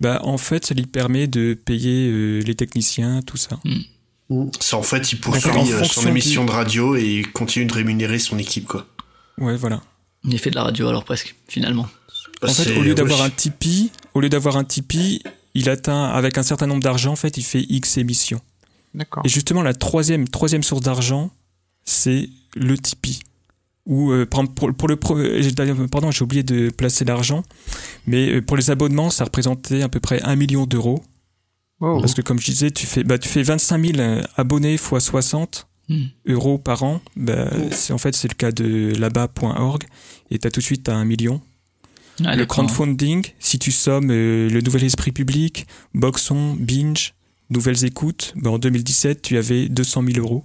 Bah, 0.01 0.19
en 0.23 0.37
fait, 0.37 0.65
ça 0.65 0.75
lui 0.75 0.85
permet 0.85 1.27
de 1.27 1.53
payer 1.53 2.09
euh, 2.11 2.41
les 2.41 2.55
techniciens, 2.55 3.21
tout 3.21 3.37
ça. 3.37 3.59
C'est 4.59 4.75
en 4.75 4.83
fait, 4.83 5.11
il 5.13 5.17
en 5.17 5.21
poursuit 5.21 5.71
euh, 5.73 5.83
son 5.85 6.07
émission 6.07 6.43
de 6.45 6.51
radio 6.51 6.95
et 6.97 7.03
il 7.05 7.31
continue 7.31 7.65
de 7.65 7.73
rémunérer 7.73 8.19
son 8.19 8.37
équipe, 8.37 8.67
quoi. 8.67 8.87
Ouais, 9.37 9.55
voilà. 9.55 9.81
Il 10.25 10.37
fait 10.37 10.49
de 10.51 10.55
la 10.55 10.63
radio, 10.63 10.89
alors 10.89 11.05
presque, 11.05 11.33
finalement. 11.47 11.87
En 12.41 12.47
fait, 12.49 12.75
au 12.77 12.81
lieu 12.83 12.93
d'avoir 12.93 13.21
un 13.21 13.29
Tipeee, 13.29 13.89
au 14.13 14.19
lieu 14.19 14.29
d'avoir 14.29 14.57
un 14.57 14.63
Tipeee, 14.65 15.21
il 15.55 15.69
atteint 15.69 16.05
avec 16.05 16.37
un 16.37 16.43
certain 16.43 16.67
nombre 16.67 16.81
d'argent, 16.83 17.11
en 17.13 17.15
fait, 17.15 17.37
il 17.37 17.43
fait 17.43 17.65
X 17.69 17.97
émissions. 17.97 18.41
D'accord. 18.93 19.23
Et 19.25 19.29
justement, 19.29 19.61
la 19.61 19.73
troisième, 19.73 20.27
troisième 20.27 20.63
source 20.63 20.81
d'argent, 20.81 21.31
c'est 21.85 22.29
le 22.55 22.77
Tipeee. 22.77 23.19
Ou 23.85 24.11
euh, 24.11 24.25
pour, 24.25 24.73
pour 24.75 24.87
le 24.87 24.95
pro- 24.97 25.17
pardon, 25.91 26.11
j'ai 26.11 26.23
oublié 26.23 26.43
de 26.43 26.69
placer 26.69 27.05
l'argent, 27.05 27.43
mais 28.05 28.29
euh, 28.35 28.41
pour 28.41 28.55
les 28.57 28.69
abonnements, 28.69 29.09
ça 29.09 29.23
représentait 29.23 29.81
à 29.81 29.89
peu 29.89 29.99
près 29.99 30.21
1 30.21 30.35
million 30.35 30.65
d'euros. 30.65 31.03
Wow. 31.79 31.99
Parce 32.01 32.13
que 32.13 32.21
comme 32.21 32.39
je 32.39 32.51
disais, 32.51 32.71
tu 32.71 32.85
fais, 32.85 33.03
bah, 33.03 33.17
tu 33.17 33.29
fais 33.29 33.41
25 33.41 33.85
000 33.85 33.97
euh, 33.99 34.21
abonnés 34.37 34.77
fois 34.77 34.99
60 34.99 35.65
Hmm. 35.91 36.03
euros 36.27 36.59
par 36.59 36.83
an. 36.83 37.01
Bah, 37.15 37.49
c'est 37.71 37.93
en 37.93 37.97
fait 37.97 38.13
c'est 38.15 38.27
le 38.27 38.35
cas 38.35 38.51
de 38.51 38.93
là-bas.org 38.99 39.85
et 40.29 40.37
tu 40.37 40.47
as 40.47 40.51
tout 40.51 40.59
de 40.59 40.63
suite 40.65 40.87
à 40.87 40.93
1 40.95 41.03
million. 41.03 41.41
Ah, 42.25 42.35
le 42.35 42.45
crowdfunding, 42.45 43.25
si 43.39 43.59
tu 43.59 43.71
sommes 43.71 44.09
euh, 44.11 44.49
le 44.49 44.61
nouvel 44.61 44.83
esprit 44.83 45.11
public, 45.11 45.65
Boxon, 45.93 46.55
Binge, 46.59 47.13
Nouvelles 47.49 47.85
Écoutes, 47.85 48.33
bah, 48.35 48.51
en 48.51 48.59
2017 48.59 49.21
tu 49.21 49.37
avais 49.37 49.69
200 49.69 50.03
000 50.13 50.19
euros. 50.25 50.43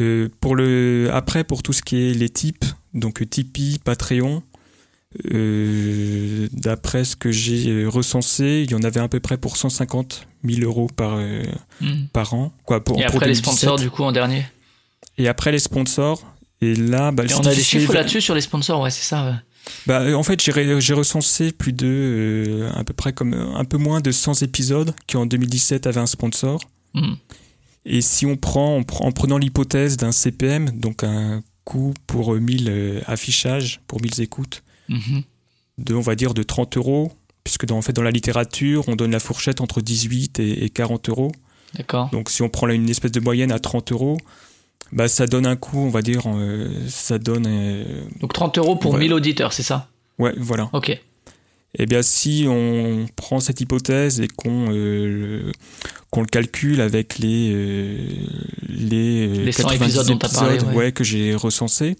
Euh, 0.00 0.28
pour 0.40 0.54
le 0.56 1.08
après 1.12 1.44
pour 1.44 1.62
tout 1.62 1.72
ce 1.72 1.82
qui 1.82 1.96
est 1.96 2.12
les 2.14 2.28
types, 2.28 2.64
donc 2.94 3.28
Tipeee, 3.28 3.78
Patreon, 3.82 4.42
euh, 5.34 6.48
d'après 6.52 7.04
ce 7.04 7.16
que 7.16 7.30
j'ai 7.32 7.86
recensé, 7.86 8.64
il 8.66 8.70
y 8.70 8.74
en 8.74 8.82
avait 8.82 9.00
à 9.00 9.08
peu 9.08 9.20
près 9.20 9.38
pour 9.38 9.56
150 9.56 10.26
000 10.44 10.60
euros 10.62 10.88
par 10.94 11.14
euh, 11.16 11.42
Hmm. 11.80 12.06
par 12.12 12.34
an, 12.34 12.52
quoi 12.64 12.82
pour 12.84 12.98
Et 12.98 13.04
pour 13.06 13.14
après, 13.16 13.26
les 13.28 13.32
2017. 13.34 13.44
sponsors, 13.44 13.78
du 13.78 13.88
coup, 13.90 14.02
en 14.02 14.12
dernier? 14.12 14.44
Et 15.16 15.28
après 15.28 15.52
les 15.52 15.58
sponsors, 15.60 16.24
et 16.60 16.74
là, 16.74 17.12
bah, 17.12 17.24
Et 17.24 17.28
c'est 17.28 17.34
on 17.36 17.40
a 17.46 17.54
des 17.54 17.62
chiffres 17.62 17.94
là-dessus 17.94 18.20
sur 18.20 18.34
les 18.34 18.40
sponsors, 18.40 18.80
ouais, 18.80 18.90
c'est 18.90 19.04
ça. 19.04 19.40
Bah, 19.86 20.16
en 20.16 20.22
fait, 20.22 20.40
j'ai 20.40 20.94
recensé 20.94 21.52
plus 21.52 21.72
de, 21.72 22.68
à 22.74 22.84
peu 22.84 22.92
près 22.92 23.12
comme 23.12 23.34
un 23.34 23.64
peu 23.64 23.78
moins 23.78 24.00
de 24.00 24.10
100 24.10 24.42
épisodes 24.42 24.94
qui 25.06 25.16
en 25.16 25.26
2017 25.26 25.86
avaient 25.86 26.00
un 26.00 26.06
sponsor. 26.06 26.60
Hmm. 26.94 27.14
Et 27.84 28.00
si 28.00 28.26
on 28.26 28.36
prend, 28.36 28.76
en 29.00 29.12
prenant 29.12 29.38
l'hypothèse 29.38 29.96
d'un 29.96 30.12
CPM, 30.12 30.70
donc 30.70 31.04
un 31.04 31.42
coût 31.64 31.94
pour 32.06 32.34
1000 32.34 33.02
affichages, 33.06 33.80
pour 33.86 34.00
1000 34.00 34.20
écoutes, 34.20 34.62
Mhm. 34.88 35.22
de, 35.78 35.94
on 35.94 36.00
va 36.00 36.14
dire, 36.14 36.32
de 36.34 36.42
30 36.42 36.76
euros, 36.78 37.12
puisque 37.44 37.66
dans, 37.66 37.76
en 37.76 37.82
fait, 37.82 37.92
dans 37.92 38.02
la 38.02 38.10
littérature, 38.10 38.84
on 38.88 38.96
donne 38.96 39.10
la 39.10 39.20
fourchette 39.20 39.60
entre 39.60 39.80
18 39.82 40.38
et, 40.40 40.64
et 40.64 40.70
40 40.70 41.08
euros. 41.10 41.32
D'accord. 41.74 42.08
Donc 42.10 42.30
si 42.30 42.40
on 42.42 42.48
prend 42.48 42.66
là 42.66 42.72
une 42.74 42.88
espèce 42.88 43.12
de 43.12 43.20
moyenne 43.20 43.52
à 43.52 43.58
30 43.58 43.92
euros, 43.92 44.16
bah, 44.92 45.08
ça 45.08 45.26
donne 45.26 45.46
un 45.46 45.56
coût, 45.56 45.78
on 45.78 45.88
va 45.90 46.02
dire, 46.02 46.22
euh, 46.26 46.68
ça 46.88 47.18
donne... 47.18 47.46
euh, 47.46 47.84
Donc 48.20 48.32
30 48.32 48.58
euros 48.58 48.76
pour 48.76 48.94
Ouais. 48.94 49.00
1000 49.00 49.12
auditeurs, 49.12 49.52
c'est 49.52 49.62
ça? 49.62 49.88
Ouais, 50.18 50.32
voilà. 50.38 50.70
Ok. 50.72 50.98
Eh 51.74 51.84
bien, 51.86 52.00
si 52.02 52.46
on 52.48 53.06
prend 53.14 53.40
cette 53.40 53.60
hypothèse 53.60 54.20
et 54.20 54.28
qu'on 54.28 54.70
euh, 54.72 55.44
le- 55.44 55.52
qu'on 56.10 56.22
le 56.22 56.26
calcule 56.26 56.80
avec 56.80 57.18
les 57.18 57.52
euh, 57.54 57.96
les, 58.68 59.28
euh, 59.28 59.44
Les 59.44 59.52
100 59.52 59.64
90 59.64 59.84
épisodes 59.84 60.06
dont 60.06 60.16
parlé, 60.18 60.54
épisodes, 60.56 60.74
ouais. 60.74 60.92
que 60.92 61.04
j'ai 61.04 61.34
recensés, 61.34 61.96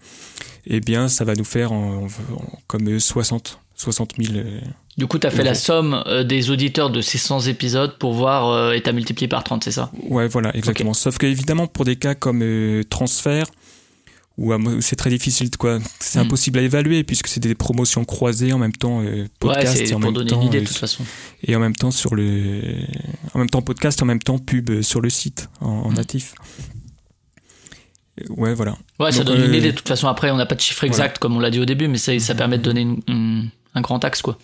eh 0.66 0.80
bien, 0.80 1.08
ça 1.08 1.24
va 1.24 1.34
nous 1.34 1.44
faire 1.44 1.72
en- 1.72 2.06
en- 2.06 2.58
comme 2.66 2.88
euh, 2.88 2.98
60 2.98 3.60
60 3.78 4.12
000. 4.20 4.36
euh, 4.36 4.60
Du 4.98 5.06
coup, 5.06 5.18
t'as 5.18 5.30
fait 5.30 5.44
la 5.44 5.54
somme 5.54 6.02
euh, 6.06 6.24
des 6.24 6.50
auditeurs 6.50 6.90
de 6.90 7.00
ces 7.00 7.16
100 7.16 7.46
épisodes 7.46 7.96
pour 7.98 8.12
voir 8.12 8.48
euh, 8.50 8.72
et 8.72 8.82
t'as 8.82 8.92
multiplié 8.92 9.28
par 9.28 9.42
30, 9.44 9.64
c'est 9.64 9.70
ça? 9.70 9.90
Ouais, 10.02 10.28
voilà, 10.28 10.54
exactement. 10.56 10.92
Sauf 10.94 11.16
que 11.16 11.26
évidemment, 11.26 11.66
pour 11.68 11.84
des 11.84 11.96
cas 11.96 12.14
comme 12.14 12.42
euh, 12.42 12.82
transfert, 12.84 13.46
où 14.36 14.52
c'est 14.80 14.94
très 14.96 15.10
difficile, 15.10 15.50
quoi. 15.56 15.78
C'est 16.00 16.18
Mm. 16.20 16.22
impossible 16.22 16.58
à 16.60 16.62
évaluer 16.62 17.02
puisque 17.04 17.26
c'est 17.28 17.40
des 17.40 17.54
promotions 17.56 18.04
croisées 18.04 18.52
en 18.52 18.58
même 18.58 18.72
temps 18.72 19.00
euh, 19.00 19.22
Ouais, 19.22 19.28
podcast 19.38 19.76
c'est 19.76 19.88
et 19.88 19.94
en 19.94 20.00
pour 20.00 20.10
même 20.10 20.14
donner 20.14 20.30
temps 20.30 20.40
une 20.42 20.46
idée 20.48 20.60
de 20.60 20.66
toute 20.66 20.76
façon. 20.76 21.04
et 21.42 21.56
en 21.56 21.60
même 21.60 21.74
temps 21.74 21.90
sur 21.90 22.14
le, 22.14 22.62
en 23.34 23.38
même 23.40 23.50
temps 23.50 23.62
podcast, 23.62 24.00
en 24.02 24.06
même 24.06 24.20
temps 24.22 24.38
pub 24.38 24.80
sur 24.82 25.00
le 25.00 25.10
site 25.10 25.48
en, 25.60 25.66
en 25.68 25.90
Mm. 25.90 25.94
natif. 25.94 26.34
Ouais, 28.30 28.52
voilà. 28.54 28.76
Ouais, 28.98 29.12
ça 29.12 29.22
donne 29.22 29.44
une 29.44 29.54
idée. 29.54 29.70
De 29.70 29.76
toute 29.76 29.86
façon, 29.86 30.08
après, 30.08 30.30
on 30.32 30.36
n'a 30.36 30.46
pas 30.46 30.56
de 30.56 30.60
chiffre 30.60 30.82
exact, 30.82 31.18
comme 31.18 31.36
on 31.36 31.40
l'a 31.40 31.50
dit 31.50 31.60
au 31.60 31.64
début, 31.64 31.86
mais 31.86 31.98
ça, 31.98 32.18
ça 32.18 32.34
permet 32.34 32.58
de 32.58 32.62
donner 32.64 32.80
une- 32.80 33.00
une- 33.06 33.50
un 33.78 33.82
grand 33.82 34.04
axe, 34.04 34.22
quoi. 34.22 34.36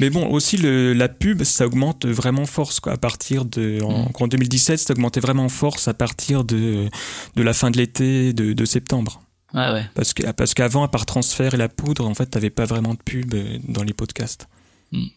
Mais 0.00 0.08
bon, 0.10 0.26
aussi 0.30 0.56
le, 0.56 0.94
la 0.94 1.08
pub, 1.08 1.42
ça 1.44 1.66
augmente 1.66 2.06
vraiment 2.06 2.46
force 2.46 2.80
quoi, 2.80 2.92
à 2.92 2.96
partir 2.96 3.44
de 3.44 3.80
en, 3.82 4.04
Mm. 4.04 4.12
en 4.18 4.26
2017, 4.28 4.78
ça 4.78 4.92
augmentait 4.94 5.20
vraiment 5.20 5.44
en 5.44 5.48
force 5.50 5.88
à 5.88 5.94
partir 5.94 6.44
de 6.44 6.88
de 7.36 7.42
la 7.42 7.52
fin 7.52 7.70
de 7.70 7.76
l'été 7.76 8.32
de, 8.32 8.52
de 8.54 8.64
septembre. 8.64 9.20
Ouais, 9.54 9.70
ouais. 9.72 9.84
Parce 9.94 10.14
que 10.14 10.30
parce 10.32 10.54
qu'avant, 10.54 10.82
à 10.84 10.88
part 10.88 11.04
transfert 11.06 11.54
et 11.54 11.56
la 11.58 11.68
poudre, 11.68 12.06
en 12.06 12.14
fait, 12.14 12.26
t'avais 12.26 12.50
pas 12.50 12.64
vraiment 12.64 12.94
de 12.94 13.00
pub 13.04 13.34
euh, 13.34 13.58
dans 13.66 13.82
les 13.82 13.92
podcasts. 13.94 14.46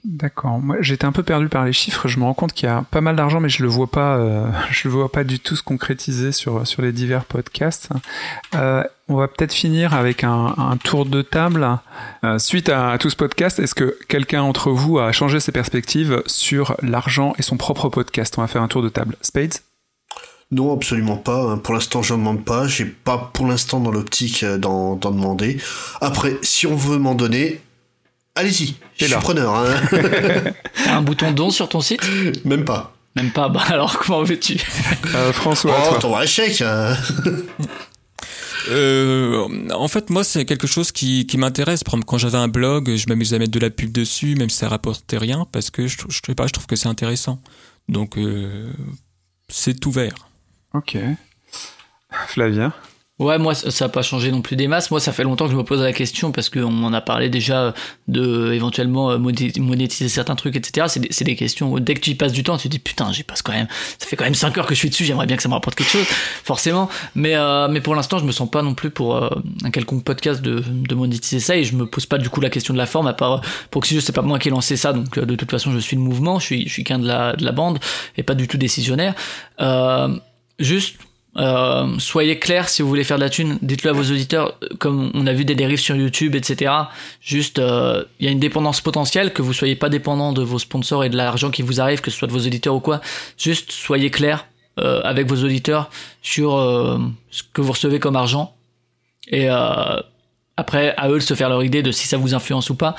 D'accord. 0.04 0.60
Moi, 0.60 0.78
j'étais 0.82 1.06
un 1.06 1.14
peu 1.14 1.24
perdu 1.24 1.48
par 1.48 1.64
les 1.64 1.72
chiffres. 1.72 2.08
Je 2.10 2.20
me 2.20 2.26
rends 2.26 2.34
compte 2.34 2.52
qu'il 2.52 2.68
y 2.68 2.70
a 2.70 2.84
pas 2.92 3.00
mal 3.00 3.16
d'argent, 3.16 3.40
mais 3.40 3.48
je 3.48 3.64
le 3.64 3.70
vois 3.70 3.88
pas. 3.88 4.18
euh, 4.18 4.46
je 4.72 4.88
le 4.90 4.94
vois 4.94 5.10
pas 5.12 5.24
du 5.24 5.40
tout 5.40 5.56
se 5.56 5.64
concrétiser 5.64 6.32
sur 6.34 6.68
sur 6.68 6.82
les 6.82 6.92
divers 6.92 7.24
podcasts. 7.24 7.90
Euh, 8.54 8.84
on 9.08 9.16
va 9.16 9.28
peut-être 9.30 9.54
finir 9.54 9.94
avec 9.94 10.24
un, 10.26 10.54
un 10.58 10.76
tour 10.78 11.06
de 11.06 11.22
table. 11.22 11.68
Euh, 12.26 12.38
suite 12.38 12.68
à, 12.70 12.98
tout 12.98 13.10
ce 13.10 13.16
podcast, 13.16 13.60
est-ce 13.60 13.76
que 13.76 13.98
quelqu'un 14.10 14.42
entre 14.42 14.72
vous 14.72 15.00
a 15.00 15.12
changé 15.14 15.40
ses 15.40 15.52
perspectives 15.54 16.22
sur 16.26 16.76
l'argent 16.82 17.34
et 17.38 17.42
son 17.42 17.56
propre 17.58 17.88
podcast? 17.90 18.36
On 18.38 18.42
va 18.42 18.48
faire 18.48 18.62
un 18.62 18.68
tour 18.68 18.82
de 18.82 18.90
table. 18.90 19.16
Spades? 19.22 19.56
Non, 20.52 20.74
absolument 20.74 21.16
pas. 21.16 21.44
hein. 21.50 21.58
Pour 21.58 21.74
l'instant, 21.74 22.02
je 22.02 22.14
ne 22.14 22.20
demande 22.20 22.44
pas. 22.44 22.68
J'ai 22.68 22.84
pas 22.86 23.32
pour 23.34 23.48
l'instant 23.48 23.80
dans 23.80 23.92
l'optique 23.92 24.44
d'en 24.44 24.98
d'en 24.98 25.12
demander. 25.12 25.58
Après, 26.02 26.38
si 26.42 26.68
on 26.68 26.76
veut 26.76 26.98
m'en 26.98 27.16
donner, 27.16 27.62
allez-y. 28.36 28.76
Je 28.98 29.06
suis 29.06 29.14
là. 29.14 29.20
preneur. 29.20 29.54
Hein. 29.56 29.76
T'as 30.84 30.96
un 30.96 31.02
bouton 31.02 31.32
don 31.32 31.50
sur 31.50 31.70
ton 31.70 31.82
site? 31.82 32.02
Même 32.46 32.66
pas. 32.66 32.96
Même 33.16 33.32
pas? 33.32 33.50
Bah 33.50 33.64
alors, 33.68 34.00
comment 34.00 34.24
veux-tu? 34.24 34.58
Euh, 35.16 35.34
François, 35.34 35.76
oh, 35.86 35.90
toi. 35.90 36.00
t'envoies 36.00 36.22
un 36.22 36.26
chèque. 36.26 36.62
hein. 36.62 36.96
Euh, 38.70 39.48
en 39.72 39.88
fait, 39.88 40.12
moi, 40.12 40.24
c'est 40.24 40.46
quelque 40.46 40.68
chose 40.68 40.92
qui, 40.92 41.26
qui 41.26 41.38
m'intéresse. 41.40 41.82
Quand 42.06 42.18
j'avais 42.20 42.38
un 42.38 42.48
blog, 42.48 42.96
je 42.96 43.06
m'amusais 43.08 43.36
à 43.36 43.40
mettre 43.40 43.52
de 43.52 43.60
la 43.60 43.72
pub 43.72 43.92
dessus, 43.92 44.36
même 44.36 44.52
si 44.52 44.58
ça 44.58 44.70
rapportait 44.70 45.18
rien, 45.18 45.48
parce 45.52 45.72
que 45.72 45.88
je, 45.88 45.98
je 46.10 46.20
sais 46.24 46.36
pas, 46.36 46.46
je 46.46 46.54
trouve 46.54 46.68
que 46.68 46.76
c'est 46.76 46.88
intéressant. 46.88 47.42
Donc, 47.90 48.20
euh, 48.20 48.72
c'est 49.50 49.84
ouvert. 49.88 50.14
Ok. 50.76 50.96
Flavien? 52.28 52.72
Ouais, 53.22 53.38
moi, 53.38 53.54
ça 53.54 53.70
ça 53.70 53.86
a 53.86 53.90
pas 53.90 54.02
changé 54.02 54.32
non 54.32 54.42
plus 54.42 54.56
des 54.56 54.68
masses. 54.68 54.90
Moi, 54.90 55.00
ça 55.00 55.12
fait 55.12 55.22
longtemps 55.24 55.46
que 55.46 55.52
je 55.52 55.56
me 55.56 55.64
pose 55.64 55.80
la 55.82 55.94
question 55.94 56.32
parce 56.32 56.50
qu'on 56.50 56.72
m'en 56.72 56.92
a 56.92 57.02
parlé 57.02 57.30
déjà 57.30 57.72
de 58.08 58.52
éventuellement 58.52 59.12
euh, 59.12 59.20
moné- 59.20 59.58
monétiser 59.60 60.10
certains 60.10 60.34
trucs, 60.36 60.56
etc. 60.56 60.88
C'est 60.90 61.00
des, 61.02 61.08
c'est 61.12 61.24
des 61.24 61.36
questions. 61.36 61.72
où 61.72 61.80
Dès 61.80 61.94
que 61.94 62.00
tu 62.00 62.10
y 62.10 62.16
passes 62.16 62.32
du 62.34 62.42
temps, 62.44 62.58
tu 62.58 62.64
te 62.64 62.72
dis 62.72 62.80
putain, 62.80 63.12
j'y 63.12 63.22
passe 63.22 63.44
quand 63.44 63.52
même. 63.52 63.68
Ça 64.00 64.08
fait 64.08 64.16
quand 64.16 64.24
même 64.24 64.34
5 64.34 64.58
heures 64.58 64.66
que 64.66 64.74
je 64.74 64.80
suis 64.80 64.90
dessus. 64.90 65.06
J'aimerais 65.06 65.28
bien 65.28 65.36
que 65.38 65.44
ça 65.44 65.50
me 65.50 65.54
rapporte 65.54 65.76
quelque 65.78 65.92
chose, 65.92 66.06
forcément. 66.44 66.90
Mais 67.14 67.36
euh, 67.36 67.68
mais 67.70 67.80
pour 67.80 67.94
l'instant, 67.94 68.18
je 68.18 68.26
me 68.26 68.32
sens 68.32 68.50
pas 68.50 68.64
non 68.64 68.74
plus 68.74 68.90
pour 68.90 69.16
euh, 69.16 69.30
un 69.64 69.70
quelconque 69.70 70.04
podcast 70.04 70.42
de, 70.42 70.64
de 70.68 70.96
monétiser 70.96 71.40
ça 71.40 71.56
et 71.56 71.64
je 71.64 71.76
me 71.76 71.86
pose 71.86 72.08
pas 72.08 72.18
du 72.18 72.30
coup 72.30 72.42
la 72.42 72.50
question 72.50 72.74
de 72.74 72.80
la 72.80 72.88
forme. 72.88 73.06
À 73.06 73.14
part 73.14 73.34
euh, 73.76 73.80
je 73.84 74.00
sais 74.00 74.14
pas 74.14 74.24
moi 74.24 74.40
qui 74.40 74.48
ai 74.48 74.52
lancé 74.52 74.78
ça, 74.78 74.94
donc 74.94 75.18
euh, 75.20 75.26
de 75.26 75.36
toute 75.36 75.52
façon, 75.52 75.72
je 75.72 75.78
suis 75.80 75.96
le 75.96 76.02
mouvement. 76.02 76.40
Je 76.40 76.46
suis 76.46 76.68
je 76.68 76.74
suis 76.74 76.84
qu'un 76.84 76.98
de 76.98 77.08
la 77.08 77.36
de 77.36 77.46
la 77.46 77.52
bande 77.52 77.78
et 78.18 78.24
pas 78.24 78.34
du 78.34 78.48
tout 78.48 78.58
décisionnaire. 78.58 79.14
Euh, 79.60 80.10
juste 80.58 80.96
euh, 81.38 81.88
soyez 81.98 82.40
clairs 82.40 82.68
si 82.68 82.82
vous 82.82 82.90
voulez 82.90 83.04
faire 83.04 83.18
de 83.18 83.24
la 83.24 83.30
thune, 83.30 83.58
dites-le 83.62 83.92
à 83.92 83.94
vos 83.94 84.04
auditeurs, 84.04 84.58
comme 84.80 85.12
on 85.14 85.26
a 85.28 85.34
vu 85.34 85.46
des 85.46 85.56
dérives 85.56 85.80
sur 85.80 85.96
YouTube, 85.96 86.36
etc. 86.36 86.72
Juste, 87.22 87.60
euh, 87.60 88.04
il 88.20 88.26
y 88.26 88.30
a 88.30 88.32
une 88.32 88.40
dépendance 88.40 88.82
potentielle, 88.82 89.32
que 89.32 89.42
vous 89.42 89.54
soyez 89.54 89.76
pas 89.76 89.90
dépendant 89.90 90.34
de 90.34 90.42
vos 90.42 90.60
sponsors 90.60 91.04
et 91.04 91.10
de 91.10 91.18
l'argent 91.18 91.50
qui 91.50 91.62
vous 91.62 91.80
arrive, 91.80 92.02
que 92.02 92.12
ce 92.12 92.18
soit 92.18 92.28
de 92.28 92.34
vos 92.34 92.46
auditeurs 92.46 92.76
ou 92.76 92.80
quoi. 92.82 93.02
Juste, 93.38 93.72
soyez 93.72 94.10
clairs 94.10 94.48
euh, 94.80 95.02
avec 95.04 95.28
vos 95.28 95.44
auditeurs 95.44 95.90
sur 96.22 96.52
ce 97.32 97.44
que 97.54 97.62
vous 97.62 97.72
recevez 97.72 98.00
comme 98.00 98.16
argent. 98.16 98.54
Et 99.28 99.48
après, 100.58 100.94
à 100.98 101.10
eux 101.10 101.16
de 101.16 101.24
se 101.24 101.34
faire 101.34 101.50
leur 101.50 101.64
idée 101.64 101.82
de 101.82 101.92
si 101.92 102.08
ça 102.08 102.18
vous 102.18 102.34
influence 102.34 102.70
ou 102.70 102.76
pas. 102.76 102.96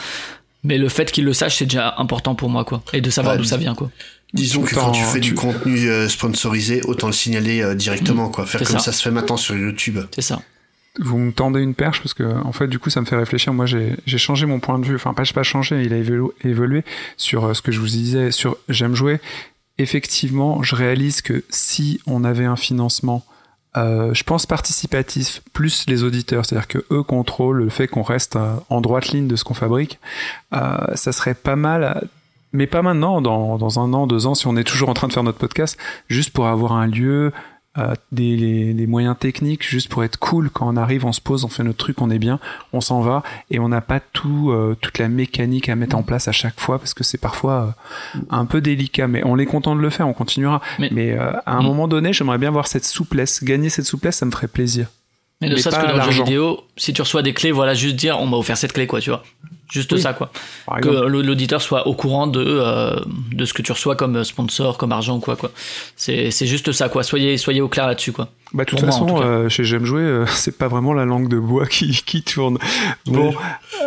Mais 0.65 0.79
le 0.79 0.89
fait 0.89 1.11
qu'ils 1.11 1.25
le 1.25 1.33
sachent, 1.33 1.57
c'est 1.57 1.67
déjà 1.67 1.95
important 1.99 2.35
pour 2.35 2.49
moi, 2.49 2.65
quoi. 2.65 2.83
Et 2.93 3.01
de 3.01 3.11
savoir 3.11 3.35
Ouais, 3.35 3.39
d'où 3.39 3.45
ça 3.45 3.57
vient, 3.57 3.75
quoi. 3.75 3.91
Disons 4.35 4.63
que 4.63 4.75
quand 4.75 4.93
tu 4.93 5.03
fais 5.03 5.21
tu- 5.21 5.31
du 5.31 5.35
contenu 5.35 5.89
euh, 5.89 6.09
sponsorisé, 6.09 6.81
autant 6.85 7.09
le 7.09 7.13
signaler 7.13 7.61
euh, 7.63 7.75
directement, 7.75 8.29
quoi. 8.31 8.47
Faire 8.47 8.63
comme 8.63 8.79
ça. 8.79 8.79
ça. 8.79 8.93
se 8.93 9.03
fait 9.03 9.11
maintenant 9.11 9.37
sur 9.37 9.55
YouTube. 9.55 9.99
C'est 10.15 10.23
ça. 10.23 10.41
vous 11.01 11.19
me 11.19 11.33
tendez 11.33 11.61
une 11.61 11.75
perche 11.75 12.01
parce 12.03 12.13
que 12.15 12.23
en 12.45 12.53
fait 12.53 12.67
du 12.69 12.79
coup 12.79 12.91
ça 12.91 13.01
me 13.01 13.07
fait 13.07 13.17
réfléchir 13.17 13.55
moi 13.55 13.65
j'ai 13.67 13.97
changé 14.19 14.45
mon 14.45 14.61
point 14.61 14.79
de 14.79 14.85
vue 14.85 14.95
enfin 14.97 15.15
pas 15.15 15.23
pas 15.35 15.43
changé 15.43 15.83
il 15.85 15.93
a 15.95 15.97
évolué, 15.97 16.29
évolué 16.45 16.85
sur 17.17 17.47
euh, 17.47 17.55
ce 17.55 17.63
que 17.63 17.73
je 17.73 17.81
vous 17.81 17.87
disais 17.87 18.31
sur 18.31 18.59
j'aime 18.69 18.95
jouer 18.95 19.19
effectivement 19.79 20.63
je 20.63 20.75
réalise 20.77 21.23
que 21.23 21.45
si 21.49 22.01
on 22.07 22.25
avait 22.25 22.45
un 22.45 22.57
financement 22.57 23.25
euh, 23.79 24.13
je 24.13 24.23
pense 24.23 24.45
participatif 24.45 25.41
plus 25.55 25.85
les 25.89 26.03
auditeurs 26.03 26.45
c'est 26.45 26.57
à 26.57 26.59
dire 26.59 26.69
que 26.69 26.85
eux 26.91 27.03
contrôlent 27.03 27.57
le 27.57 27.71
fait 27.71 27.89
qu'on 27.89 28.03
reste 28.03 28.37
euh, 28.37 28.55
en 28.69 28.83
droite 28.83 29.09
ligne 29.09 29.29
de 29.29 29.37
ce 29.37 29.45
qu'on 29.45 29.55
fabrique 29.55 29.99
euh, 30.53 30.77
ça 30.95 31.13
serait 31.13 31.35
pas 31.35 31.57
mal 31.57 32.07
mais 32.53 32.67
pas 32.67 32.83
maintenant, 32.83 33.21
dans, 33.21 33.59
dans 33.59 33.81
un 33.81 33.93
an, 33.93 34.07
deux 34.07 34.27
ans, 34.27 34.35
si 34.35 34.47
on 34.47 34.57
est 34.57 34.65
toujours 34.65 34.89
en 34.89 34.95
train 34.95 35.09
de 35.09 35.13
faire 35.13 35.23
notre 35.23 35.39
podcast, 35.39 35.79
juste 36.09 36.31
pour 36.31 36.47
avoir 36.47 36.73
un 36.73 36.87
lieu, 36.87 37.33
euh, 37.79 37.95
des, 38.13 38.75
des 38.75 38.87
moyens 38.87 39.17
techniques, 39.19 39.67
juste 39.67 39.89
pour 39.89 40.05
être 40.05 40.19
cool. 40.19 40.51
Quand 40.51 40.69
on 40.69 40.77
arrive, 40.77 41.07
on 41.07 41.13
se 41.13 41.23
pose, 41.23 41.45
on 41.45 41.49
fait 41.49 41.63
notre 41.65 41.79
truc, 41.79 42.03
on 42.03 42.11
est 42.11 42.19
bien, 42.19 42.39
on 42.75 42.83
s'en 42.83 43.01
va, 43.01 43.23
et 43.51 43.59
on 43.59 43.69
n'a 43.71 43.81
pas 43.81 43.99
tout, 43.99 44.51
euh, 44.51 44.77
toute 44.79 44.99
la 44.99 45.09
mécanique 45.09 45.71
à 45.71 45.75
mettre 45.77 45.97
en 45.97 46.03
place 46.03 46.29
à 46.29 46.33
chaque 46.33 46.61
fois, 46.61 46.79
parce 46.79 46.93
que 46.93 47.03
c'est 47.03 47.17
parfois 47.17 47.75
euh, 48.17 48.21
un 48.29 48.45
peu 48.45 48.61
délicat, 48.61 49.09
mais 49.09 49.23
on 49.25 49.39
est 49.39 49.47
content 49.47 49.75
de 49.75 49.81
le 49.81 49.89
faire, 49.89 50.07
on 50.07 50.13
continuera. 50.13 50.61
Mais- 50.79 50.91
Mais, 50.93 51.17
à 51.17 51.43
un 51.47 51.63
moment 51.63 51.89
donné, 51.89 52.13
j'aimerais 52.13 52.37
bien 52.37 52.51
voir 52.51 52.67
cette 52.67 52.85
souplesse. 52.85 53.43
Gagner 53.43 53.71
cette 53.71 53.87
souplesse, 53.87 54.17
ça 54.17 54.27
me 54.27 54.31
ferait 54.33 54.49
plaisir. 54.49 54.89
Mais 55.41 55.49
ne 55.49 55.57
serait-ce 55.57 55.77
que 55.77 55.87
dans 55.87 55.97
le 55.97 56.03
jeu 56.03 56.19
vidéo, 56.25 56.61
si 56.77 56.93
tu 56.93 57.01
reçois 57.03 57.23
des 57.23 57.33
clés, 57.33 57.53
voilà, 57.53 57.73
juste 57.75 57.97
dire 57.97 58.21
on 58.21 58.27
m'a 58.27 58.37
offert 58.37 58.57
cette 58.59 58.75
clé, 58.75 58.87
quoi, 58.87 59.01
tu 59.01 59.09
vois. 59.11 59.23
Juste 59.73 59.93
Oui. 59.93 60.01
ça, 60.03 60.13
quoi. 60.13 60.31
Que 60.83 60.89
l'auditeur 60.89 61.63
soit 61.63 61.87
au 61.87 61.95
courant 61.95 62.27
de, 62.27 62.45
euh, 62.47 62.95
de 63.33 63.45
ce 63.47 63.55
que 63.55 63.63
tu 63.63 63.73
reçois 63.73 63.97
comme 63.97 64.23
sponsor, 64.23 64.77
comme 64.77 64.93
argent, 64.93 65.19
quoi, 65.19 65.35
quoi. 65.35 65.51
C'est 65.97 66.31
c'est 66.31 66.47
juste 66.47 66.73
ça, 66.73 66.91
quoi. 66.91 67.03
Soyez, 67.03 67.39
soyez 67.39 67.63
au 67.63 67.69
clair 67.69 67.87
là-dessus, 67.87 68.13
quoi. 68.13 68.29
Bah, 68.53 68.65
de 68.65 68.69
toute 68.69 68.81
façon, 68.81 69.07
tout 69.07 69.17
euh, 69.17 69.49
chez 69.49 69.65
J'aime 69.65 69.87
jouer, 69.87 70.03
euh, 70.03 70.27
c'est 70.29 70.59
pas 70.59 70.69
vraiment 70.69 70.93
la 70.93 71.07
langue 71.07 71.27
de 71.29 71.39
bois 71.39 71.65
qui, 71.67 72.03
qui 72.05 72.23
tourne. 72.23 72.59
Bon, 73.07 73.33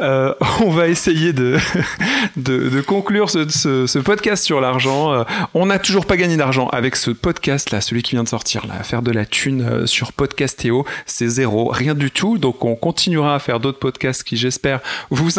euh, 0.02 0.34
on 0.64 0.72
va 0.72 0.88
essayer 0.88 1.34
de, 1.34 1.58
de, 2.36 2.70
de 2.70 2.82
conclure 2.82 3.30
ce, 3.30 3.48
ce, 3.48 3.86
ce 3.86 4.00
podcast 4.00 4.44
sur 4.44 4.62
l'argent. 4.62 5.14
Euh, 5.14 5.24
on 5.54 5.68
n'a 5.68 5.78
toujours 5.78 6.08
pas 6.08 6.18
gagné 6.18 6.36
d'argent 6.36 6.68
avec 6.70 6.96
ce 6.96 7.12
podcast 7.12 7.70
là, 7.70 7.80
celui 7.80 8.02
qui 8.02 8.16
vient 8.16 8.24
de 8.24 8.28
sortir 8.30 8.66
là, 8.66 8.82
faire 8.82 9.04
de 9.04 9.12
la 9.12 9.26
thune 9.28 9.62
euh, 9.62 9.86
sur 9.86 10.14
Podcastéo, 10.14 10.84
c'est 11.06 11.28
zéro, 11.28 11.70
rien 11.70 11.94
du 11.94 12.10
tout. 12.10 12.40
Donc 12.40 12.66
on 12.66 12.76
continuera 12.76 13.36
à 13.36 13.40
faire 13.40 13.60
d'autres 13.60 13.78
podcasts 13.78 14.24
qui, 14.24 14.36
j'espère, 14.36 14.80
vous 15.12 15.38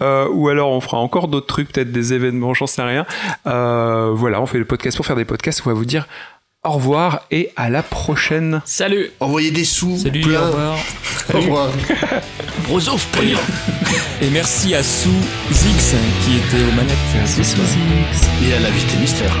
euh, 0.00 0.28
ou 0.32 0.48
alors 0.48 0.70
on 0.70 0.80
fera 0.80 0.98
encore 0.98 1.28
d'autres 1.28 1.46
trucs, 1.46 1.72
peut-être 1.72 1.92
des 1.92 2.12
événements, 2.12 2.54
j'en 2.54 2.66
sais 2.66 2.82
rien. 2.82 3.06
Euh, 3.46 4.10
voilà, 4.14 4.40
on 4.40 4.46
fait 4.46 4.58
le 4.58 4.64
podcast 4.64 4.96
pour 4.96 5.06
faire 5.06 5.16
des 5.16 5.24
podcasts. 5.24 5.62
On 5.64 5.70
va 5.70 5.74
vous 5.74 5.84
dire 5.84 6.06
au 6.64 6.70
revoir 6.70 7.26
et 7.30 7.52
à 7.56 7.68
la 7.68 7.82
prochaine. 7.82 8.62
Salut. 8.64 9.10
Envoyez 9.20 9.50
des 9.50 9.64
sous. 9.64 9.98
Salut. 9.98 10.22
Plein. 10.22 10.40
Au 10.40 10.46
revoir. 10.46 10.78
Au 11.34 11.38
revoir. 11.38 11.68
Pognon. 13.12 13.38
Et 14.22 14.30
merci 14.30 14.74
à 14.74 14.82
Sous 14.82 15.10
qui 15.50 16.36
était 16.36 16.64
aux 16.64 16.74
manettes. 16.74 16.96
Merci 17.14 17.44
Sous 17.44 17.60
Et 18.48 18.54
à 18.54 18.60
la 18.60 18.70
visite 18.70 18.98
mystère. 18.98 19.36